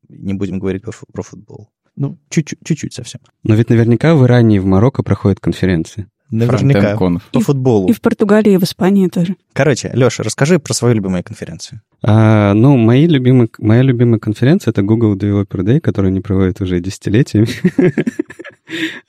не 0.09 0.34
будем 0.34 0.59
говорить 0.59 0.82
про, 0.82 0.92
про 1.12 1.22
футбол. 1.22 1.68
Ну, 1.96 2.18
чуть-чуть, 2.30 2.61
чуть-чуть 2.64 2.94
совсем. 2.94 3.20
Но 3.42 3.55
ведь 3.55 3.70
наверняка 3.70 4.14
в 4.14 4.24
Иране 4.24 4.57
и 4.57 4.59
в 4.61 4.66
Марокко 4.66 5.03
проходят 5.03 5.40
конференции. 5.40 6.07
Наверняка. 6.31 6.97
По 6.97 7.20
и 7.33 7.43
футболу. 7.43 7.89
И 7.89 7.93
в 7.93 8.01
Португалии, 8.01 8.53
и 8.53 8.57
в 8.59 8.62
Испании 8.62 9.09
тоже. 9.09 9.37
Короче, 9.53 9.91
Леша, 9.95 10.22
расскажи 10.22 10.59
про 10.59 10.74
свою 10.74 10.95
любимую 10.95 11.24
конференцию. 11.24 11.81
А, 12.03 12.53
ну, 12.55 12.76
мои 12.76 13.07
любимые, 13.07 13.49
моя 13.59 13.83
любимая 13.83 14.18
конференция— 14.18 14.70
это 14.72 14.83
Google 14.83 15.16
Developer 15.16 15.62
Day, 15.62 15.81
которую 15.81 16.11
они 16.11 16.20
проводят 16.20 16.61
уже 16.61 16.81
десятилетиями. 16.81 17.49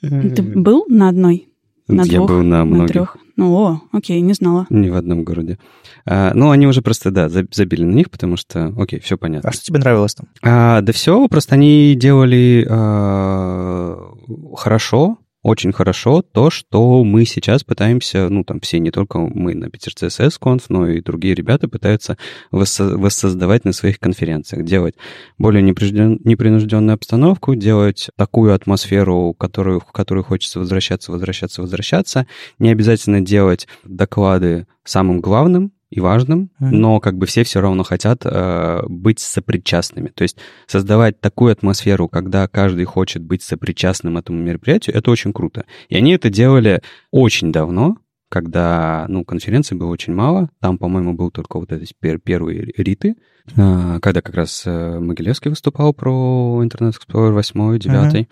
Ты 0.00 0.42
был 0.42 0.86
на 0.88 1.08
одной? 1.08 1.48
На 1.88 2.02
Я 2.02 2.18
двух? 2.18 2.30
был 2.30 2.42
на 2.42 2.64
многих. 2.64 2.88
На 2.88 2.92
трех? 2.92 3.16
Ну, 3.36 3.54
о, 3.54 3.80
окей, 3.92 4.20
не 4.20 4.32
знала. 4.34 4.66
Не 4.70 4.90
в 4.90 4.96
одном 4.96 5.24
городе. 5.24 5.58
А, 6.06 6.32
ну, 6.34 6.50
они 6.50 6.66
уже 6.66 6.82
просто, 6.82 7.10
да, 7.10 7.28
забили 7.28 7.84
на 7.84 7.94
них, 7.94 8.10
потому 8.10 8.36
что, 8.36 8.72
окей, 8.78 9.00
все 9.00 9.16
понятно. 9.16 9.48
А 9.48 9.52
что 9.52 9.64
тебе 9.64 9.78
нравилось 9.78 10.14
там? 10.14 10.28
А, 10.42 10.80
да 10.82 10.92
все, 10.92 11.26
просто 11.28 11.54
они 11.54 11.94
делали 11.94 12.66
а, 12.68 14.12
хорошо, 14.56 15.18
очень 15.42 15.72
хорошо 15.72 16.22
то, 16.22 16.50
что 16.50 17.02
мы 17.02 17.24
сейчас 17.24 17.64
пытаемся, 17.64 18.28
ну, 18.28 18.44
там 18.44 18.60
все, 18.60 18.78
не 18.78 18.90
только 18.90 19.18
мы 19.18 19.54
на 19.54 19.70
Питер 19.70 19.92
CSS 19.92 20.38
Conf, 20.40 20.64
но 20.68 20.86
и 20.88 21.00
другие 21.00 21.34
ребята 21.34 21.68
пытаются 21.68 22.18
воссоздавать 22.50 23.64
на 23.64 23.72
своих 23.72 23.98
конференциях, 23.98 24.64
делать 24.64 24.96
более 25.38 25.62
непринужденную 25.62 26.94
обстановку, 26.94 27.54
делать 27.54 28.10
такую 28.16 28.54
атмосферу, 28.54 29.34
которую, 29.34 29.80
в 29.80 29.92
которую 29.92 30.24
хочется 30.24 30.58
возвращаться, 30.58 31.10
возвращаться, 31.10 31.62
возвращаться. 31.62 32.26
Не 32.58 32.70
обязательно 32.70 33.20
делать 33.20 33.66
доклады 33.84 34.66
самым 34.84 35.20
главным, 35.20 35.72
и 35.90 36.00
важным, 36.00 36.50
mm-hmm. 36.60 36.70
но 36.70 37.00
как 37.00 37.18
бы 37.18 37.26
все 37.26 37.42
все 37.44 37.60
равно 37.60 37.82
хотят 37.82 38.22
э, 38.24 38.82
быть 38.88 39.18
сопричастными. 39.18 40.08
То 40.08 40.22
есть 40.22 40.38
создавать 40.66 41.20
такую 41.20 41.52
атмосферу, 41.52 42.08
когда 42.08 42.46
каждый 42.48 42.84
хочет 42.84 43.22
быть 43.22 43.42
сопричастным 43.42 44.16
этому 44.16 44.38
мероприятию, 44.38 44.96
это 44.96 45.10
очень 45.10 45.32
круто. 45.32 45.64
И 45.88 45.96
они 45.96 46.12
это 46.12 46.30
делали 46.30 46.80
очень 47.10 47.52
давно, 47.52 47.96
когда, 48.30 49.06
ну, 49.08 49.24
конференций 49.24 49.76
было 49.76 49.90
очень 49.90 50.14
мало. 50.14 50.48
Там, 50.60 50.78
по-моему, 50.78 51.14
был 51.14 51.30
только 51.30 51.58
вот 51.58 51.72
эти 51.72 51.92
первые 52.00 52.72
риты, 52.76 53.16
а, 53.56 53.98
когда 54.00 54.22
как 54.22 54.34
раз 54.36 54.62
э, 54.66 54.98
Могилевский 55.00 55.50
выступал 55.50 55.92
про 55.92 56.62
Internet 56.64 56.94
Explorer 56.94 57.32
8, 57.32 57.78
9. 57.78 57.94
Uh-huh. 57.94 58.26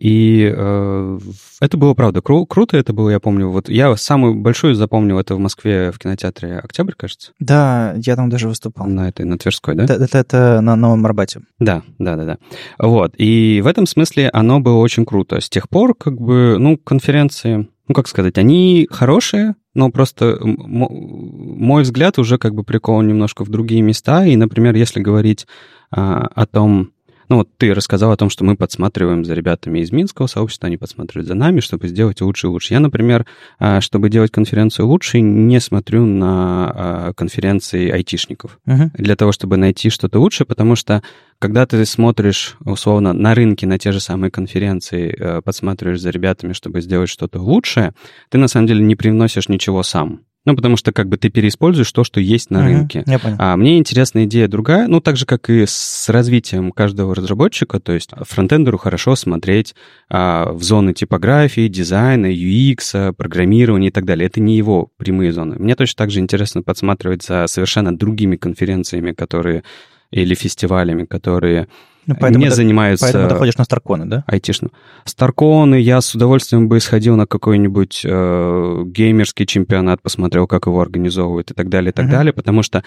И 0.00 0.52
э, 0.54 1.18
это 1.60 1.76
было, 1.76 1.92
правда, 1.92 2.20
кру- 2.20 2.46
круто. 2.46 2.78
Это 2.78 2.94
было, 2.94 3.10
я 3.10 3.20
помню, 3.20 3.50
вот 3.50 3.68
я 3.68 3.94
самую 3.96 4.36
большую 4.36 4.74
запомнил 4.74 5.18
это 5.18 5.34
в 5.34 5.38
Москве 5.38 5.92
в 5.92 5.98
кинотеатре 5.98 6.58
«Октябрь», 6.58 6.94
кажется. 6.96 7.32
Да, 7.38 7.94
я 7.98 8.16
там 8.16 8.30
даже 8.30 8.48
выступал. 8.48 8.86
На 8.86 9.08
этой, 9.08 9.26
на 9.26 9.36
Тверской, 9.36 9.74
да? 9.74 9.84
Это, 9.84 9.94
это, 9.94 10.18
это 10.18 10.60
на 10.62 10.76
Новом 10.76 11.04
Арбате. 11.04 11.42
Да, 11.58 11.82
да, 11.98 12.16
да, 12.16 12.24
да. 12.24 12.38
Вот. 12.78 13.14
И 13.18 13.60
в 13.62 13.66
этом 13.66 13.86
смысле 13.86 14.30
оно 14.32 14.60
было 14.60 14.78
очень 14.78 15.04
круто. 15.04 15.40
С 15.40 15.50
тех 15.50 15.68
пор, 15.68 15.94
как 15.94 16.18
бы, 16.18 16.56
ну, 16.58 16.78
конференции 16.78 17.68
ну, 17.86 17.94
как 17.94 18.08
сказать, 18.08 18.38
они 18.38 18.88
хорошие, 18.90 19.56
но 19.74 19.90
просто 19.90 20.38
мой 20.42 21.82
взгляд 21.82 22.18
уже 22.18 22.38
как 22.38 22.54
бы 22.54 22.64
прикован 22.64 23.06
немножко 23.06 23.44
в 23.44 23.50
другие 23.50 23.82
места. 23.82 24.24
И, 24.24 24.36
например, 24.36 24.74
если 24.74 25.00
говорить 25.00 25.46
а, 25.90 26.28
о 26.34 26.46
том, 26.46 26.92
ну 27.28 27.36
вот 27.36 27.48
ты 27.56 27.74
рассказал 27.74 28.12
о 28.12 28.16
том, 28.16 28.30
что 28.30 28.44
мы 28.44 28.56
подсматриваем 28.56 29.24
за 29.24 29.34
ребятами 29.34 29.80
из 29.80 29.92
Минского 29.92 30.26
сообщества, 30.26 30.66
они 30.66 30.76
подсматривают 30.76 31.28
за 31.28 31.34
нами, 31.34 31.60
чтобы 31.60 31.88
сделать 31.88 32.20
лучше 32.20 32.46
и 32.46 32.50
лучше. 32.50 32.74
Я, 32.74 32.80
например, 32.80 33.26
а, 33.58 33.80
чтобы 33.80 34.10
делать 34.10 34.30
конференцию 34.30 34.86
лучше, 34.88 35.20
не 35.20 35.60
смотрю 35.60 36.06
на 36.06 36.72
а, 36.74 37.12
конференции 37.14 37.90
айтишников. 37.90 38.58
Uh-huh. 38.66 38.90
Для 38.94 39.16
того, 39.16 39.32
чтобы 39.32 39.56
найти 39.56 39.90
что-то 39.90 40.18
лучше, 40.20 40.44
потому 40.44 40.76
что 40.76 41.02
когда 41.38 41.66
ты 41.66 41.84
смотришь, 41.84 42.56
условно, 42.64 43.12
на 43.12 43.34
рынке, 43.34 43.66
на 43.66 43.78
те 43.78 43.92
же 43.92 44.00
самые 44.00 44.30
конференции, 44.30 45.14
э, 45.18 45.42
подсматриваешь 45.42 46.00
за 46.00 46.10
ребятами, 46.10 46.52
чтобы 46.52 46.80
сделать 46.80 47.10
что-то 47.10 47.40
лучшее, 47.40 47.92
ты 48.30 48.38
на 48.38 48.48
самом 48.48 48.66
деле 48.66 48.82
не 48.82 48.96
привносишь 48.96 49.48
ничего 49.48 49.82
сам. 49.82 50.20
Ну, 50.44 50.54
потому 50.54 50.76
что 50.76 50.92
как 50.92 51.08
бы 51.08 51.16
ты 51.16 51.30
переиспользуешь 51.30 51.90
то, 51.90 52.04
что 52.04 52.20
есть 52.20 52.50
на 52.50 52.60
угу, 52.60 52.66
рынке. 52.66 53.02
Я 53.06 53.18
понял. 53.18 53.36
А 53.38 53.56
мне 53.56 53.78
интересная 53.78 54.24
идея 54.24 54.46
другая, 54.46 54.88
ну, 54.88 55.00
так 55.00 55.16
же, 55.16 55.24
как 55.24 55.48
и 55.48 55.64
с 55.66 56.08
развитием 56.10 56.70
каждого 56.70 57.14
разработчика, 57.14 57.80
то 57.80 57.92
есть 57.92 58.10
фронтендеру 58.20 58.76
хорошо 58.76 59.16
смотреть 59.16 59.74
а, 60.10 60.52
в 60.52 60.62
зоны 60.62 60.92
типографии, 60.92 61.68
дизайна, 61.68 62.26
UX, 62.26 63.14
программирования 63.14 63.88
и 63.88 63.92
так 63.92 64.04
далее. 64.04 64.26
Это 64.26 64.40
не 64.40 64.56
его 64.56 64.90
прямые 64.98 65.32
зоны. 65.32 65.56
Мне 65.58 65.74
точно 65.76 65.96
так 65.96 66.10
же 66.10 66.20
интересно 66.20 66.62
подсматривать 66.62 67.22
за 67.22 67.46
совершенно 67.46 67.96
другими 67.96 68.36
конференциями, 68.36 69.12
которые 69.12 69.62
или 70.10 70.34
фестивалями, 70.34 71.04
которые 71.04 71.68
ну, 72.06 72.16
поэтому 72.20 72.44
не 72.44 72.50
ты, 72.50 72.56
занимаются... 72.56 73.06
Поэтому 73.06 73.28
ты 73.28 73.36
ходишь 73.36 73.56
на 73.56 73.64
Старконы, 73.64 74.06
да? 74.06 74.24
Айтишно. 74.26 74.70
Старконы 75.04 75.76
я 75.76 76.00
с 76.00 76.14
удовольствием 76.14 76.68
бы 76.68 76.80
сходил 76.80 77.16
на 77.16 77.26
какой-нибудь 77.26 78.02
э, 78.04 78.82
геймерский 78.86 79.46
чемпионат, 79.46 80.02
посмотрел, 80.02 80.46
как 80.46 80.66
его 80.66 80.80
организовывают 80.80 81.50
и 81.50 81.54
так 81.54 81.68
далее, 81.68 81.90
и 81.90 81.92
так 81.92 82.06
uh-huh. 82.06 82.10
далее, 82.10 82.32
потому 82.32 82.62
что 82.62 82.84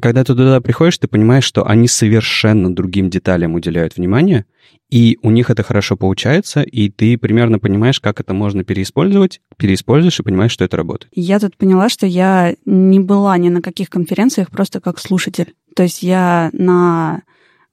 когда 0.00 0.22
ты 0.22 0.34
туда 0.34 0.60
приходишь, 0.60 0.98
ты 0.98 1.08
понимаешь, 1.08 1.44
что 1.44 1.66
они 1.66 1.88
совершенно 1.88 2.74
другим 2.74 3.10
деталям 3.10 3.54
уделяют 3.54 3.96
внимание, 3.96 4.44
и 4.90 5.18
у 5.22 5.30
них 5.30 5.50
это 5.50 5.62
хорошо 5.62 5.96
получается, 5.96 6.62
и 6.62 6.88
ты 6.88 7.18
примерно 7.18 7.58
понимаешь, 7.58 8.00
как 8.00 8.20
это 8.20 8.32
можно 8.32 8.64
переиспользовать, 8.64 9.40
переиспользуешь 9.56 10.20
и 10.20 10.22
понимаешь, 10.22 10.52
что 10.52 10.64
это 10.64 10.76
работает. 10.76 11.12
Я 11.14 11.40
тут 11.40 11.56
поняла, 11.56 11.88
что 11.88 12.06
я 12.06 12.54
не 12.64 13.00
была 13.00 13.36
ни 13.38 13.48
на 13.48 13.60
каких 13.60 13.90
конференциях, 13.90 14.50
просто 14.50 14.80
как 14.80 14.98
слушатель. 14.98 15.54
То 15.74 15.82
есть 15.82 16.02
я 16.02 16.50
на 16.52 17.22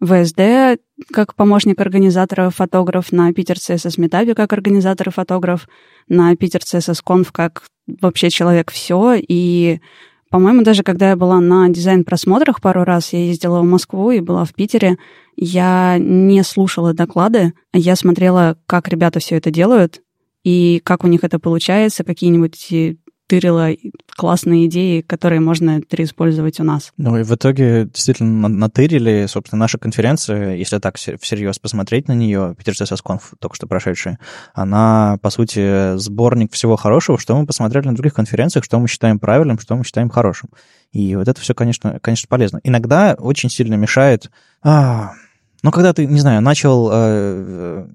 ВСД 0.06 0.82
как 1.12 1.36
помощник 1.36 1.80
организатора, 1.82 2.49
фотограф, 2.49 3.12
на 3.12 3.34
Питер 3.34 3.58
CSS 3.58 3.99
Meetup 3.99 4.34
как 4.34 4.53
организатор 4.53 5.10
и 5.10 5.12
фотограф, 5.12 5.68
на 6.08 6.36
Питер 6.36 6.62
CSS 6.62 6.99
Conf 7.06 7.30
как 7.32 7.64
вообще 8.01 8.30
человек 8.30 8.72
все. 8.72 9.16
И, 9.16 9.82
по-моему, 10.30 10.64
даже 10.64 10.84
когда 10.84 11.10
я 11.10 11.16
была 11.16 11.39
на 11.39 11.70
дизайн-просмотрах 11.70 12.62
пару 12.62 12.84
раз, 12.84 13.14
я 13.14 13.26
ездила 13.26 13.62
в 13.62 13.66
Москву 13.66 14.12
и 14.12 14.22
была 14.22 14.45
в 14.45 14.53
Питере, 14.53 14.97
я 15.36 15.97
не 15.99 16.43
слушала 16.43 16.93
доклады, 16.93 17.53
я 17.74 17.95
смотрела, 17.95 18.58
как 18.68 18.88
ребята 18.88 19.20
все 19.20 19.36
это 19.36 19.51
делают, 19.51 20.01
и 20.43 20.82
как 20.84 21.03
у 21.03 21.08
них 21.08 21.24
это 21.24 21.39
получается, 21.39 22.03
какие-нибудь 22.03 22.97
тырила 23.28 23.70
классные 24.16 24.68
идеи, 24.68 25.02
которые 25.02 25.42
можно 25.42 25.82
переиспользовать 25.82 26.60
у 26.60 26.64
нас. 26.64 26.92
Ну 26.98 27.18
и 27.18 27.24
в 27.24 27.34
итоге 27.34 27.86
действительно 27.86 28.48
натырили, 28.48 29.26
собственно, 29.28 29.62
наша 29.62 29.78
конференция, 29.78 30.56
если 30.56 30.80
так 30.80 30.98
всерьез 30.98 31.60
посмотреть 31.60 32.08
на 32.08 32.14
нее, 32.14 32.56
Питер 32.58 32.74
Conf, 32.74 33.22
только 33.40 33.56
что 33.56 33.68
прошедшая, 33.68 34.20
она, 34.54 35.18
по 35.22 35.30
сути, 35.30 35.98
сборник 35.98 36.54
всего 36.54 36.76
хорошего, 36.76 37.18
что 37.18 37.36
мы 37.38 37.46
посмотрели 37.46 37.88
на 37.88 37.96
других 37.96 38.14
конференциях, 38.14 38.64
что 38.64 38.80
мы 38.80 38.88
считаем 38.88 39.20
правильным, 39.20 39.60
что 39.60 39.76
мы 39.76 39.84
считаем 39.84 40.10
хорошим. 40.10 40.50
И 40.92 41.16
вот 41.16 41.28
это 41.28 41.42
все, 41.42 41.54
конечно, 41.54 42.00
конечно 42.02 42.28
полезно. 42.30 42.60
Иногда 42.64 43.16
очень 43.18 43.50
сильно 43.50 43.76
мешает... 43.76 44.30
А, 44.62 45.14
ну, 45.62 45.72
когда 45.72 45.94
ты, 45.94 46.06
не 46.06 46.20
знаю, 46.20 46.42
начал 46.42 46.90
э, 46.92 47.88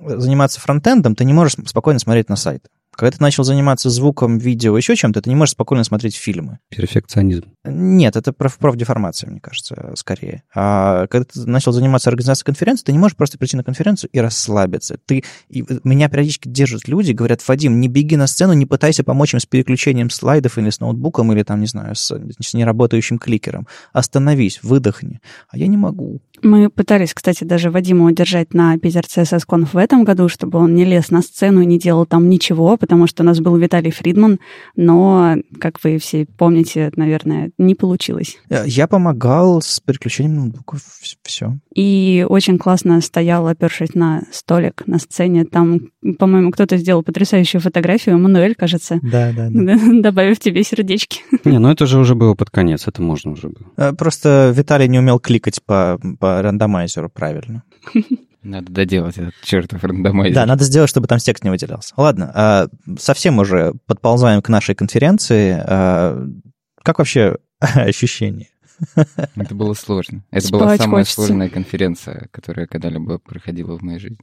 заниматься 0.00 0.60
фронтендом, 0.60 1.14
ты 1.14 1.24
не 1.24 1.32
можешь 1.32 1.56
спокойно 1.66 2.00
смотреть 2.00 2.28
на 2.28 2.36
сайт 2.36 2.68
Когда 2.98 3.16
ты 3.16 3.22
начал 3.22 3.44
заниматься 3.44 3.90
звуком, 3.90 4.38
видео, 4.38 4.76
еще 4.76 4.96
чем-то, 4.96 5.22
ты 5.22 5.30
не 5.30 5.36
можешь 5.36 5.52
спокойно 5.52 5.84
смотреть 5.84 6.16
фильмы. 6.16 6.58
Перфекционизм. 6.68 7.44
Нет, 7.64 8.16
это 8.16 8.32
проф- 8.32 8.58
профдеформация, 8.58 9.30
мне 9.30 9.38
кажется, 9.38 9.92
скорее. 9.94 10.42
А 10.52 11.06
когда 11.06 11.24
ты 11.32 11.48
начал 11.48 11.70
заниматься 11.70 12.10
организацией 12.10 12.46
конференции, 12.46 12.86
ты 12.86 12.92
не 12.92 12.98
можешь 12.98 13.16
просто 13.16 13.38
прийти 13.38 13.56
на 13.56 13.62
конференцию 13.62 14.10
и 14.12 14.18
расслабиться. 14.18 14.98
Ты, 15.06 15.22
и 15.48 15.64
меня 15.84 16.08
периодически 16.08 16.48
держат 16.48 16.88
люди, 16.88 17.12
говорят, 17.12 17.46
Вадим, 17.46 17.78
не 17.78 17.86
беги 17.86 18.16
на 18.16 18.26
сцену, 18.26 18.52
не 18.54 18.66
пытайся 18.66 19.04
помочь 19.04 19.32
им 19.32 19.38
с 19.38 19.46
переключением 19.46 20.10
слайдов 20.10 20.58
или 20.58 20.68
с 20.68 20.80
ноутбуком, 20.80 21.32
или 21.32 21.44
там, 21.44 21.60
не 21.60 21.66
знаю, 21.66 21.94
с, 21.94 22.12
с 22.12 22.54
неработающим 22.54 23.18
кликером. 23.18 23.68
Остановись, 23.92 24.60
выдохни. 24.64 25.20
А 25.50 25.56
я 25.56 25.68
не 25.68 25.76
могу. 25.76 26.20
Мы 26.42 26.68
пытались, 26.68 27.14
кстати, 27.14 27.44
даже 27.44 27.70
Вадима 27.70 28.06
удержать 28.06 28.54
на 28.54 28.76
Питер 28.78 29.04
CSS 29.04 29.42
Conf 29.48 29.68
в 29.72 29.76
этом 29.76 30.04
году, 30.04 30.28
чтобы 30.28 30.58
он 30.58 30.74
не 30.74 30.84
лез 30.84 31.10
на 31.10 31.22
сцену 31.22 31.60
и 31.60 31.66
не 31.66 31.78
делал 31.78 32.06
там 32.06 32.28
ничего, 32.28 32.76
потому 32.88 33.06
что 33.06 33.22
у 33.22 33.26
нас 33.26 33.38
был 33.40 33.54
Виталий 33.58 33.90
Фридман, 33.90 34.40
но, 34.74 35.36
как 35.60 35.84
вы 35.84 35.98
все 35.98 36.24
помните, 36.24 36.90
наверное, 36.96 37.50
не 37.58 37.74
получилось. 37.74 38.38
Я 38.64 38.86
помогал 38.88 39.60
с 39.60 39.78
переключением 39.78 40.36
ноутбуков, 40.36 40.80
все. 41.22 41.58
И 41.74 42.24
очень 42.26 42.56
классно 42.56 42.98
стоял, 43.02 43.46
опершись 43.46 43.94
на 43.94 44.22
столик 44.32 44.84
на 44.86 44.98
сцене. 44.98 45.44
Там, 45.44 45.80
по-моему, 46.18 46.50
кто-то 46.50 46.78
сделал 46.78 47.02
потрясающую 47.02 47.60
фотографию, 47.60 48.18
Мануэль, 48.18 48.54
кажется, 48.54 49.00
Да, 49.02 49.32
да, 49.36 49.48
да. 49.50 49.76
добавив 50.00 50.38
тебе 50.38 50.64
сердечки. 50.64 51.20
Не, 51.44 51.58
ну 51.58 51.70
это 51.70 51.84
же 51.84 51.98
уже 51.98 52.14
было 52.14 52.34
под 52.34 52.48
конец, 52.48 52.88
это 52.88 53.02
можно 53.02 53.32
уже 53.32 53.48
было. 53.48 53.66
Э, 53.76 53.92
Просто 53.92 54.50
Виталий 54.56 54.88
не 54.88 54.98
умел 54.98 55.18
кликать 55.20 55.62
по, 55.62 56.00
по 56.18 56.40
рандомайзеру 56.40 57.10
правильно. 57.10 57.64
Надо 58.48 58.72
доделать 58.72 59.18
этот 59.18 59.34
чертов 59.42 59.84
рандомайзер. 59.84 60.34
Да, 60.34 60.46
надо 60.46 60.64
сделать, 60.64 60.88
чтобы 60.88 61.06
там 61.06 61.18
текст 61.18 61.44
не 61.44 61.50
выделялся. 61.50 61.92
Ладно, 61.98 62.32
а, 62.34 62.68
совсем 62.98 63.38
уже 63.38 63.74
подползаем 63.86 64.40
к 64.40 64.48
нашей 64.48 64.74
конференции. 64.74 65.62
А, 65.66 66.26
Как 66.82 66.98
вообще 66.98 67.36
ощущение? 67.60 68.48
Это 69.36 69.54
было 69.54 69.74
сложно. 69.74 70.24
Это 70.30 70.48
была 70.48 70.66
Спать 70.68 70.80
самая 70.80 71.02
хочется. 71.02 71.26
сложная 71.26 71.50
конференция, 71.50 72.28
которая 72.30 72.66
когда-либо 72.66 73.18
проходила 73.18 73.76
в 73.76 73.82
моей 73.82 73.98
жизни. 73.98 74.18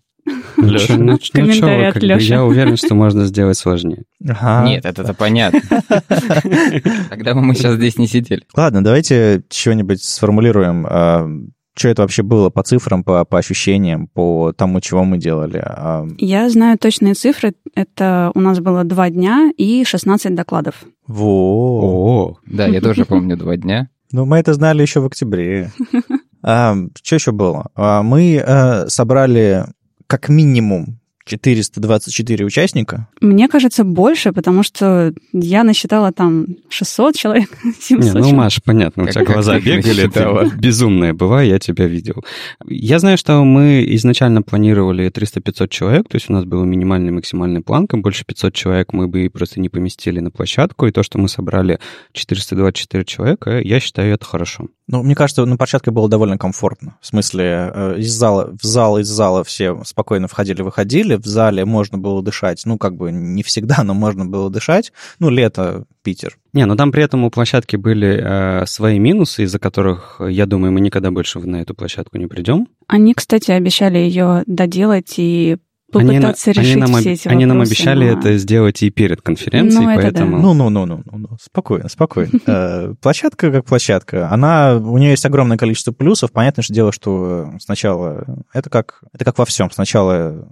Лёша, 0.57 0.97
ну, 0.97 1.05
ну 1.05 1.13
от 1.13 1.93
как 1.93 2.01
бы, 2.01 2.07
Лёши. 2.07 2.25
я 2.25 2.43
уверен, 2.43 2.77
что 2.77 2.95
можно 2.95 3.25
сделать 3.25 3.57
сложнее. 3.57 4.05
Ага. 4.27 4.67
Нет, 4.67 4.85
это-то 4.85 5.13
понятно. 5.13 5.61
Тогда 7.09 7.35
бы 7.35 7.41
мы 7.41 7.53
сейчас 7.53 7.75
здесь 7.75 7.99
не 7.99 8.07
сидели. 8.07 8.41
Ладно, 8.55 8.83
давайте 8.83 9.43
чего-нибудь 9.49 10.01
сформулируем. 10.03 11.53
Что 11.77 11.89
это 11.89 12.03
вообще 12.03 12.23
было 12.23 12.49
по 12.49 12.63
цифрам, 12.63 13.03
по, 13.03 13.25
по 13.25 13.37
ощущениям, 13.37 14.07
по 14.07 14.53
тому, 14.53 14.79
чего 14.79 15.03
мы 15.03 15.17
делали? 15.17 15.61
А, 15.65 16.07
Я 16.17 16.49
знаю 16.49 16.77
точные 16.77 17.15
цифры. 17.15 17.53
Это 17.75 18.31
у 18.33 18.39
нас 18.39 18.59
было 18.61 18.83
два 18.85 19.09
дня 19.09 19.51
и 19.57 19.83
16 19.83 20.33
докладов. 20.35 20.85
Во. 21.05 21.81
О, 21.83 22.37
Да, 22.45 22.65
я 22.67 22.79
тоже 22.79 23.03
помню 23.05 23.35
два 23.37 23.57
дня. 23.57 23.89
Ну, 24.11 24.25
мы 24.25 24.37
это 24.37 24.53
знали 24.53 24.81
еще 24.81 24.99
в 25.01 25.05
октябре. 25.05 25.71
А, 26.47 26.75
Что 27.01 27.15
еще 27.15 27.31
было? 27.31 27.71
А, 27.73 28.03
Мы 28.03 28.35
э, 28.35 28.87
собрали 28.87 29.65
как 30.05 30.29
минимум 30.29 30.99
424 31.25 32.45
участника. 32.45 33.07
Мне 33.19 33.47
кажется, 33.47 33.83
больше, 33.83 34.31
потому 34.31 34.63
что 34.63 35.13
я 35.33 35.63
насчитала 35.63 36.11
там 36.11 36.45
600 36.69 37.15
человек, 37.15 37.49
700 37.81 37.89
Не, 37.89 38.11
ну, 38.11 38.19
человек. 38.19 38.37
Маша, 38.37 38.61
понятно, 38.63 39.03
у 39.03 39.05
Как- 39.05 39.15
тебя 39.15 39.25
как 39.25 39.33
глаза 39.33 39.59
бегали, 39.59 40.07
ты 40.07 40.55
безумная 40.57 41.13
была, 41.13 41.41
я 41.41 41.59
тебя 41.59 41.87
видел. 41.87 42.23
Я 42.67 42.99
знаю, 42.99 43.17
что 43.17 43.43
мы 43.43 43.83
изначально 43.95 44.41
планировали 44.41 45.09
300-500 45.09 45.67
человек, 45.69 46.07
то 46.07 46.15
есть 46.15 46.29
у 46.29 46.33
нас 46.33 46.45
был 46.45 46.63
минимальный 46.63 47.11
максимальный 47.11 47.61
планка, 47.61 47.97
больше 47.97 48.23
500 48.25 48.53
человек 48.53 48.93
мы 48.93 49.07
бы 49.07 49.29
просто 49.33 49.59
не 49.59 49.69
поместили 49.69 50.19
на 50.19 50.29
площадку, 50.31 50.85
и 50.85 50.91
то, 50.91 51.01
что 51.03 51.17
мы 51.17 51.27
собрали 51.27 51.79
424 52.13 53.03
человека, 53.05 53.59
я 53.59 53.79
считаю, 53.79 54.13
это 54.13 54.25
хорошо. 54.25 54.67
Ну, 54.87 55.01
мне 55.01 55.15
кажется, 55.15 55.45
на 55.45 55.57
площадке 55.57 55.89
было 55.91 56.07
довольно 56.07 56.37
комфортно. 56.37 56.97
В 57.01 57.07
смысле, 57.07 57.71
э, 57.73 57.95
из 57.97 58.13
зала, 58.13 58.55
в 58.59 58.63
зал, 58.63 58.99
из 58.99 59.07
зала 59.07 59.43
все 59.43 59.81
спокойно 59.83 60.27
входили-выходили, 60.27 61.15
в 61.15 61.25
зале 61.25 61.65
можно 61.65 61.97
было 61.97 62.21
дышать. 62.21 62.61
Ну, 62.65 62.77
как 62.77 62.95
бы 62.95 63.11
не 63.11 63.41
всегда, 63.41 63.83
но 63.83 63.93
можно 63.93 64.25
было 64.25 64.49
дышать. 64.49 64.91
Ну, 65.19 65.29
лето, 65.29 65.85
Питер. 66.03 66.37
Не, 66.53 66.65
но 66.65 66.75
там 66.75 66.91
при 66.91 67.03
этом 67.03 67.23
у 67.23 67.31
площадки 67.31 67.75
были 67.77 68.21
э, 68.21 68.65
свои 68.67 68.99
минусы, 68.99 69.43
из-за 69.43 69.57
которых, 69.57 70.21
я 70.25 70.45
думаю, 70.45 70.71
мы 70.71 70.81
никогда 70.81 71.09
больше 71.09 71.39
на 71.39 71.61
эту 71.61 71.73
площадку 71.73 72.17
не 72.17 72.27
придем. 72.27 72.67
Они, 72.87 73.15
кстати, 73.15 73.51
обещали 73.51 73.97
ее 73.97 74.43
доделать 74.45 75.15
и 75.17 75.57
попытаться 75.99 76.51
они 76.51 76.59
решить 76.59 76.75
нам, 76.77 76.95
об- 76.95 77.01
все 77.01 77.11
эти 77.13 77.27
они 77.27 77.45
нам 77.45 77.61
обещали 77.61 78.09
но- 78.11 78.19
это 78.19 78.37
сделать 78.37 78.81
и 78.83 78.89
перед 78.89 79.21
конференцией, 79.21 79.85
Ну, 79.85 79.95
да. 79.95 79.95
поэтому... 80.01 80.37
Ну, 80.39 80.53
ну, 80.53 80.69
ну, 80.69 80.85
ну, 80.85 81.01
ну, 81.05 81.17
ну, 81.17 81.27
спокойно, 81.41 81.89
спокойно. 81.89 82.31
Э, 82.47 82.93
Площадка 83.01 83.51
как 83.51 83.65
площадка. 83.65 84.29
Она, 84.31 84.75
у 84.75 84.97
нее 84.97 85.11
есть 85.11 85.25
огромное 85.25 85.57
количество 85.57 85.91
плюсов. 85.91 86.31
Понятное 86.31 86.63
же 86.63 86.73
дело, 86.73 86.91
что 86.91 87.49
сначала 87.59 88.25
это 88.53 88.69
как, 88.69 89.01
это 89.13 89.25
как 89.25 89.37
во 89.37 89.45
всем. 89.45 89.69
Сначала 89.71 90.47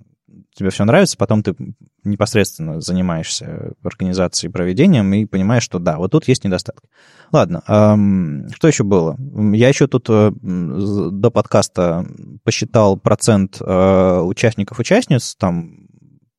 тебе 0.53 0.69
все 0.69 0.85
нравится, 0.85 1.17
потом 1.17 1.43
ты 1.43 1.55
непосредственно 2.03 2.81
занимаешься 2.81 3.73
организацией 3.83 4.49
и 4.49 4.53
проведением 4.53 5.13
и 5.13 5.25
понимаешь, 5.25 5.63
что 5.63 5.79
да, 5.79 5.97
вот 5.97 6.11
тут 6.11 6.27
есть 6.27 6.43
недостатки. 6.43 6.87
Ладно, 7.31 7.63
ам, 7.67 8.49
что 8.53 8.67
еще 8.67 8.83
было? 8.83 9.17
Я 9.53 9.69
еще 9.69 9.87
тут 9.87 10.07
э, 10.09 10.31
до 10.41 11.31
подкаста 11.31 12.05
посчитал 12.43 12.97
процент 12.97 13.57
э, 13.59 14.19
участников-участниц, 14.19 15.35
там 15.35 15.83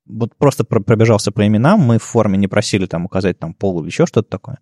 вот 0.07 0.37
просто 0.37 0.65
про- 0.65 0.81
пробежался 0.81 1.33
по 1.33 1.47
именам, 1.47 1.81
мы 1.81 1.99
в 1.99 2.03
форме 2.03 2.39
не 2.39 2.49
просили 2.49 2.87
там 2.87 3.07
указать 3.07 3.39
там 3.39 3.55
пол 3.55 3.81
или 3.81 3.87
еще 3.87 4.07
что-то 4.07 4.29
такое, 4.29 4.59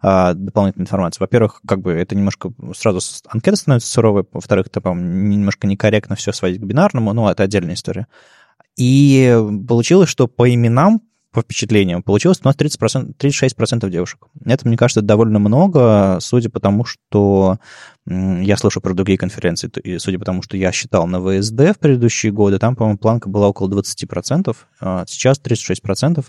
а, 0.00 0.34
дополнительной 0.34 0.84
информации. 0.84 1.20
Во-первых, 1.20 1.60
как 1.66 1.80
бы 1.80 1.92
это 1.92 2.14
немножко 2.14 2.52
сразу 2.76 3.00
анкета 3.28 3.56
становится 3.56 3.90
суровой, 3.90 4.24
во-вторых, 4.32 4.66
это, 4.66 4.80
по-моему, 4.80 5.28
немножко 5.28 5.66
некорректно 5.66 6.16
все 6.16 6.32
сводить 6.32 6.60
к 6.60 6.64
бинарному, 6.64 7.12
но 7.12 7.30
это 7.30 7.42
отдельная 7.42 7.74
история. 7.74 8.06
И 8.76 9.36
получилось, 9.68 10.08
что 10.08 10.26
по 10.26 10.52
именам, 10.52 11.00
по 11.32 11.42
впечатлениям, 11.42 12.02
получилось 12.02 12.40
у 12.42 12.46
нас 12.46 12.56
30%, 12.56 13.14
36% 13.18 13.90
девушек. 13.90 14.26
Это, 14.44 14.66
мне 14.68 14.76
кажется, 14.76 15.02
довольно 15.02 15.38
много, 15.38 16.18
судя 16.20 16.48
по 16.48 16.60
тому, 16.60 16.84
что 16.84 17.58
я 18.06 18.56
слышу 18.56 18.80
про 18.80 18.94
другие 18.94 19.18
конференции, 19.18 19.70
и 19.82 19.98
судя 19.98 20.18
по 20.18 20.24
тому, 20.24 20.42
что 20.42 20.56
я 20.56 20.70
считал 20.70 21.06
на 21.06 21.20
ВСД 21.20 21.74
в 21.74 21.78
предыдущие 21.78 22.30
годы, 22.32 22.58
там, 22.58 22.76
по-моему, 22.76 22.98
планка 22.98 23.28
была 23.28 23.48
около 23.48 23.68
20%, 23.68 24.56
а 24.80 25.04
сейчас 25.08 25.40
36%. 25.40 26.24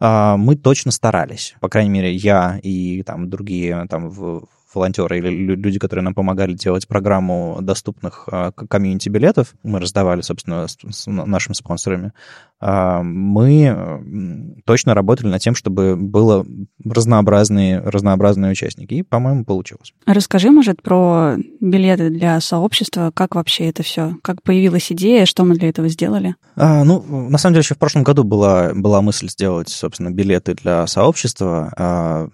А, 0.00 0.36
Мы 0.36 0.56
точно 0.56 0.92
старались. 0.92 1.56
По 1.60 1.68
крайней 1.68 1.90
мере, 1.90 2.14
я 2.14 2.58
и 2.62 3.02
там 3.02 3.28
другие 3.28 3.86
там 3.90 4.08
в- 4.10 4.46
волонтеры 4.78 5.18
или 5.18 5.28
лю- 5.28 5.56
люди, 5.56 5.78
которые 5.78 6.02
нам 6.02 6.14
помогали 6.14 6.54
делать 6.54 6.88
программу 6.88 7.58
доступных 7.60 8.28
а, 8.30 8.52
к- 8.52 8.66
комьюнити-билетов, 8.66 9.54
мы 9.62 9.80
раздавали, 9.80 10.22
собственно, 10.22 10.66
с, 10.68 11.06
нашими 11.06 11.54
спонсорами, 11.54 12.12
а, 12.60 13.02
мы 13.02 14.60
точно 14.64 14.94
работали 14.94 15.28
над 15.28 15.40
тем, 15.40 15.54
чтобы 15.54 15.96
было 15.96 16.44
разнообразные, 16.84 17.80
разнообразные 17.80 18.50
участники. 18.50 18.94
И, 18.94 19.02
по-моему, 19.02 19.44
получилось. 19.44 19.92
Расскажи, 20.06 20.50
может, 20.50 20.82
про 20.82 21.36
билеты 21.60 22.10
для 22.10 22.40
сообщества, 22.40 23.12
как 23.14 23.34
вообще 23.34 23.66
это 23.66 23.82
все, 23.82 24.16
как 24.22 24.42
появилась 24.42 24.90
идея, 24.92 25.26
что 25.26 25.44
мы 25.44 25.54
для 25.56 25.68
этого 25.68 25.88
сделали? 25.88 26.34
А, 26.56 26.84
ну, 26.84 27.02
на 27.28 27.38
самом 27.38 27.54
деле, 27.54 27.62
еще 27.62 27.74
в 27.74 27.78
прошлом 27.78 28.02
году 28.02 28.24
была, 28.24 28.72
была 28.74 29.02
мысль 29.02 29.28
сделать, 29.28 29.68
собственно, 29.68 30.10
билеты 30.10 30.54
для 30.54 30.86
сообщества. 30.86 31.72
А, 31.76 32.28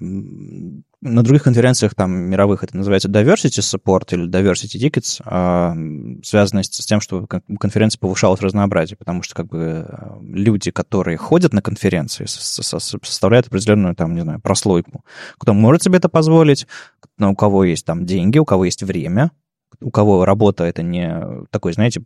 на 1.05 1.23
других 1.23 1.43
конференциях, 1.43 1.95
там, 1.95 2.11
мировых, 2.13 2.65
это 2.65 2.77
называется 2.77 3.09
diversity 3.09 3.61
support 3.61 4.13
или 4.13 4.29
diversity 4.29 4.79
tickets, 4.81 5.21
а, 5.25 5.73
м, 5.73 6.23
связанное 6.25 6.63
с 6.63 6.69
тем, 6.71 7.01
что 7.03 7.27
кон- 7.27 7.43
у 7.47 7.57
конференции 7.57 7.99
повышалось 7.99 8.41
разнообразие, 8.41 8.97
потому 8.97 9.23
что, 9.23 9.35
как 9.35 9.47
бы, 9.47 9.85
а, 9.87 10.19
люди, 10.23 10.71
которые 10.71 11.19
ходят 11.19 11.53
на 11.53 11.61
конференции, 11.61 12.25
со- 12.25 12.63
со- 12.63 12.79
со- 12.81 12.99
составляют 13.03 13.49
определенную, 13.49 13.95
там, 13.95 14.15
не 14.15 14.23
знаю, 14.23 14.41
прослойку. 14.41 15.05
Кто 15.39 15.53
может 15.53 15.83
себе 15.83 15.99
это 15.99 16.09
позволить, 16.09 16.67
у 17.21 17.35
кого 17.35 17.65
есть 17.65 17.85
там 17.85 18.07
деньги, 18.07 18.39
у 18.39 18.47
кого 18.47 18.65
есть 18.65 18.83
время, 18.83 19.31
у 19.83 19.91
кого 19.91 20.25
работа 20.25 20.65
это 20.65 20.83
не 20.83 21.47
такой, 21.51 21.75
знаете, 21.75 22.03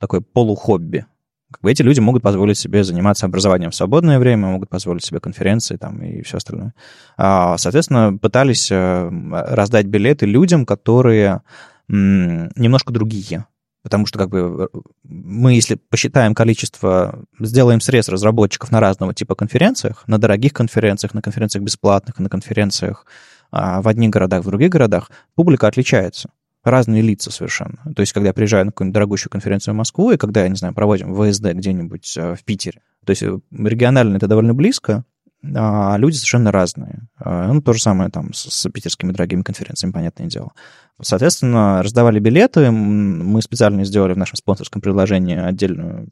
такой 0.00 0.22
полухобби, 0.22 1.06
как 1.50 1.62
бы 1.62 1.70
эти 1.70 1.82
люди 1.82 2.00
могут 2.00 2.22
позволить 2.22 2.58
себе 2.58 2.84
заниматься 2.84 3.26
образованием 3.26 3.70
в 3.70 3.74
свободное 3.74 4.18
время, 4.18 4.46
могут 4.46 4.68
позволить 4.68 5.04
себе 5.04 5.20
конференции 5.20 5.76
там 5.76 6.02
и 6.02 6.22
все 6.22 6.36
остальное. 6.36 6.74
А, 7.16 7.58
Соответственно, 7.58 8.16
пытались 8.16 8.70
э, 8.70 9.10
раздать 9.48 9.86
билеты 9.86 10.26
людям, 10.26 10.64
которые 10.64 11.42
немножко 11.88 12.92
другие. 12.92 13.46
Потому 13.82 14.06
что 14.06 14.18
как 14.18 14.28
бы 14.28 14.68
э, 14.72 14.78
мы, 15.04 15.54
если 15.54 15.76
посчитаем 15.76 16.34
количество, 16.34 17.24
сделаем 17.38 17.80
срез 17.80 18.08
разработчиков 18.08 18.70
на 18.70 18.78
разного 18.78 19.14
типа 19.14 19.34
конференциях, 19.34 20.04
на 20.06 20.18
дорогих 20.18 20.52
конференциях, 20.52 21.14
на 21.14 21.22
конференциях 21.22 21.64
бесплатных, 21.64 22.18
на 22.18 22.28
конференциях 22.28 23.06
а, 23.50 23.80
в 23.80 23.88
одних 23.88 24.10
городах, 24.10 24.44
в 24.44 24.48
других 24.48 24.70
городах, 24.70 25.10
публика 25.34 25.66
отличается. 25.66 26.30
Разные 26.62 27.02
лица 27.02 27.30
совершенно. 27.30 27.78
То 27.94 28.00
есть, 28.00 28.12
когда 28.12 28.28
я 28.28 28.34
приезжаю 28.34 28.66
на 28.66 28.72
какую-нибудь 28.72 28.94
дорогущую 28.94 29.30
конференцию 29.30 29.74
в 29.74 29.76
Москву, 29.76 30.10
и 30.10 30.16
когда, 30.16 30.42
я 30.42 30.48
не 30.48 30.56
знаю, 30.56 30.74
проводим 30.74 31.14
ВСД 31.14 31.52
где-нибудь 31.52 32.16
э, 32.16 32.34
в 32.34 32.44
Питере, 32.44 32.82
то 33.04 33.10
есть 33.10 33.22
регионально 33.22 34.16
это 34.16 34.26
довольно 34.26 34.54
близко, 34.54 35.04
а 35.42 35.96
люди 35.96 36.16
совершенно 36.16 36.52
разные. 36.52 37.08
Ну, 37.24 37.62
то 37.62 37.72
же 37.72 37.80
самое 37.80 38.10
там 38.10 38.34
с, 38.34 38.50
с 38.50 38.70
питерскими 38.70 39.12
дорогими 39.12 39.42
конференциями, 39.42 39.92
понятное 39.92 40.26
дело. 40.26 40.52
Соответственно, 41.00 41.82
раздавали 41.82 42.18
билеты, 42.18 42.70
мы 42.70 43.40
специально 43.40 43.84
сделали 43.84 44.12
в 44.12 44.18
нашем 44.18 44.36
спонсорском 44.36 44.82
предложении 44.82 45.38
отдельную, 45.38 46.10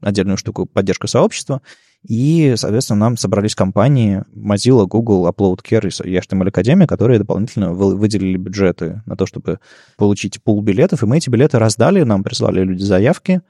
отдельную 0.00 0.38
штуку 0.38 0.64
поддержку 0.64 1.06
сообщества, 1.06 1.60
и, 2.02 2.54
соответственно, 2.56 3.00
нам 3.00 3.16
собрались 3.16 3.54
компании 3.54 4.24
Mozilla, 4.34 4.86
Google, 4.86 5.28
UploadCare 5.28 5.88
и 6.04 6.16
HTML 6.16 6.48
Академия, 6.48 6.86
которые 6.86 7.18
дополнительно 7.18 7.72
выделили 7.72 8.36
бюджеты 8.36 9.02
на 9.06 9.16
то, 9.16 9.26
чтобы 9.26 9.60
получить 9.96 10.42
пул 10.42 10.60
билетов, 10.62 11.02
и 11.02 11.06
мы 11.06 11.18
эти 11.18 11.30
билеты 11.30 11.58
раздали, 11.58 12.02
нам 12.02 12.24
прислали 12.24 12.62
люди 12.64 12.82
заявки, 12.82 13.42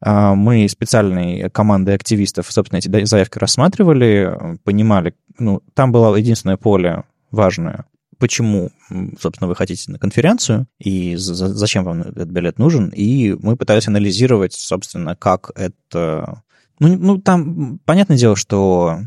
а, 0.00 0.34
мы 0.34 0.68
специальной 0.68 1.48
командой 1.48 1.94
активистов, 1.94 2.52
собственно, 2.52 2.78
эти 2.78 3.04
заявки 3.06 3.38
рассматривали, 3.38 4.58
понимали, 4.62 5.14
ну, 5.38 5.62
там 5.74 5.90
было 5.90 6.14
единственное 6.16 6.58
поле 6.58 7.04
важное, 7.30 7.86
почему, 8.18 8.70
собственно, 9.18 9.48
вы 9.48 9.56
хотите 9.56 9.90
на 9.90 9.98
конференцию 9.98 10.66
и 10.78 11.16
зачем 11.16 11.84
вам 11.84 12.02
этот 12.02 12.28
билет 12.28 12.58
нужен, 12.58 12.88
и 12.88 13.34
мы 13.40 13.56
пытались 13.56 13.88
анализировать, 13.88 14.52
собственно, 14.52 15.16
как 15.16 15.50
это... 15.54 16.42
Ну, 16.78 16.96
ну 16.96 17.18
там, 17.20 17.78
понятное 17.84 18.16
дело, 18.16 18.36
что 18.36 19.00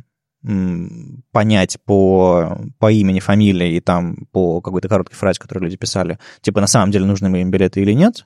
понять 1.32 1.78
по, 1.84 2.58
по 2.80 2.92
имени, 2.92 3.20
фамилии 3.20 3.76
и 3.76 3.82
там 3.82 4.26
по 4.32 4.62
какой-то 4.62 4.88
короткой 4.88 5.18
фразе, 5.18 5.40
которую 5.40 5.66
люди 5.66 5.76
писали, 5.76 6.18
типа, 6.42 6.62
на 6.62 6.68
самом 6.68 6.92
деле 6.92 7.06
нужны 7.06 7.42
им 7.42 7.52
билеты 7.52 7.82
или 7.82 7.92
нет, 7.92 8.26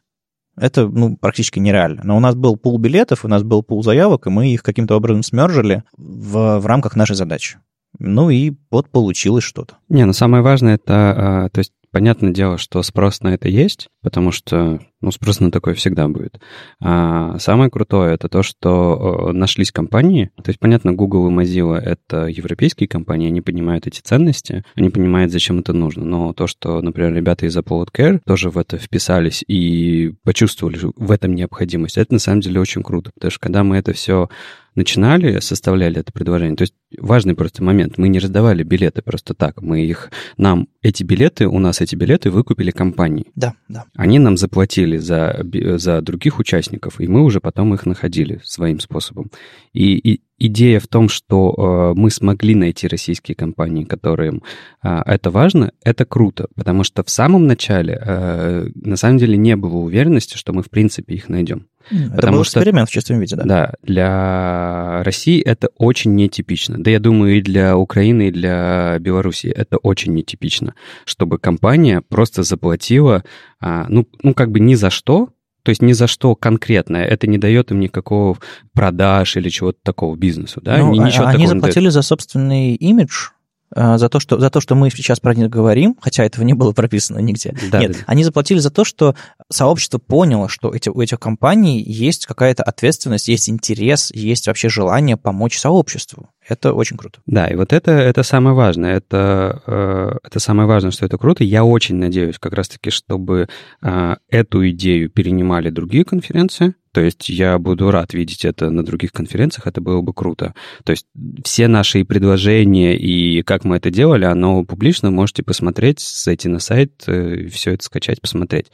это 0.55 0.87
ну, 0.87 1.17
практически 1.17 1.59
нереально. 1.59 2.01
Но 2.03 2.15
у 2.15 2.19
нас 2.19 2.35
был 2.35 2.55
пул 2.55 2.77
билетов, 2.77 3.25
у 3.25 3.27
нас 3.27 3.41
был 3.43 3.63
пул 3.63 3.83
заявок, 3.83 4.27
и 4.27 4.29
мы 4.29 4.53
их 4.53 4.61
каким-то 4.61 4.95
образом 4.95 5.23
смержили 5.23 5.83
в, 5.97 6.59
в 6.59 6.65
рамках 6.67 6.95
нашей 6.95 7.15
задачи. 7.15 7.57
Ну 7.99 8.29
и 8.29 8.53
вот 8.69 8.89
получилось 8.89 9.43
что-то. 9.43 9.77
Не, 9.89 10.05
ну 10.05 10.13
самое 10.13 10.43
важное 10.43 10.75
это, 10.75 11.45
а, 11.45 11.49
то 11.49 11.59
есть 11.59 11.73
понятное 11.91 12.31
дело, 12.31 12.57
что 12.57 12.81
спрос 12.83 13.21
на 13.21 13.33
это 13.33 13.49
есть, 13.49 13.89
потому 14.03 14.31
что 14.31 14.79
ну, 15.03 15.11
спрос 15.11 15.39
на 15.39 15.51
такое 15.51 15.73
всегда 15.73 16.07
будет. 16.07 16.39
А 16.79 17.37
самое 17.39 17.69
крутое 17.69 18.13
это 18.13 18.29
то, 18.29 18.41
что 18.41 19.31
нашлись 19.33 19.71
компании. 19.71 20.31
То 20.37 20.49
есть, 20.49 20.59
понятно, 20.59 20.93
Google 20.93 21.27
и 21.27 21.31
Mozilla— 21.31 21.75
это 21.75 22.27
европейские 22.27 22.87
компании, 22.87 23.27
они 23.27 23.41
понимают 23.41 23.87
эти 23.87 23.99
ценности, 23.99 24.63
они 24.75 24.89
понимают, 24.89 25.31
зачем 25.31 25.59
это 25.59 25.73
нужно. 25.73 26.05
Но 26.05 26.33
то, 26.33 26.47
что, 26.47 26.81
например, 26.81 27.13
ребята 27.13 27.45
из 27.45 27.57
Apple 27.57 27.87
Care 27.93 28.21
тоже 28.25 28.49
в 28.49 28.57
это 28.57 28.77
вписались 28.77 29.43
и 29.47 30.13
почувствовали 30.23 30.79
в 30.95 31.11
этом 31.11 31.35
необходимость, 31.35 31.97
это 31.97 32.13
на 32.13 32.19
самом 32.19 32.41
деле 32.41 32.59
очень 32.59 32.83
круто. 32.83 33.11
Потому 33.13 33.31
что 33.31 33.39
когда 33.39 33.63
мы 33.63 33.77
это 33.77 33.93
все 33.93 34.29
начинали, 34.75 35.39
составляли 35.39 35.99
это 35.99 36.11
предложение, 36.11 36.55
то 36.55 36.63
есть 36.63 36.73
важный 36.97 37.35
просто 37.35 37.63
момент, 37.63 37.97
мы 37.97 38.07
не 38.07 38.19
раздавали 38.19 38.63
билеты 38.63 39.01
просто 39.01 39.33
так, 39.33 39.61
мы 39.61 39.85
их, 39.85 40.11
нам 40.37 40.67
эти 40.81 41.03
билеты, 41.03 41.47
у 41.47 41.59
нас 41.59 41.81
эти 41.81 41.95
билеты 41.95 42.31
выкупили 42.31 42.71
компании. 42.71 43.27
Да, 43.35 43.53
да. 43.67 43.85
Они 43.95 44.17
нам 44.17 44.37
заплатили 44.37 44.97
за, 44.97 45.45
за 45.77 46.01
других 46.01 46.39
участников, 46.39 46.99
и 46.99 47.07
мы 47.07 47.21
уже 47.21 47.39
потом 47.39 47.73
их 47.73 47.85
находили 47.85 48.41
своим 48.43 48.79
способом. 48.79 49.29
И, 49.71 49.95
и 49.97 50.21
идея 50.39 50.79
в 50.79 50.87
том, 50.87 51.09
что 51.09 51.93
э, 51.95 51.99
мы 51.99 52.09
смогли 52.09 52.55
найти 52.55 52.87
российские 52.87 53.35
компании, 53.35 53.83
которым 53.83 54.41
э, 54.83 55.01
это 55.05 55.29
важно, 55.29 55.71
это 55.83 56.05
круто, 56.05 56.47
потому 56.55 56.83
что 56.83 57.03
в 57.03 57.09
самом 57.09 57.45
начале 57.45 58.01
э, 58.03 58.67
на 58.75 58.95
самом 58.95 59.19
деле 59.19 59.37
не 59.37 59.55
было 59.55 59.75
уверенности, 59.75 60.37
что 60.37 60.53
мы 60.53 60.63
в 60.63 60.69
принципе 60.69 61.13
их 61.13 61.29
найдем. 61.29 61.67
Это 61.89 62.15
Потому 62.15 62.37
был 62.37 62.43
что, 62.43 62.59
эксперимент 62.59 62.89
в 62.89 62.91
чистом 62.91 63.19
виде, 63.19 63.35
да? 63.35 63.43
Да, 63.43 63.73
для 63.83 65.03
России 65.03 65.41
это 65.41 65.69
очень 65.77 66.15
нетипично. 66.15 66.81
Да 66.81 66.89
я 66.91 66.99
думаю, 66.99 67.37
и 67.37 67.41
для 67.41 67.77
Украины, 67.77 68.29
и 68.29 68.31
для 68.31 68.97
Белоруссии 68.99 69.49
это 69.49 69.77
очень 69.77 70.13
нетипично, 70.13 70.75
чтобы 71.05 71.37
компания 71.37 72.01
просто 72.01 72.43
заплатила, 72.43 73.23
а, 73.59 73.85
ну, 73.89 74.07
ну 74.21 74.33
как 74.33 74.51
бы 74.51 74.59
ни 74.59 74.75
за 74.75 74.89
что, 74.89 75.29
то 75.63 75.69
есть 75.69 75.81
ни 75.81 75.93
за 75.93 76.07
что 76.07 76.35
конкретное. 76.35 77.05
Это 77.05 77.25
не 77.27 77.37
дает 77.37 77.71
им 77.71 77.79
никакого 77.79 78.37
продаж 78.73 79.37
или 79.37 79.49
чего-то 79.49 79.79
такого 79.81 80.15
бизнесу, 80.15 80.61
да? 80.61 80.77
Ну, 80.77 80.93
Ничего 80.93 81.27
они 81.27 81.47
заплатили 81.47 81.89
за 81.89 82.01
собственный 82.01 82.75
имидж, 82.75 83.29
за 83.75 84.09
то, 84.09 84.19
что, 84.19 84.39
за 84.39 84.49
то, 84.49 84.61
что 84.61 84.75
мы 84.75 84.89
сейчас 84.89 85.19
про 85.19 85.33
них 85.33 85.49
говорим, 85.49 85.95
хотя 85.99 86.23
этого 86.23 86.43
не 86.43 86.53
было 86.53 86.71
прописано 86.71 87.19
нигде. 87.19 87.55
Да, 87.71 87.79
Нет, 87.79 87.91
да. 87.93 87.97
они 88.07 88.23
заплатили 88.23 88.59
за 88.59 88.69
то, 88.69 88.83
что 88.83 89.15
сообщество 89.49 89.97
поняло, 89.99 90.49
что 90.49 90.73
эти, 90.73 90.89
у 90.89 90.99
этих 91.01 91.19
компаний 91.19 91.81
есть 91.81 92.25
какая-то 92.25 92.63
ответственность, 92.63 93.27
есть 93.27 93.49
интерес, 93.49 94.11
есть 94.13 94.47
вообще 94.47 94.69
желание 94.69 95.17
помочь 95.17 95.57
сообществу. 95.57 96.29
Это 96.47 96.73
очень 96.73 96.97
круто. 96.97 97.19
Да, 97.25 97.47
и 97.47 97.55
вот 97.55 97.71
это, 97.71 97.91
это 97.91 98.23
самое 98.23 98.55
важное. 98.55 98.97
Это, 98.97 99.61
э, 99.65 100.11
это 100.23 100.39
самое 100.39 100.67
важное, 100.67 100.91
что 100.91 101.05
это 101.05 101.17
круто. 101.17 101.43
Я 101.43 101.63
очень 101.63 101.95
надеюсь 101.95 102.37
как 102.37 102.53
раз-таки, 102.53 102.89
чтобы 102.89 103.47
э, 103.81 104.15
эту 104.29 104.69
идею 104.69 105.09
перенимали 105.09 105.69
другие 105.69 106.03
конференции, 106.03 106.75
то 106.93 107.01
есть 107.01 107.27
я 107.27 107.57
буду 107.57 107.89
рад 107.89 108.13
видеть 108.13 108.45
это 108.45 108.69
на 108.69 108.85
других 108.85 109.11
конференциях, 109.11 109.65
это 109.65 109.81
было 109.81 110.01
бы 110.01 110.13
круто. 110.13 110.53
То 110.83 110.91
есть 110.91 111.07
все 111.43 111.67
наши 111.67 112.05
предложения 112.05 112.95
и 112.95 113.41
как 113.41 113.65
мы 113.65 113.77
это 113.77 113.89
делали, 113.89 114.25
оно 114.25 114.63
публично, 114.63 115.09
можете 115.09 115.41
посмотреть, 115.41 115.99
зайти 115.99 116.47
на 116.49 116.59
сайт, 116.59 117.03
э, 117.07 117.47
все 117.47 117.71
это 117.71 117.83
скачать, 117.83 118.21
посмотреть. 118.21 118.67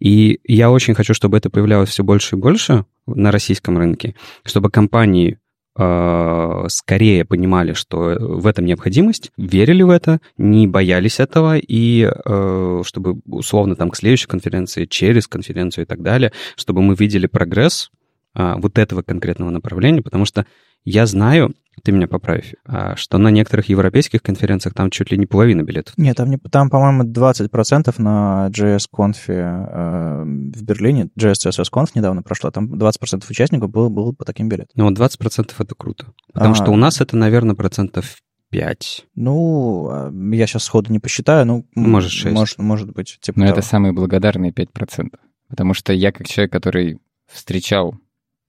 И 0.00 0.40
я 0.44 0.70
очень 0.70 0.94
хочу, 0.94 1.12
чтобы 1.12 1.36
это 1.36 1.50
появлялось 1.50 1.90
все 1.90 2.02
больше 2.02 2.36
и 2.36 2.38
больше 2.38 2.86
на 3.06 3.30
российском 3.30 3.76
рынке, 3.76 4.14
чтобы 4.42 4.70
компании 4.70 5.38
скорее 5.76 7.24
понимали, 7.26 7.74
что 7.74 8.16
в 8.18 8.46
этом 8.46 8.64
необходимость, 8.64 9.30
верили 9.36 9.82
в 9.82 9.90
это, 9.90 10.20
не 10.38 10.66
боялись 10.66 11.20
этого, 11.20 11.58
и 11.58 12.10
э, 12.10 12.82
чтобы 12.84 13.20
условно 13.26 13.76
там 13.76 13.90
к 13.90 13.96
следующей 13.96 14.26
конференции, 14.26 14.86
через 14.86 15.26
конференцию 15.26 15.84
и 15.84 15.86
так 15.86 16.02
далее, 16.02 16.32
чтобы 16.56 16.80
мы 16.80 16.94
видели 16.94 17.26
прогресс 17.26 17.90
э, 18.34 18.54
вот 18.56 18.78
этого 18.78 19.02
конкретного 19.02 19.50
направления, 19.50 20.02
потому 20.02 20.24
что 20.24 20.46
я 20.84 21.04
знаю, 21.04 21.54
ты 21.82 21.92
меня 21.92 22.08
поправь, 22.08 22.54
что 22.96 23.18
на 23.18 23.28
некоторых 23.28 23.68
европейских 23.68 24.22
конференциях 24.22 24.74
там 24.74 24.90
чуть 24.90 25.10
ли 25.10 25.18
не 25.18 25.26
половина 25.26 25.62
билетов. 25.62 25.94
Нет, 25.96 26.16
там, 26.16 26.30
не, 26.30 26.38
там 26.38 26.70
по-моему, 26.70 27.04
20% 27.04 27.94
на 27.98 28.48
JS-Conf 28.50 29.16
э, 29.28 30.22
в 30.24 30.62
Берлине, 30.62 31.10
JS 31.18 31.46
CSS 31.46 31.66
Conf 31.72 31.90
недавно 31.94 32.22
прошла, 32.22 32.50
там 32.50 32.72
20% 32.74 33.24
участников 33.28 33.70
было, 33.70 33.88
было 33.88 34.12
по 34.12 34.24
таким 34.24 34.48
билетам. 34.48 34.70
Ну, 34.74 34.84
вот 34.84 34.98
20% 34.98 35.52
это 35.58 35.74
круто. 35.74 36.06
Потому 36.32 36.52
а, 36.52 36.56
что 36.56 36.70
у 36.70 36.76
нас 36.76 37.00
это, 37.00 37.16
наверное, 37.16 37.54
процентов 37.54 38.16
5. 38.50 39.06
Ну, 39.14 39.88
а, 39.90 40.12
я 40.34 40.46
сейчас 40.46 40.64
сходу 40.64 40.92
не 40.92 40.98
посчитаю, 40.98 41.46
ну... 41.46 41.66
Может, 41.74 42.12
6. 42.12 42.34
Может, 42.34 42.58
может 42.58 42.92
быть, 42.92 43.18
типа 43.20 43.38
Но 43.38 43.46
того. 43.46 43.58
это 43.58 43.66
самые 43.66 43.92
благодарные 43.92 44.52
5%. 44.52 45.10
Потому 45.48 45.74
что 45.74 45.92
я, 45.92 46.12
как 46.12 46.26
человек, 46.26 46.52
который 46.52 46.98
встречал 47.30 47.94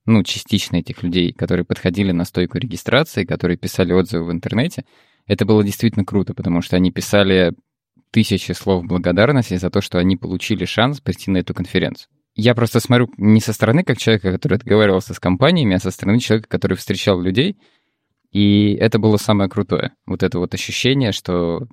ну, 0.08 0.22
частично 0.22 0.76
этих 0.76 1.02
людей, 1.02 1.32
которые 1.32 1.64
подходили 1.64 2.12
на 2.12 2.24
стойку 2.24 2.58
регистрации, 2.58 3.24
которые 3.24 3.58
писали 3.58 3.92
отзывы 3.92 4.24
в 4.24 4.32
интернете, 4.32 4.84
это 5.26 5.44
было 5.44 5.62
действительно 5.62 6.04
круто, 6.04 6.34
потому 6.34 6.62
что 6.62 6.76
они 6.76 6.90
писали 6.90 7.52
тысячи 8.10 8.52
слов 8.52 8.84
благодарности 8.86 9.56
за 9.56 9.68
то, 9.70 9.82
что 9.82 9.98
они 9.98 10.16
получили 10.16 10.64
шанс 10.64 11.00
прийти 11.00 11.30
на 11.30 11.38
эту 11.38 11.52
конференцию. 11.52 12.08
Я 12.34 12.54
просто 12.54 12.80
смотрю 12.80 13.10
не 13.18 13.40
со 13.40 13.52
стороны 13.52 13.82
как 13.82 13.98
человека, 13.98 14.32
который 14.32 14.58
договаривался 14.58 15.12
с 15.12 15.20
компаниями, 15.20 15.76
а 15.76 15.78
со 15.78 15.90
стороны 15.90 16.20
человека, 16.20 16.48
который 16.48 16.76
встречал 16.76 17.20
людей, 17.20 17.58
и 18.32 18.76
это 18.80 18.98
было 18.98 19.18
самое 19.18 19.50
крутое. 19.50 19.92
Вот 20.06 20.22
это 20.22 20.38
вот 20.38 20.54
ощущение, 20.54 21.12
что 21.12 21.66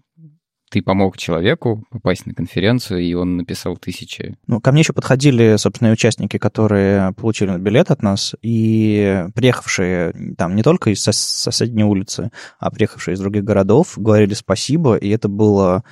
ты 0.70 0.82
помог 0.82 1.18
человеку 1.18 1.86
попасть 1.92 2.26
на 2.26 2.34
конференцию, 2.34 3.02
и 3.02 3.14
он 3.14 3.38
написал 3.38 3.78
тысячи. 3.78 4.38
Ну, 4.48 4.60
ко 4.60 4.72
мне 4.72 4.82
еще 4.82 4.94
подходили, 4.94 5.56
собственно, 5.58 5.92
участники, 5.92 6.38
которые 6.38 7.14
получили 7.14 7.58
билет 7.58 7.92
от 7.92 8.02
нас, 8.02 8.36
и 8.42 9.26
приехавшие 9.36 10.36
там 10.38 10.56
не 10.56 10.64
только 10.64 10.90
из 10.90 11.02
соседней 11.04 11.84
улицы, 11.84 12.32
а 12.60 12.72
приехавшие 12.72 13.16
из 13.16 13.20
других 13.20 13.44
городов, 13.44 13.94
говорили 13.98 14.34
спасибо, 14.34 14.96
и 14.96 15.10
это 15.10 15.28
было 15.30 15.84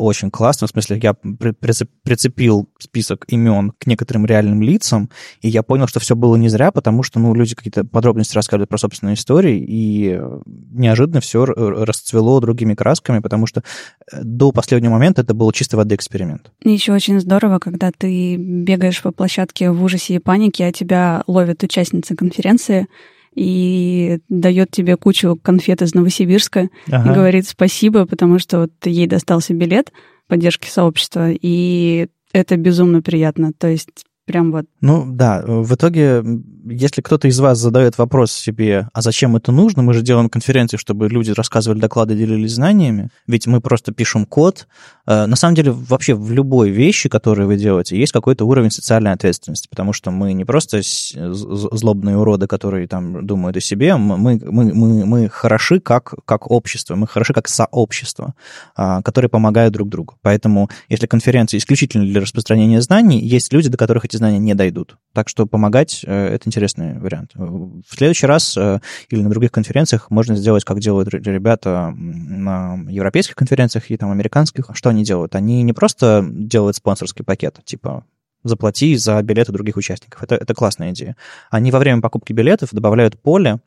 очень 0.00 0.30
классно. 0.30 0.66
В 0.66 0.70
смысле, 0.70 0.98
я 1.02 1.14
прицепил 1.14 2.68
список 2.78 3.24
имен 3.28 3.72
к 3.78 3.86
некоторым 3.86 4.26
реальным 4.26 4.62
лицам, 4.62 5.10
и 5.42 5.48
я 5.48 5.62
понял, 5.62 5.86
что 5.86 6.00
все 6.00 6.16
было 6.16 6.36
не 6.36 6.48
зря, 6.48 6.72
потому 6.72 7.02
что, 7.02 7.20
ну, 7.20 7.34
люди 7.34 7.54
какие-то 7.54 7.84
подробности 7.84 8.34
рассказывают 8.34 8.70
про 8.70 8.78
собственные 8.78 9.14
истории, 9.14 9.62
и 9.66 10.20
неожиданно 10.46 11.20
все 11.20 11.44
расцвело 11.44 12.40
другими 12.40 12.74
красками, 12.74 13.20
потому 13.20 13.46
что 13.46 13.62
э, 14.10 14.20
до 14.22 14.52
последнего 14.52 14.92
момента 14.92 15.22
это 15.22 15.34
был 15.34 15.52
чисто 15.52 15.76
воды 15.76 15.94
эксперимент. 15.94 16.50
Еще 16.64 16.92
очень 16.92 17.20
здорово, 17.20 17.58
когда 17.58 17.90
ты 17.96 18.36
бегаешь 18.36 19.02
по 19.02 19.12
площадке 19.12 19.70
в 19.70 19.82
ужасе 19.82 20.14
и 20.14 20.18
панике, 20.18 20.64
а 20.64 20.72
тебя 20.72 21.22
ловят 21.26 21.62
участницы 21.62 22.16
конференции, 22.16 22.88
и 23.34 24.18
дает 24.28 24.70
тебе 24.70 24.96
кучу 24.96 25.38
конфет 25.40 25.82
из 25.82 25.94
Новосибирска 25.94 26.68
ага. 26.88 27.10
и 27.10 27.14
говорит 27.14 27.46
спасибо, 27.46 28.06
потому 28.06 28.38
что 28.38 28.60
вот 28.60 28.72
ей 28.84 29.06
достался 29.06 29.54
билет 29.54 29.92
поддержки 30.26 30.68
сообщества, 30.68 31.30
и 31.30 32.08
это 32.32 32.56
безумно 32.56 33.02
приятно. 33.02 33.52
То 33.52 33.68
есть 33.68 34.04
прям 34.30 34.52
вот. 34.52 34.66
Ну 34.80 35.06
да, 35.06 35.42
в 35.46 35.74
итоге, 35.74 36.22
если 36.64 37.02
кто-то 37.02 37.28
из 37.28 37.38
вас 37.40 37.58
задает 37.58 37.98
вопрос 37.98 38.32
себе, 38.32 38.88
а 38.92 39.02
зачем 39.02 39.36
это 39.36 39.52
нужно, 39.52 39.82
мы 39.82 39.94
же 39.94 40.02
делаем 40.02 40.28
конференции, 40.28 40.76
чтобы 40.76 41.08
люди 41.08 41.30
рассказывали 41.30 41.80
доклады, 41.80 42.14
делились 42.14 42.54
знаниями, 42.54 43.10
ведь 43.26 43.46
мы 43.46 43.60
просто 43.60 43.92
пишем 43.92 44.26
код. 44.26 44.66
Э, 45.06 45.26
на 45.26 45.36
самом 45.36 45.54
деле, 45.54 45.72
вообще 45.72 46.14
в 46.14 46.32
любой 46.32 46.70
вещи, 46.70 47.08
которые 47.08 47.46
вы 47.46 47.56
делаете, 47.56 47.98
есть 47.98 48.12
какой-то 48.12 48.44
уровень 48.44 48.70
социальной 48.70 49.12
ответственности, 49.12 49.68
потому 49.68 49.92
что 49.92 50.10
мы 50.10 50.32
не 50.32 50.44
просто 50.44 50.80
злобные 50.82 52.16
уроды, 52.16 52.46
которые 52.46 52.86
там 52.86 53.26
думают 53.26 53.56
о 53.56 53.60
себе, 53.60 53.96
мы, 53.96 54.16
мы, 54.16 54.72
мы, 54.74 55.06
мы 55.06 55.28
хороши 55.28 55.80
как, 55.80 56.14
как 56.24 56.50
общество, 56.50 56.94
мы 56.94 57.06
хороши 57.06 57.32
как 57.32 57.48
сообщество, 57.48 58.34
а, 58.76 59.02
которые 59.02 59.28
помогают 59.28 59.72
друг 59.72 59.88
другу. 59.88 60.16
Поэтому, 60.22 60.70
если 60.88 61.06
конференция 61.06 61.58
исключительно 61.58 62.04
для 62.04 62.20
распространения 62.20 62.80
знаний, 62.80 63.20
есть 63.20 63.52
люди, 63.52 63.68
до 63.68 63.76
которых 63.76 64.04
эти 64.04 64.16
знания 64.20 64.38
не 64.38 64.54
дойдут. 64.54 64.96
Так 65.12 65.28
что 65.28 65.46
помогать 65.46 66.04
э,— 66.06 66.26
это 66.34 66.48
интересный 66.48 66.98
вариант. 66.98 67.32
В 67.34 67.82
следующий 67.88 68.26
раз 68.26 68.56
э, 68.56 68.80
или 69.08 69.22
на 69.22 69.30
других 69.30 69.50
конференциях 69.50 70.10
можно 70.10 70.36
сделать, 70.36 70.64
как 70.64 70.78
делают 70.78 71.12
ребята 71.12 71.92
на 71.96 72.78
европейских 72.88 73.34
конференциях 73.34 73.90
и 73.90 73.96
там 73.96 74.10
американских. 74.12 74.70
Что 74.74 74.90
они 74.90 75.02
делают? 75.02 75.34
Они 75.34 75.62
не 75.62 75.72
просто 75.72 76.24
делают 76.30 76.76
спонсорский 76.76 77.24
пакет, 77.24 77.58
типа 77.64 78.04
заплати 78.42 78.96
за 78.96 79.20
билеты 79.22 79.52
других 79.52 79.76
участников. 79.76 80.22
Это, 80.22 80.36
это 80.36 80.54
классная 80.54 80.92
идея. 80.92 81.16
Они 81.50 81.70
во 81.70 81.78
время 81.78 82.00
покупки 82.00 82.32
билетов 82.32 82.70
добавляют 82.72 83.20
поле, 83.20 83.60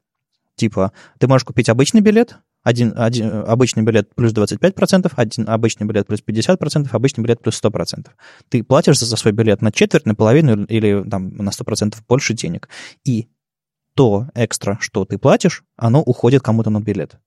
типа, 0.55 0.93
ты 1.19 1.27
можешь 1.27 1.45
купить 1.45 1.69
обычный 1.69 2.01
билет, 2.01 2.37
один, 2.63 2.93
один 2.95 3.43
обычный 3.45 3.83
билет 3.83 4.13
плюс 4.15 4.33
25%, 4.33 5.11
один 5.15 5.49
обычный 5.49 5.85
билет 5.85 6.07
плюс 6.07 6.21
50%, 6.25 6.87
обычный 6.91 7.21
билет 7.23 7.41
плюс 7.41 7.61
100%. 7.61 8.07
Ты 8.49 8.63
платишь 8.63 8.99
за 8.99 9.15
свой 9.17 9.33
билет 9.33 9.61
на 9.61 9.71
четверть, 9.71 10.05
на 10.05 10.15
половину 10.15 10.65
или 10.65 11.03
там, 11.09 11.29
на 11.35 11.49
100% 11.49 11.95
больше 12.07 12.33
денег. 12.33 12.69
И 13.03 13.27
то 13.95 14.27
экстра, 14.33 14.77
что 14.79 15.05
ты 15.05 15.17
платишь, 15.17 15.63
оно 15.75 16.01
уходит 16.01 16.41
кому-то 16.41 16.69
на 16.69 16.79
билет. 16.79 17.17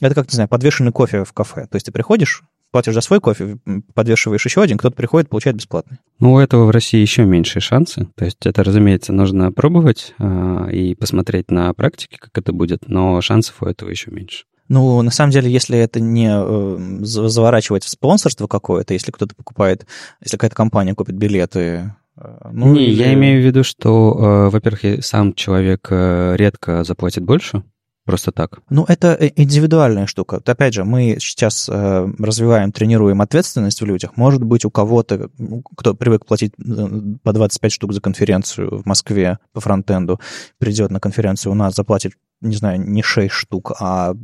Это 0.00 0.14
как, 0.14 0.26
не 0.28 0.34
знаю, 0.34 0.48
подвешенный 0.48 0.92
кофе 0.92 1.24
в 1.24 1.32
кафе. 1.32 1.66
То 1.66 1.76
есть 1.76 1.86
ты 1.86 1.92
приходишь, 1.92 2.44
платишь 2.70 2.94
за 2.94 3.00
свой 3.00 3.20
кофе, 3.20 3.58
подвешиваешь 3.94 4.44
еще 4.44 4.62
один, 4.62 4.78
кто-то 4.78 4.96
приходит, 4.96 5.28
получает 5.28 5.56
бесплатный. 5.56 5.98
Ну, 6.20 6.34
у 6.34 6.38
этого 6.38 6.66
в 6.66 6.70
России 6.70 7.00
еще 7.00 7.24
меньшие 7.24 7.60
шансы. 7.60 8.08
То 8.14 8.24
есть 8.24 8.46
это, 8.46 8.62
разумеется, 8.62 9.12
нужно 9.12 9.50
пробовать 9.52 10.14
э, 10.18 10.70
и 10.72 10.94
посмотреть 10.94 11.50
на 11.50 11.72
практике, 11.74 12.16
как 12.20 12.36
это 12.38 12.52
будет, 12.52 12.88
но 12.88 13.20
шансов 13.20 13.60
у 13.60 13.66
этого 13.66 13.90
еще 13.90 14.10
меньше. 14.10 14.44
Ну, 14.68 15.00
на 15.00 15.10
самом 15.10 15.30
деле, 15.30 15.50
если 15.50 15.78
это 15.78 15.98
не 15.98 16.30
э, 16.30 16.98
заворачивать 17.04 17.84
в 17.84 17.88
спонсорство 17.88 18.46
какое-то, 18.46 18.92
если 18.92 19.10
кто-то 19.10 19.34
покупает, 19.34 19.86
если 20.20 20.36
какая-то 20.36 20.56
компания 20.56 20.94
купит 20.94 21.16
билеты, 21.16 21.94
э, 22.16 22.48
ну, 22.52 22.74
не, 22.74 22.84
или... 22.84 23.02
я 23.02 23.14
имею 23.14 23.42
в 23.42 23.46
виду, 23.46 23.64
что, 23.64 24.14
э, 24.18 24.48
во-первых, 24.50 25.04
сам 25.04 25.32
человек 25.32 25.88
редко 25.90 26.84
заплатит 26.84 27.24
больше, 27.24 27.62
просто 28.04 28.30
так. 28.30 28.60
Ну, 28.68 28.84
это 28.86 29.14
индивидуальная 29.36 30.06
штука. 30.06 30.42
Опять 30.44 30.74
же, 30.74 30.84
мы 30.84 31.16
сейчас 31.18 31.68
развиваем, 31.68 32.70
тренируем 32.70 33.22
ответственность 33.22 33.80
в 33.80 33.86
людях. 33.86 34.16
Может 34.16 34.42
быть, 34.42 34.66
у 34.66 34.70
кого-то, 34.70 35.30
кто 35.76 35.94
привык 35.94 36.26
платить 36.26 36.52
по 37.22 37.32
25 37.32 37.72
штук 37.72 37.94
за 37.94 38.02
конференцию 38.02 38.82
в 38.82 38.86
Москве 38.86 39.38
по 39.54 39.60
фронтенду, 39.60 40.20
придет 40.58 40.90
на 40.90 41.00
конференцию 41.00 41.52
у 41.52 41.54
нас, 41.54 41.74
заплатит, 41.74 42.12
не 42.42 42.56
знаю, 42.56 42.80
не 42.80 43.02
6 43.02 43.32
штук, 43.32 43.72
а 43.80 44.14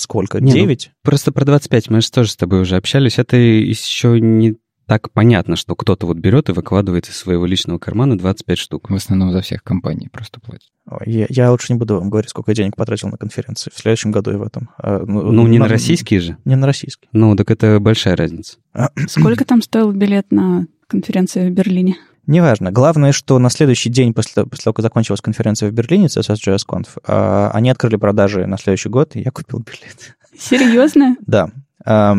сколько? 0.00 0.40
Не, 0.40 0.52
9? 0.52 0.90
Ну, 0.90 0.94
просто 1.02 1.32
про 1.32 1.44
25 1.44 1.90
мы 1.90 2.00
же 2.00 2.10
тоже 2.10 2.30
с 2.30 2.36
тобой 2.36 2.60
уже 2.60 2.76
общались. 2.76 3.18
Это 3.18 3.36
еще 3.36 4.20
не 4.20 4.56
так 4.90 5.12
понятно, 5.12 5.54
что 5.54 5.76
кто-то 5.76 6.06
вот 6.08 6.16
берет 6.16 6.48
и 6.48 6.52
выкладывает 6.52 7.08
из 7.08 7.16
своего 7.16 7.46
личного 7.46 7.78
кармана 7.78 8.18
25 8.18 8.58
штук. 8.58 8.90
В 8.90 8.94
основном 8.96 9.30
за 9.30 9.40
всех 9.40 9.62
компаний 9.62 10.08
просто 10.10 10.40
платят. 10.40 10.68
Я, 11.06 11.26
я 11.28 11.52
лучше 11.52 11.72
не 11.72 11.78
буду 11.78 11.94
вам 11.94 12.10
говорить, 12.10 12.30
сколько 12.30 12.50
я 12.50 12.56
денег 12.56 12.74
потратил 12.74 13.08
на 13.08 13.16
конференции. 13.16 13.70
В 13.72 13.78
следующем 13.78 14.10
году 14.10 14.32
и 14.32 14.34
в 14.34 14.42
этом. 14.42 14.70
А, 14.78 15.04
ну, 15.06 15.30
ну, 15.30 15.46
не 15.46 15.60
на, 15.60 15.66
на 15.66 15.70
российские 15.70 16.18
же? 16.18 16.36
Не 16.44 16.56
на 16.56 16.66
российские. 16.66 17.08
Ну, 17.12 17.36
так 17.36 17.52
это 17.52 17.78
большая 17.78 18.16
разница. 18.16 18.58
Сколько 19.06 19.44
там 19.44 19.62
стоил 19.62 19.92
билет 19.92 20.32
на 20.32 20.66
конференцию 20.88 21.50
в 21.50 21.54
Берлине? 21.54 21.96
Неважно. 22.30 22.70
Главное, 22.70 23.10
что 23.10 23.40
на 23.40 23.50
следующий 23.50 23.90
день 23.90 24.14
после, 24.14 24.44
после 24.46 24.62
того, 24.62 24.74
как 24.74 24.84
закончилась 24.84 25.20
конференция 25.20 25.68
в 25.68 25.72
Берлине, 25.72 26.06
CSS.js.conf, 26.06 26.86
а, 27.04 27.50
они 27.52 27.70
открыли 27.70 27.96
продажи 27.96 28.46
на 28.46 28.56
следующий 28.56 28.88
год, 28.88 29.16
и 29.16 29.20
я 29.22 29.32
купил 29.32 29.58
билет. 29.58 30.16
Серьезно? 30.38 31.16
Да. 31.26 31.50
А, 31.84 32.14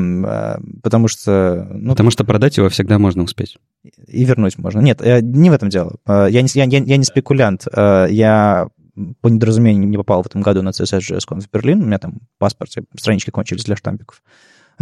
потому 0.84 1.08
что... 1.08 1.66
Ну, 1.72 1.92
потому 1.92 2.12
что 2.12 2.26
продать 2.26 2.58
его 2.58 2.68
всегда 2.68 3.00
можно 3.00 3.24
успеть. 3.24 3.58
И 4.06 4.26
вернуть 4.26 4.58
можно. 4.58 4.82
Нет, 4.82 5.00
э, 5.02 5.22
не 5.22 5.50
в 5.50 5.54
этом 5.54 5.70
дело. 5.70 5.96
А, 6.06 6.26
я 6.26 6.42
не, 6.42 6.50
я, 6.56 6.66
я, 6.66 6.80
я 6.80 6.98
не 6.98 7.06
спекулянт. 7.06 7.66
Я 7.74 8.68
по 9.22 9.30
недоразумению 9.30 9.88
не 9.88 9.98
попал 9.98 10.24
в 10.24 10.26
этом 10.26 10.42
году 10.42 10.62
на 10.62 10.70
CSS.js.conf 10.70 11.40
в 11.40 11.50
Берлин. 11.50 11.84
У 11.84 11.86
меня 11.86 12.00
там 12.00 12.16
в 12.36 12.38
паспорте 12.38 12.84
странички 12.98 13.30
кончились 13.30 13.64
для 13.64 13.78
штампиков 13.78 14.22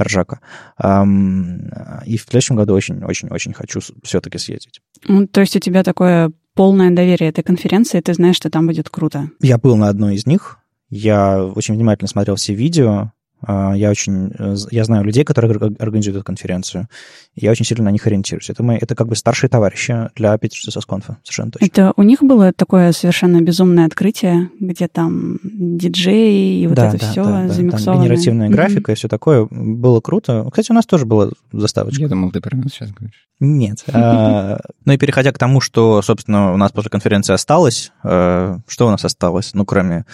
ржака. 0.03 0.39
И 0.79 2.17
в 2.17 2.21
следующем 2.21 2.55
году 2.55 2.73
очень-очень-очень 2.73 3.53
хочу 3.53 3.79
все-таки 4.03 4.37
съездить. 4.37 4.81
Ну, 5.07 5.27
то 5.27 5.41
есть 5.41 5.55
у 5.55 5.59
тебя 5.59 5.83
такое 5.83 6.31
полное 6.55 6.91
доверие 6.91 7.29
этой 7.29 7.43
конференции, 7.43 8.01
ты 8.01 8.13
знаешь, 8.13 8.35
что 8.35 8.49
там 8.49 8.67
будет 8.67 8.89
круто? 8.89 9.29
Я 9.41 9.57
был 9.57 9.75
на 9.75 9.87
одной 9.87 10.15
из 10.15 10.25
них, 10.25 10.59
я 10.89 11.43
очень 11.43 11.75
внимательно 11.75 12.07
смотрел 12.07 12.35
все 12.35 12.53
видео, 12.53 13.11
я 13.47 13.89
очень, 13.89 14.31
э, 14.37 14.55
я 14.71 14.83
знаю 14.83 15.03
людей, 15.03 15.23
которые 15.23 15.55
организуют 15.79 16.17
эту 16.17 16.25
конференцию. 16.25 16.87
Я 17.35 17.51
очень 17.51 17.65
сильно 17.65 17.85
на 17.85 17.91
них 17.91 18.05
ориентируюсь. 18.05 18.49
Это, 18.49 18.63
мои, 18.63 18.77
это 18.77 18.95
как 18.95 19.07
бы 19.07 19.15
старшие 19.15 19.49
товарищи 19.49 20.09
для 20.15 20.37
Питерса 20.37 20.71
Сосконфа, 20.71 21.17
совершенно 21.23 21.51
точно. 21.51 21.65
Это 21.65 21.93
у 21.95 22.03
них 22.03 22.21
было 22.21 22.51
такое 22.51 22.91
совершенно 22.91 23.41
безумное 23.41 23.85
открытие, 23.85 24.49
где 24.59 24.87
там 24.87 25.39
диджеи 25.43 26.61
и 26.61 26.67
вот 26.67 26.75
да, 26.75 26.89
это 26.89 26.99
да, 26.99 27.11
все 27.11 27.23
да, 27.23 27.43
да. 27.43 27.49
замиксованное. 27.49 27.95
Там 27.95 28.03
генеративная 28.03 28.49
mm-hmm. 28.49 28.51
графика 28.51 28.91
и 28.91 28.95
все 28.95 29.07
такое. 29.07 29.47
Было 29.49 30.01
круто. 30.01 30.47
Кстати, 30.51 30.71
у 30.71 30.75
нас 30.75 30.85
тоже 30.85 31.05
была 31.05 31.29
заставочка. 31.51 32.01
Я 32.01 32.09
думал, 32.09 32.31
ты 32.31 32.41
про 32.41 32.57
нас 32.57 32.73
сейчас 32.73 32.91
говоришь. 32.91 33.29
Нет. 33.39 33.83
А, 33.93 34.59
ну 34.85 34.93
и 34.93 34.97
переходя 34.97 35.31
к 35.31 35.37
тому, 35.37 35.61
что, 35.61 36.01
собственно, 36.01 36.53
у 36.53 36.57
нас 36.57 36.71
после 36.71 36.91
конференции 36.91 37.33
осталось, 37.33 37.91
э, 38.03 38.57
что 38.67 38.87
у 38.87 38.91
нас 38.91 39.05
осталось, 39.05 39.53
ну, 39.53 39.65
кроме 39.65 40.05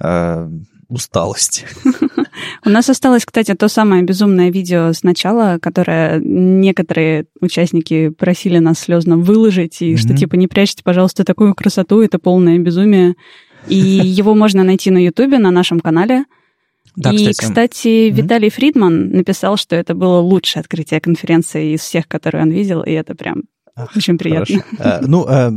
э, 0.00 0.48
усталости. 0.88 1.66
У 2.64 2.70
нас 2.70 2.88
осталось, 2.88 3.24
кстати, 3.24 3.54
то 3.54 3.68
самое 3.68 4.02
безумное 4.02 4.50
видео 4.50 4.92
сначала, 4.92 5.58
которое 5.60 6.20
некоторые 6.20 7.26
участники 7.40 8.10
просили 8.10 8.58
нас 8.58 8.78
слезно 8.78 9.16
выложить, 9.16 9.82
и 9.82 9.96
что 9.96 10.16
типа 10.16 10.36
не 10.36 10.48
прячьте, 10.48 10.82
пожалуйста, 10.82 11.24
такую 11.24 11.54
красоту, 11.54 12.00
это 12.00 12.18
полное 12.18 12.58
безумие. 12.58 13.14
И 13.68 13.76
его 13.76 14.34
можно 14.34 14.64
найти 14.64 14.90
на 14.90 14.98
Ютубе, 14.98 15.38
на 15.38 15.50
нашем 15.50 15.80
канале. 15.80 16.24
Да, 16.96 17.12
и, 17.12 17.16
кстати, 17.16 17.38
кстати 17.38 17.86
mm-hmm. 17.86 18.10
Виталий 18.10 18.50
Фридман 18.50 19.10
написал, 19.10 19.56
что 19.56 19.76
это 19.76 19.94
было 19.94 20.18
лучшее 20.18 20.60
открытие 20.60 21.00
конференции 21.00 21.74
из 21.74 21.80
всех, 21.80 22.08
которые 22.08 22.42
он 22.42 22.50
видел, 22.50 22.82
и 22.82 22.90
это 22.90 23.14
прям 23.14 23.44
Ах, 23.76 23.96
очень 23.96 24.18
приятно. 24.18 24.64
А, 24.78 25.00
ну, 25.06 25.24
а, 25.28 25.52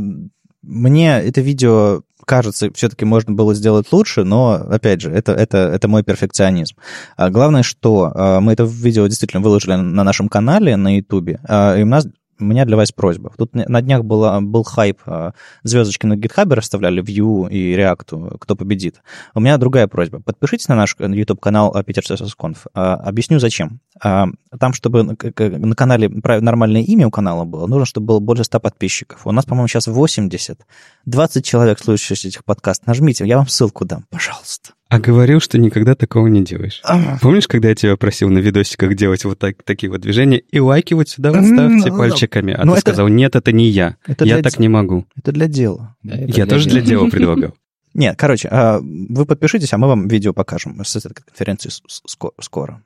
мне 0.62 1.08
это 1.20 1.40
видео 1.40 2.02
кажется, 2.24 2.70
все-таки 2.74 3.04
можно 3.04 3.32
было 3.32 3.54
сделать 3.54 3.86
лучше, 3.92 4.24
но, 4.24 4.52
опять 4.54 5.00
же, 5.00 5.10
это, 5.10 5.32
это, 5.32 5.58
это 5.58 5.88
мой 5.88 6.02
перфекционизм. 6.02 6.76
А 7.16 7.30
главное, 7.30 7.62
что 7.62 8.12
а, 8.14 8.40
мы 8.40 8.52
это 8.52 8.64
видео 8.64 9.06
действительно 9.06 9.42
выложили 9.42 9.74
на 9.74 10.04
нашем 10.04 10.28
канале 10.28 10.76
на 10.76 10.96
YouTube, 10.96 11.28
и 11.30 11.82
у 11.82 11.86
нас 11.86 12.06
у 12.38 12.44
меня 12.44 12.64
для 12.64 12.76
вас 12.76 12.92
просьба. 12.92 13.32
Тут 13.36 13.54
на 13.54 13.82
днях 13.82 14.04
была, 14.04 14.40
был 14.40 14.62
хайп, 14.62 15.00
а, 15.06 15.32
звездочки 15.62 16.06
на 16.06 16.16
гитхабе 16.16 16.54
расставляли, 16.54 17.02
Vue 17.02 17.50
и 17.50 17.74
React, 17.76 18.38
кто 18.38 18.56
победит. 18.56 19.02
У 19.34 19.40
меня 19.40 19.56
другая 19.58 19.86
просьба. 19.86 20.20
Подпишитесь 20.20 20.68
на 20.68 20.74
наш 20.74 20.96
YouTube-канал 20.98 21.74
Питер 21.84 22.02
Conf. 22.04 22.66
Объясню, 22.72 23.38
зачем. 23.38 23.80
Там, 24.00 24.72
чтобы 24.72 25.04
на 25.04 25.74
канале 25.74 26.08
нормальное 26.08 26.82
имя 26.82 27.06
у 27.06 27.10
канала 27.10 27.44
было, 27.44 27.66
нужно, 27.66 27.86
чтобы 27.86 28.06
было 28.06 28.20
больше 28.20 28.44
100 28.44 28.60
подписчиков. 28.60 29.26
У 29.26 29.32
нас, 29.32 29.44
по-моему, 29.44 29.68
сейчас 29.68 29.86
80. 29.86 30.60
20 31.06 31.44
человек 31.44 31.78
слушающих 31.78 32.26
этих 32.26 32.44
подкастов. 32.44 32.86
Нажмите, 32.86 33.26
я 33.26 33.36
вам 33.38 33.48
ссылку 33.48 33.84
дам, 33.84 34.04
пожалуйста. 34.10 34.72
А 34.94 35.00
говорил, 35.00 35.40
что 35.40 35.58
никогда 35.58 35.96
такого 35.96 36.28
не 36.28 36.44
делаешь. 36.44 36.80
А. 36.84 37.18
Помнишь, 37.20 37.48
когда 37.48 37.70
я 37.70 37.74
тебя 37.74 37.96
просил 37.96 38.30
на 38.30 38.38
видосиках 38.38 38.94
делать 38.94 39.24
вот 39.24 39.40
так, 39.40 39.60
такие 39.64 39.90
вот 39.90 40.00
движения 40.00 40.38
и 40.38 40.60
лайки 40.60 40.94
вот 40.94 41.08
сюда 41.08 41.32
вот 41.32 41.44
ставьте 41.44 41.90
ну, 41.90 41.98
пальчиками, 41.98 42.54
а 42.54 42.64
ну, 42.64 42.74
ты 42.74 42.78
это... 42.78 42.90
сказал, 42.92 43.08
нет, 43.08 43.34
это 43.34 43.50
не 43.50 43.66
я, 43.66 43.96
это 44.06 44.24
я 44.24 44.40
так 44.40 44.52
де... 44.52 44.62
не 44.62 44.68
могу. 44.68 45.04
Это 45.16 45.32
для 45.32 45.48
дела. 45.48 45.96
Да, 46.04 46.14
это 46.14 46.26
я 46.26 46.32
для 46.32 46.46
тоже 46.46 46.70
дела. 46.70 46.80
для 46.80 46.88
дела 46.88 47.06
предлагал. 47.10 47.54
Нет, 47.92 48.16
короче, 48.16 48.48
а, 48.52 48.80
вы 48.80 49.26
подпишитесь, 49.26 49.72
а 49.72 49.78
мы 49.78 49.88
вам 49.88 50.06
видео 50.06 50.32
покажем 50.32 50.80
с 50.84 50.94
этой 50.94 51.12
конференции 51.12 51.70
скоро. 52.38 52.80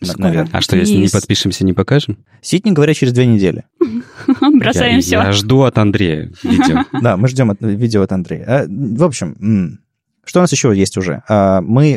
Наверное. 0.00 0.50
А 0.52 0.60
что, 0.60 0.76
если 0.76 0.96
не 0.96 1.08
подпишемся, 1.08 1.64
не 1.64 1.74
покажем? 1.74 2.18
Ситник 2.40 2.72
говорят 2.72 2.96
через 2.96 3.12
две 3.12 3.26
недели. 3.26 3.64
Бросаем 4.40 5.00
все. 5.00 5.16
Я 5.16 5.32
жду 5.32 5.62
от 5.62 5.78
Андрея 5.78 6.32
видео. 6.42 6.84
Да, 7.02 7.16
мы 7.16 7.28
ждем 7.28 7.54
видео 7.60 8.02
от 8.02 8.12
Андрея. 8.12 8.44
А, 8.46 8.66
в 8.68 9.04
общем, 9.04 9.78
что 10.26 10.40
у 10.40 10.42
нас 10.42 10.50
еще 10.50 10.76
есть 10.76 10.98
уже? 10.98 11.22
А, 11.28 11.60
мы, 11.60 11.96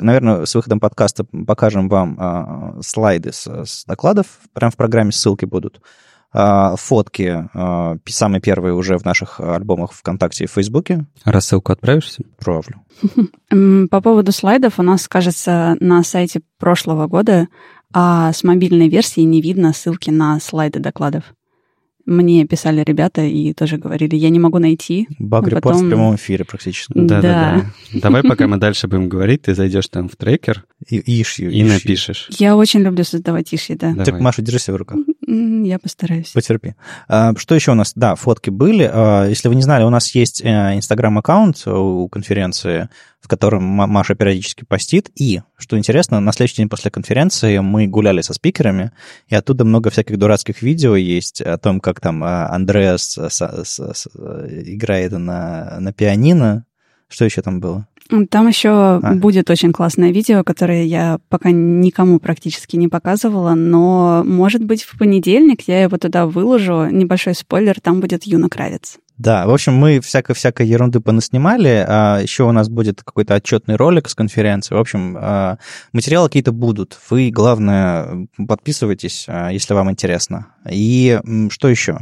наверное, 0.00 0.46
с 0.46 0.54
выходом 0.54 0.78
подкаста 0.78 1.24
покажем 1.24 1.88
вам 1.88 2.16
а, 2.18 2.78
слайды 2.80 3.32
с, 3.32 3.84
докладов. 3.86 4.26
Прямо 4.52 4.70
в 4.70 4.76
программе 4.76 5.10
ссылки 5.10 5.44
будут. 5.44 5.80
А, 6.32 6.76
фотки 6.76 7.48
самые 8.06 8.40
первые 8.40 8.72
уже 8.74 8.98
в 8.98 9.04
наших 9.04 9.40
альбомах 9.40 9.92
ВКонтакте 9.92 10.44
и 10.44 10.46
в 10.46 10.52
Фейсбуке. 10.52 11.06
Рассылку 11.24 11.72
отправишься? 11.72 12.22
Отправлю. 12.38 12.82
По 13.90 14.00
поводу 14.00 14.30
слайдов 14.30 14.78
у 14.78 14.82
нас, 14.82 15.08
кажется, 15.08 15.76
на 15.80 16.04
сайте 16.04 16.42
прошлого 16.58 17.08
года, 17.08 17.48
а 17.92 18.32
с 18.32 18.44
мобильной 18.44 18.88
версии 18.88 19.22
не 19.22 19.40
видно 19.40 19.72
ссылки 19.72 20.10
на 20.10 20.38
слайды 20.38 20.78
докладов. 20.78 21.24
Мне 22.06 22.46
писали 22.46 22.82
ребята 22.86 23.22
и 23.22 23.52
тоже 23.52 23.78
говорили, 23.78 24.14
я 24.16 24.30
не 24.30 24.38
могу 24.38 24.58
найти. 24.58 25.08
Баг-репорт 25.18 25.64
потом... 25.64 25.86
в 25.86 25.88
прямом 25.88 26.14
эфире 26.14 26.44
практически. 26.44 26.92
Да. 26.94 27.20
Да-да-да. 27.20 28.00
Давай, 28.00 28.22
пока 28.22 28.46
мы 28.46 28.58
дальше 28.58 28.86
будем 28.86 29.08
говорить, 29.08 29.42
ты 29.42 29.54
зайдешь 29.54 29.88
там 29.88 30.08
в 30.08 30.14
трекер 30.16 30.64
И, 30.88 30.98
ишью, 31.20 31.50
и 31.50 31.62
ишью. 31.62 31.72
напишешь. 31.72 32.28
Я 32.38 32.56
очень 32.56 32.80
люблю 32.80 33.02
создавать 33.04 33.52
иши, 33.52 33.74
да. 33.74 33.90
Давай. 33.90 34.04
Так, 34.04 34.20
Маша, 34.20 34.40
держи 34.42 34.58
себя 34.60 34.74
в 34.74 34.76
руках. 34.76 34.98
Я 35.26 35.80
постараюсь. 35.80 36.30
Потерпи. 36.30 36.74
А, 37.08 37.34
Что 37.36 37.56
еще 37.56 37.72
у 37.72 37.74
нас? 37.74 37.92
Да, 37.96 38.14
фотки 38.14 38.50
были. 38.50 38.88
А, 38.90 39.26
Если 39.28 39.48
вы 39.48 39.56
не 39.56 39.62
знали, 39.62 39.82
у 39.82 39.90
нас 39.90 40.14
есть 40.14 40.40
э, 40.44 40.76
инстаграм-аккаунт 40.76 41.66
у 41.66 42.08
конференции, 42.08 42.88
в 43.26 43.28
котором 43.28 43.64
Ма- 43.64 43.88
Маша 43.88 44.14
периодически 44.14 44.64
постит. 44.64 45.10
И, 45.16 45.40
что 45.58 45.76
интересно, 45.76 46.20
на 46.20 46.30
следующий 46.32 46.58
день 46.58 46.68
после 46.68 46.92
конференции 46.92 47.58
мы 47.58 47.88
гуляли 47.88 48.20
со 48.20 48.32
спикерами, 48.34 48.92
и 49.26 49.34
оттуда 49.34 49.64
много 49.64 49.90
всяких 49.90 50.16
дурацких 50.16 50.62
видео 50.62 50.94
есть 50.94 51.40
о 51.40 51.58
том, 51.58 51.80
как 51.80 52.00
там 52.00 52.22
а, 52.22 52.48
Андреас 52.54 53.18
играет 53.18 55.10
на, 55.10 55.78
на 55.80 55.92
пианино. 55.92 56.66
Что 57.08 57.24
еще 57.24 57.42
там 57.42 57.58
было? 57.58 57.88
Там 58.30 58.46
еще 58.46 58.68
А. 58.70 59.14
будет 59.16 59.50
очень 59.50 59.72
классное 59.72 60.12
видео, 60.12 60.44
которое 60.44 60.84
я 60.84 61.18
пока 61.28 61.50
никому 61.50 62.20
практически 62.20 62.76
не 62.76 62.86
показывала, 62.86 63.54
но, 63.54 64.22
может 64.24 64.62
быть, 64.64 64.84
в 64.84 64.96
понедельник 64.96 65.62
я 65.66 65.82
его 65.82 65.98
туда 65.98 66.26
выложу. 66.26 66.86
Небольшой 66.86 67.34
спойлер, 67.34 67.80
там 67.80 67.98
будет 68.00 68.22
Юна 68.24 68.48
Кравец. 68.48 68.98
Да, 69.18 69.46
в 69.46 69.50
общем, 69.50 69.74
мы 69.74 70.00
всякой-всякой 70.00 70.66
ерунды 70.66 71.00
понаснимали. 71.00 71.84
А 71.88 72.20
еще 72.20 72.44
у 72.44 72.52
нас 72.52 72.68
будет 72.68 73.02
какой-то 73.02 73.34
отчетный 73.34 73.76
ролик 73.76 74.08
с 74.08 74.14
конференции. 74.14 74.74
В 74.74 74.78
общем, 74.78 75.16
а, 75.18 75.58
материалы 75.92 76.28
какие-то 76.28 76.52
будут. 76.52 76.98
Вы, 77.08 77.30
главное, 77.30 78.28
подписывайтесь, 78.46 79.24
а, 79.28 79.48
если 79.48 79.72
вам 79.72 79.90
интересно. 79.90 80.48
И 80.70 81.18
что 81.50 81.68
еще? 81.68 82.00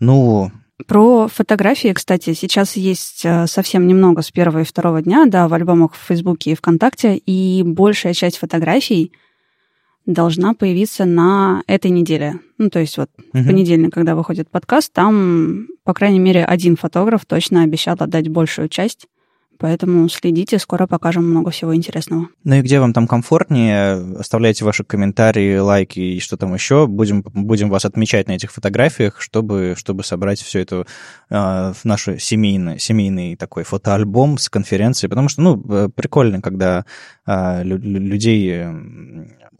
Ну, 0.00 0.50
Про 0.86 1.28
фотографии, 1.28 1.92
кстати, 1.92 2.32
сейчас 2.32 2.74
есть 2.76 3.22
э, 3.24 3.46
совсем 3.46 3.86
немного 3.86 4.22
с 4.22 4.30
первого 4.30 4.60
и 4.60 4.64
второго 4.64 5.02
дня, 5.02 5.26
да, 5.26 5.46
в 5.46 5.54
альбомах 5.54 5.92
в 5.92 6.06
Фейсбуке 6.08 6.52
и 6.52 6.54
ВКонтакте, 6.54 7.16
и 7.16 7.62
большая 7.62 8.14
часть 8.14 8.38
фотографий 8.38 9.12
должна 10.12 10.54
появиться 10.54 11.04
на 11.04 11.62
этой 11.66 11.90
неделе. 11.90 12.40
Ну, 12.58 12.70
то 12.70 12.78
есть 12.78 12.96
вот 12.98 13.10
в 13.32 13.38
мгм. 13.38 13.46
понедельник, 13.46 13.92
когда 13.92 14.14
выходит 14.14 14.50
подкаст, 14.50 14.92
там, 14.92 15.68
по 15.84 15.94
крайней 15.94 16.18
мере, 16.18 16.44
один 16.44 16.76
фотограф 16.76 17.24
точно 17.26 17.62
обещал 17.62 17.96
отдать 17.98 18.28
большую 18.28 18.68
часть. 18.68 19.06
Поэтому 19.60 20.08
следите, 20.08 20.58
скоро 20.58 20.86
покажем 20.86 21.28
много 21.28 21.50
всего 21.50 21.76
интересного. 21.76 22.28
ну 22.44 22.54
и 22.56 22.62
где 22.62 22.80
вам 22.80 22.94
там 22.94 23.06
комфортнее, 23.06 24.16
оставляйте 24.18 24.64
ваши 24.64 24.84
комментарии, 24.84 25.58
лайки 25.58 26.00
и 26.00 26.18
что 26.18 26.38
там 26.38 26.54
еще. 26.54 26.86
Будем, 26.86 27.22
будем 27.22 27.68
вас 27.68 27.84
отмечать 27.84 28.26
на 28.26 28.32
этих 28.32 28.52
фотографиях, 28.52 29.20
чтобы, 29.20 29.74
чтобы 29.76 30.02
собрать 30.02 30.40
все 30.40 30.60
это 30.60 30.86
а, 31.28 31.74
в 31.74 31.84
наш 31.84 32.08
семейный, 32.18 32.78
семейный 32.78 33.36
такой 33.36 33.64
фотоальбом 33.64 34.38
с 34.38 34.48
конференции. 34.48 35.08
Потому 35.08 35.28
что, 35.28 35.42
ну, 35.42 35.62
э, 35.68 35.88
прикольно, 35.94 36.40
когда 36.40 36.86
лю- 37.26 37.78
людей... 37.78 38.64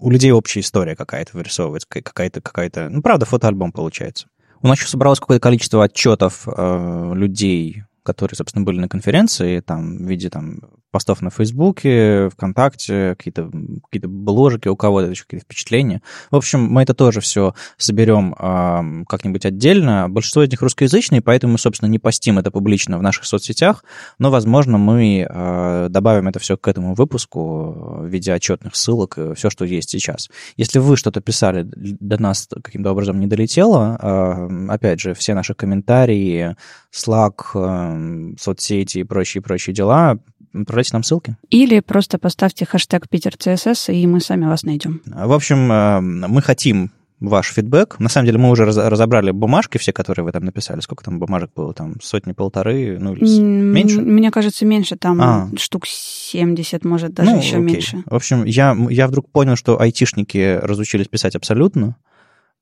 У 0.00 0.10
людей 0.10 0.32
общая 0.32 0.60
история 0.60 0.96
какая-то 0.96 1.36
вырисовывается, 1.36 1.86
ка- 1.88 2.00
какая-то, 2.00 2.40
какая-то... 2.40 2.88
Ну, 2.88 3.02
правда, 3.02 3.26
фотоальбом 3.26 3.70
получается. 3.70 4.28
У 4.62 4.66
нас 4.66 4.78
еще 4.78 4.88
собралось 4.88 5.20
какое-то 5.20 5.42
количество 5.42 5.84
отчетов 5.84 6.48
э, 6.48 7.12
людей, 7.14 7.84
которые, 8.02 8.36
собственно, 8.36 8.64
были 8.64 8.80
на 8.80 8.88
конференции, 8.88 9.60
там, 9.60 9.98
в 9.98 10.08
виде 10.08 10.30
там, 10.30 10.60
постов 10.90 11.22
на 11.22 11.30
Фейсбуке, 11.30 12.28
ВКонтакте, 12.30 13.14
какие-то 13.16 13.50
какие 13.90 14.06
бложики, 14.06 14.68
у 14.68 14.76
кого-то 14.76 15.10
еще 15.10 15.24
какие-то 15.24 15.44
впечатления. 15.44 16.02
В 16.30 16.36
общем, 16.36 16.64
мы 16.64 16.82
это 16.82 16.94
тоже 16.94 17.20
все 17.20 17.54
соберем 17.76 18.34
э, 18.38 19.04
как-нибудь 19.08 19.44
отдельно. 19.46 20.08
Большинство 20.08 20.42
из 20.42 20.50
них 20.50 20.62
русскоязычные, 20.62 21.20
поэтому 21.20 21.52
мы, 21.52 21.58
собственно, 21.58 21.88
не 21.88 21.98
постим 21.98 22.38
это 22.38 22.50
публично 22.50 22.98
в 22.98 23.02
наших 23.02 23.24
соцсетях, 23.24 23.84
но, 24.18 24.30
возможно, 24.30 24.78
мы 24.78 25.26
э, 25.28 25.86
добавим 25.90 26.28
это 26.28 26.38
все 26.38 26.56
к 26.56 26.66
этому 26.66 26.94
выпуску 26.94 28.00
в 28.00 28.06
виде 28.06 28.32
отчетных 28.32 28.74
ссылок, 28.74 29.18
все, 29.36 29.50
что 29.50 29.64
есть 29.64 29.90
сейчас. 29.90 30.28
Если 30.56 30.78
вы 30.78 30.96
что-то 30.96 31.20
писали, 31.20 31.62
до 31.64 32.20
нас 32.20 32.48
каким-то 32.62 32.90
образом 32.90 33.20
не 33.20 33.26
долетело, 33.26 33.98
э, 34.00 34.70
опять 34.70 35.00
же, 35.00 35.14
все 35.14 35.34
наши 35.34 35.54
комментарии, 35.54 36.56
Slack, 36.94 37.34
э, 37.54 38.34
соцсети 38.38 38.98
и 38.98 39.04
прочие-прочие 39.04 39.74
дела, 39.74 40.18
отправляйте 40.54 40.90
нам 40.94 41.02
ссылки. 41.02 41.36
Или 41.50 41.80
просто 41.80 42.18
поставьте 42.18 42.64
хэштег 42.66 43.08
Питер 43.08 43.36
ЦСС, 43.36 43.88
и 43.88 44.06
мы 44.06 44.20
сами 44.20 44.46
вас 44.46 44.64
найдем. 44.64 45.00
В 45.06 45.32
общем, 45.32 45.70
э, 45.70 46.00
мы 46.00 46.42
хотим 46.42 46.90
ваш 47.20 47.52
фидбэк. 47.52 48.00
На 48.00 48.08
самом 48.08 48.26
деле 48.26 48.38
мы 48.38 48.50
уже 48.50 48.64
раз- 48.64 48.78
разобрали 48.78 49.30
бумажки 49.30 49.76
все, 49.76 49.92
которые 49.92 50.24
вы 50.24 50.32
там 50.32 50.42
написали. 50.42 50.80
Сколько 50.80 51.04
там 51.04 51.18
бумажек 51.18 51.50
было? 51.54 51.74
Там 51.74 51.96
сотни-полторы? 52.00 52.96
Ну, 52.98 53.14
или 53.14 53.24
с- 53.26 53.38
М, 53.38 53.44
меньше? 53.74 54.00
Мне 54.00 54.30
кажется, 54.30 54.64
меньше. 54.64 54.96
Там 54.96 55.20
А. 55.20 55.48
штук 55.58 55.86
70, 55.86 56.82
может, 56.84 57.12
даже 57.12 57.30
Ну, 57.30 57.36
еще 57.36 57.56
окей. 57.58 57.62
меньше. 57.74 58.02
В 58.06 58.14
общем, 58.14 58.44
я, 58.44 58.74
я 58.88 59.06
вдруг 59.06 59.30
понял, 59.30 59.54
что 59.56 59.78
айтишники 59.78 60.58
разучились 60.62 61.08
писать 61.08 61.36
абсолютно, 61.36 61.96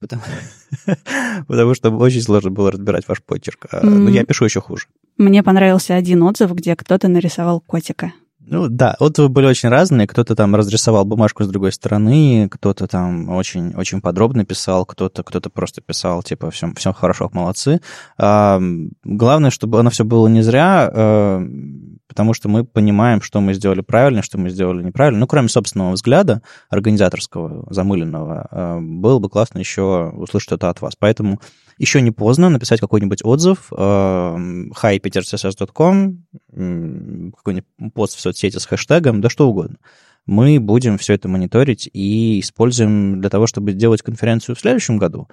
потому, 0.00 0.22
потому 1.46 1.74
что 1.74 1.90
очень 1.90 2.22
сложно 2.22 2.50
было 2.50 2.70
разбирать 2.70 3.06
ваш 3.08 3.22
почерк. 3.22 3.66
А, 3.70 3.84
Но 3.84 4.08
М. 4.08 4.08
я 4.08 4.24
пишу 4.24 4.44
еще 4.44 4.60
хуже. 4.60 4.86
Мне 5.16 5.42
понравился 5.42 5.94
один 5.94 6.22
отзыв, 6.22 6.52
где 6.52 6.76
кто-то 6.76 7.08
нарисовал 7.08 7.60
котика. 7.60 8.12
Ну 8.50 8.68
да, 8.68 8.96
отзывы 8.98 9.28
были 9.28 9.46
очень 9.46 9.68
разные. 9.68 10.06
Кто-то 10.06 10.34
там 10.34 10.54
разрисовал 10.54 11.04
бумажку 11.04 11.44
с 11.44 11.48
другой 11.48 11.70
стороны, 11.70 12.48
кто-то 12.50 12.86
там 12.86 13.28
очень, 13.28 13.74
очень 13.74 14.00
подробно 14.00 14.46
писал, 14.46 14.86
кто-то 14.86 15.22
кто 15.22 15.40
просто 15.50 15.82
писал, 15.82 16.22
типа, 16.22 16.50
все, 16.50 16.72
все 16.74 16.94
хорошо, 16.94 17.28
молодцы. 17.34 17.80
А, 18.16 18.58
главное, 19.04 19.50
чтобы 19.50 19.78
оно 19.80 19.90
все 19.90 20.04
было 20.04 20.28
не 20.28 20.40
зря, 20.40 20.90
а, 20.90 21.46
потому 22.08 22.34
что 22.34 22.48
мы 22.48 22.64
понимаем, 22.64 23.20
что 23.20 23.40
мы 23.40 23.54
сделали 23.54 23.82
правильно, 23.82 24.22
что 24.22 24.38
мы 24.38 24.50
сделали 24.50 24.82
неправильно. 24.82 25.20
Ну, 25.20 25.26
кроме 25.26 25.48
собственного 25.48 25.92
взгляда, 25.92 26.42
организаторского, 26.70 27.66
замыленного, 27.72 28.48
а, 28.50 28.80
было 28.80 29.18
бы 29.18 29.28
классно 29.28 29.58
еще 29.58 30.10
услышать 30.16 30.48
что-то 30.48 30.70
от 30.70 30.80
вас. 30.80 30.94
Поэтому 30.98 31.38
еще 31.76 32.00
не 32.00 32.10
поздно 32.10 32.48
написать 32.48 32.80
какой-нибудь 32.80 33.22
отзыв, 33.22 33.70
hipetercss.com, 33.70 36.24
какой-нибудь 37.36 37.68
пост 37.94 38.16
в 38.16 38.20
соцсети 38.20 38.56
с 38.58 38.66
хэштегом, 38.66 39.20
да 39.20 39.28
что 39.28 39.48
угодно. 39.48 39.76
Мы 40.26 40.58
будем 40.60 40.98
все 40.98 41.14
это 41.14 41.28
мониторить 41.28 41.88
и 41.92 42.40
используем 42.40 43.20
для 43.20 43.30
того, 43.30 43.46
чтобы 43.46 43.70
сделать 43.72 44.02
конференцию 44.02 44.56
в 44.56 44.60
следующем 44.60 44.98
году. 44.98 45.28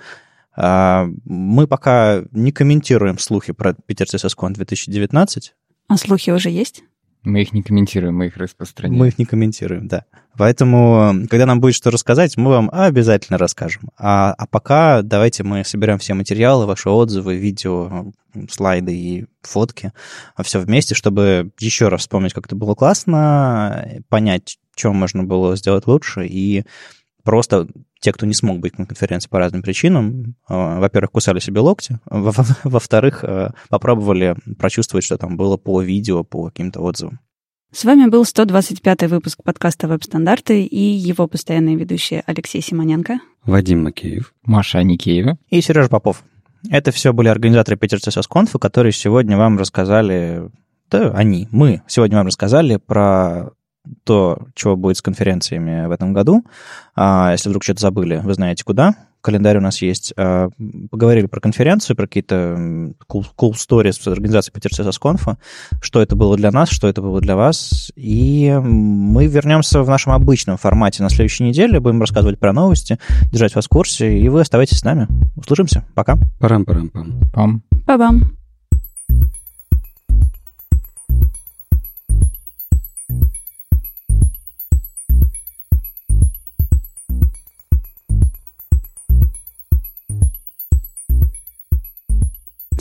А, 0.55 1.07
Мы 1.25 1.65
пока 1.67 2.23
не 2.31 2.51
комментируем 2.51 3.17
слухи 3.17 3.53
про 3.53 3.73
Питер 3.73 4.05
CSS 4.05 4.53
2019, 4.53 5.55
А 5.87 5.97
слухи 5.97 6.31
уже 6.31 6.49
есть? 6.49 6.83
Мы 7.25 7.41
их 7.41 7.53
не 7.53 7.63
комментируем, 7.63 8.15
мы 8.15 8.27
их 8.27 8.37
распространяем. 8.37 8.99
мы 8.99 9.07
их 9.07 9.17
не 9.17 9.25
комментируем, 9.25 9.87
да. 9.87 10.05
Поэтому, 10.37 11.25
когда 11.29 11.47
нам 11.47 11.59
будет 11.59 11.73
что 11.73 11.89
рассказать, 11.89 12.37
мы 12.37 12.51
вам 12.51 12.69
обязательно 12.71 13.39
расскажем. 13.39 13.89
А, 13.97 14.33
а 14.37 14.45
пока 14.45 15.01
давайте 15.01 15.43
мы 15.43 15.63
соберем 15.63 15.97
все 15.97 16.13
материалы, 16.13 16.67
ваши 16.67 16.89
отзывы, 16.89 17.35
видео, 17.35 18.11
слайды 18.49 18.95
и 18.95 19.25
фотки, 19.41 19.91
все 20.43 20.59
вместе, 20.59 20.93
чтобы 20.93 21.51
еще 21.59 21.87
раз 21.87 22.01
вспомнить, 22.01 22.33
как 22.33 22.45
это 22.45 22.55
было 22.55 22.75
классно, 22.75 24.03
понять, 24.09 24.59
что 24.75 24.93
можно 24.93 25.23
было 25.23 25.55
сделать 25.55 25.87
лучше, 25.87 26.27
и 26.27 26.63
просто 27.23 27.67
те, 28.05 28.13
кто 28.13 28.27
не 28.27 28.35
смог 28.35 28.59
быть 28.59 28.77
на 28.77 28.85
конференции 28.85 29.27
по 29.27 29.39
разным 29.39 29.63
причинам, 29.63 30.35
э, 30.47 30.79
во-первых, 30.79 31.09
кусали 31.11 31.39
себе 31.39 31.59
локти, 31.59 31.99
во- 32.05 32.31
во- 32.31 32.45
во-вторых, 32.63 33.23
э, 33.23 33.49
попробовали 33.69 34.35
прочувствовать, 34.59 35.03
что 35.05 35.17
там 35.17 35.37
было 35.37 35.57
по 35.57 35.81
видео, 35.81 36.23
по 36.23 36.45
каким-то 36.45 36.81
отзывам. 36.81 37.19
С 37.73 37.83
вами 37.83 38.07
был 38.07 38.23
125 38.23 39.07
выпуск 39.09 39.39
подкаста 39.43 39.87
«Веб-стандарты» 39.87 40.63
и 40.63 40.79
его 40.79 41.27
постоянные 41.27 41.75
ведущие 41.75 42.21
Алексей 42.27 42.61
Симоненко. 42.61 43.17
Вадим 43.43 43.83
Макеев. 43.83 44.33
Маша 44.45 44.77
Аникеева. 44.79 45.37
и 45.49 45.61
Сережа 45.61 45.89
Попов. 45.89 46.23
Это 46.69 46.91
все 46.91 47.11
были 47.11 47.27
организаторы 47.27 47.75
Питер 47.77 47.97
CSS 47.97 48.29
Conf, 48.29 48.57
которые 48.59 48.91
сегодня 48.93 49.35
вам 49.35 49.57
рассказали, 49.57 50.49
да, 50.91 51.09
они, 51.11 51.47
мы 51.51 51.81
сегодня 51.87 52.17
вам 52.17 52.27
рассказали 52.27 52.77
про 52.77 53.49
то, 54.03 54.39
чего 54.53 54.75
будет 54.75 54.97
с 54.97 55.01
конференциями 55.01 55.87
в 55.87 55.91
этом 55.91 56.13
году. 56.13 56.45
А 56.95 57.31
если 57.31 57.49
вдруг 57.49 57.63
что-то 57.63 57.81
забыли, 57.81 58.21
вы 58.23 58.33
знаете 58.33 58.63
куда. 58.63 58.93
календарь 59.21 59.57
у 59.57 59.61
нас 59.61 59.81
есть. 59.81 60.13
А, 60.17 60.49
поговорили 60.91 61.25
про 61.25 61.39
конференцию, 61.39 61.95
про 61.95 62.05
какие-то 62.05 62.35
cool, 63.09 63.25
cool 63.35 63.53
stories 63.53 63.93
с 63.93 64.07
организацией 64.07 64.53
Питер 64.53 64.71
CSS 64.71 64.99
Conf, 65.01 65.37
что 65.81 66.01
это 66.01 66.15
было 66.15 66.37
для 66.37 66.51
нас, 66.51 66.69
что 66.69 66.87
это 66.87 67.01
было 67.01 67.19
для 67.21 67.35
вас. 67.35 67.91
И 67.95 68.55
мы 68.61 69.25
вернемся 69.25 69.81
в 69.81 69.89
нашем 69.89 70.13
обычном 70.13 70.57
формате 70.57 71.01
на 71.01 71.09
следующей 71.09 71.43
неделе, 71.43 71.79
будем 71.79 72.01
рассказывать 72.01 72.39
про 72.39 72.53
новости, 72.53 72.99
держать 73.31 73.55
вас 73.55 73.65
в 73.65 73.69
курсе, 73.69 74.17
и 74.19 74.29
вы 74.29 74.41
оставайтесь 74.41 74.77
с 74.77 74.83
нами. 74.83 75.07
Услышимся. 75.35 75.83
Пока. 75.95 76.17
Парам-парам-пам. 76.39 77.31
Пам. 77.33 77.63
Па-бам. 77.87 78.37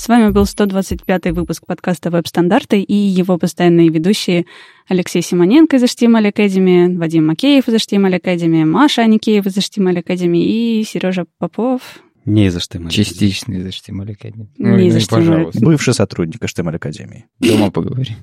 С 0.04 0.08
вами 0.08 0.28
был 0.28 0.42
125-й 0.42 1.32
выпуск 1.32 1.64
подкаста 1.66 2.10
«Веб-стандарты» 2.10 2.78
и 2.78 2.94
его 2.94 3.38
постоянные 3.38 3.88
ведущие 3.88 4.44
Алексей 4.86 5.22
Симоненко 5.22 5.76
из 5.76 5.82
HTML 5.84 6.30
Academy, 6.30 6.94
Вадим 6.98 7.26
Макеев 7.26 7.66
из 7.68 7.74
HTML 7.76 8.20
Academy, 8.20 8.66
Маша 8.66 9.00
Аникеев 9.00 9.46
из 9.46 9.56
HTML 9.56 10.04
Academy 10.04 10.42
и 10.42 10.84
Сережа 10.84 11.24
Попов. 11.38 11.80
Не 12.26 12.48
из 12.48 12.54
HTML. 12.54 12.90
Частично 12.90 13.54
из 13.54 13.64
HTML 13.64 14.14
Academy. 14.14 14.48
Не 14.58 14.88
из 14.88 14.92
ну 14.92 14.98
и 14.98 15.00
HTML. 15.00 15.08
пожалуйста. 15.08 15.64
Бывший 15.64 15.94
сотрудник 15.94 16.42
HTML 16.42 16.76
Академии. 16.76 17.24
Дома 17.40 17.70
поговорим. 17.70 18.16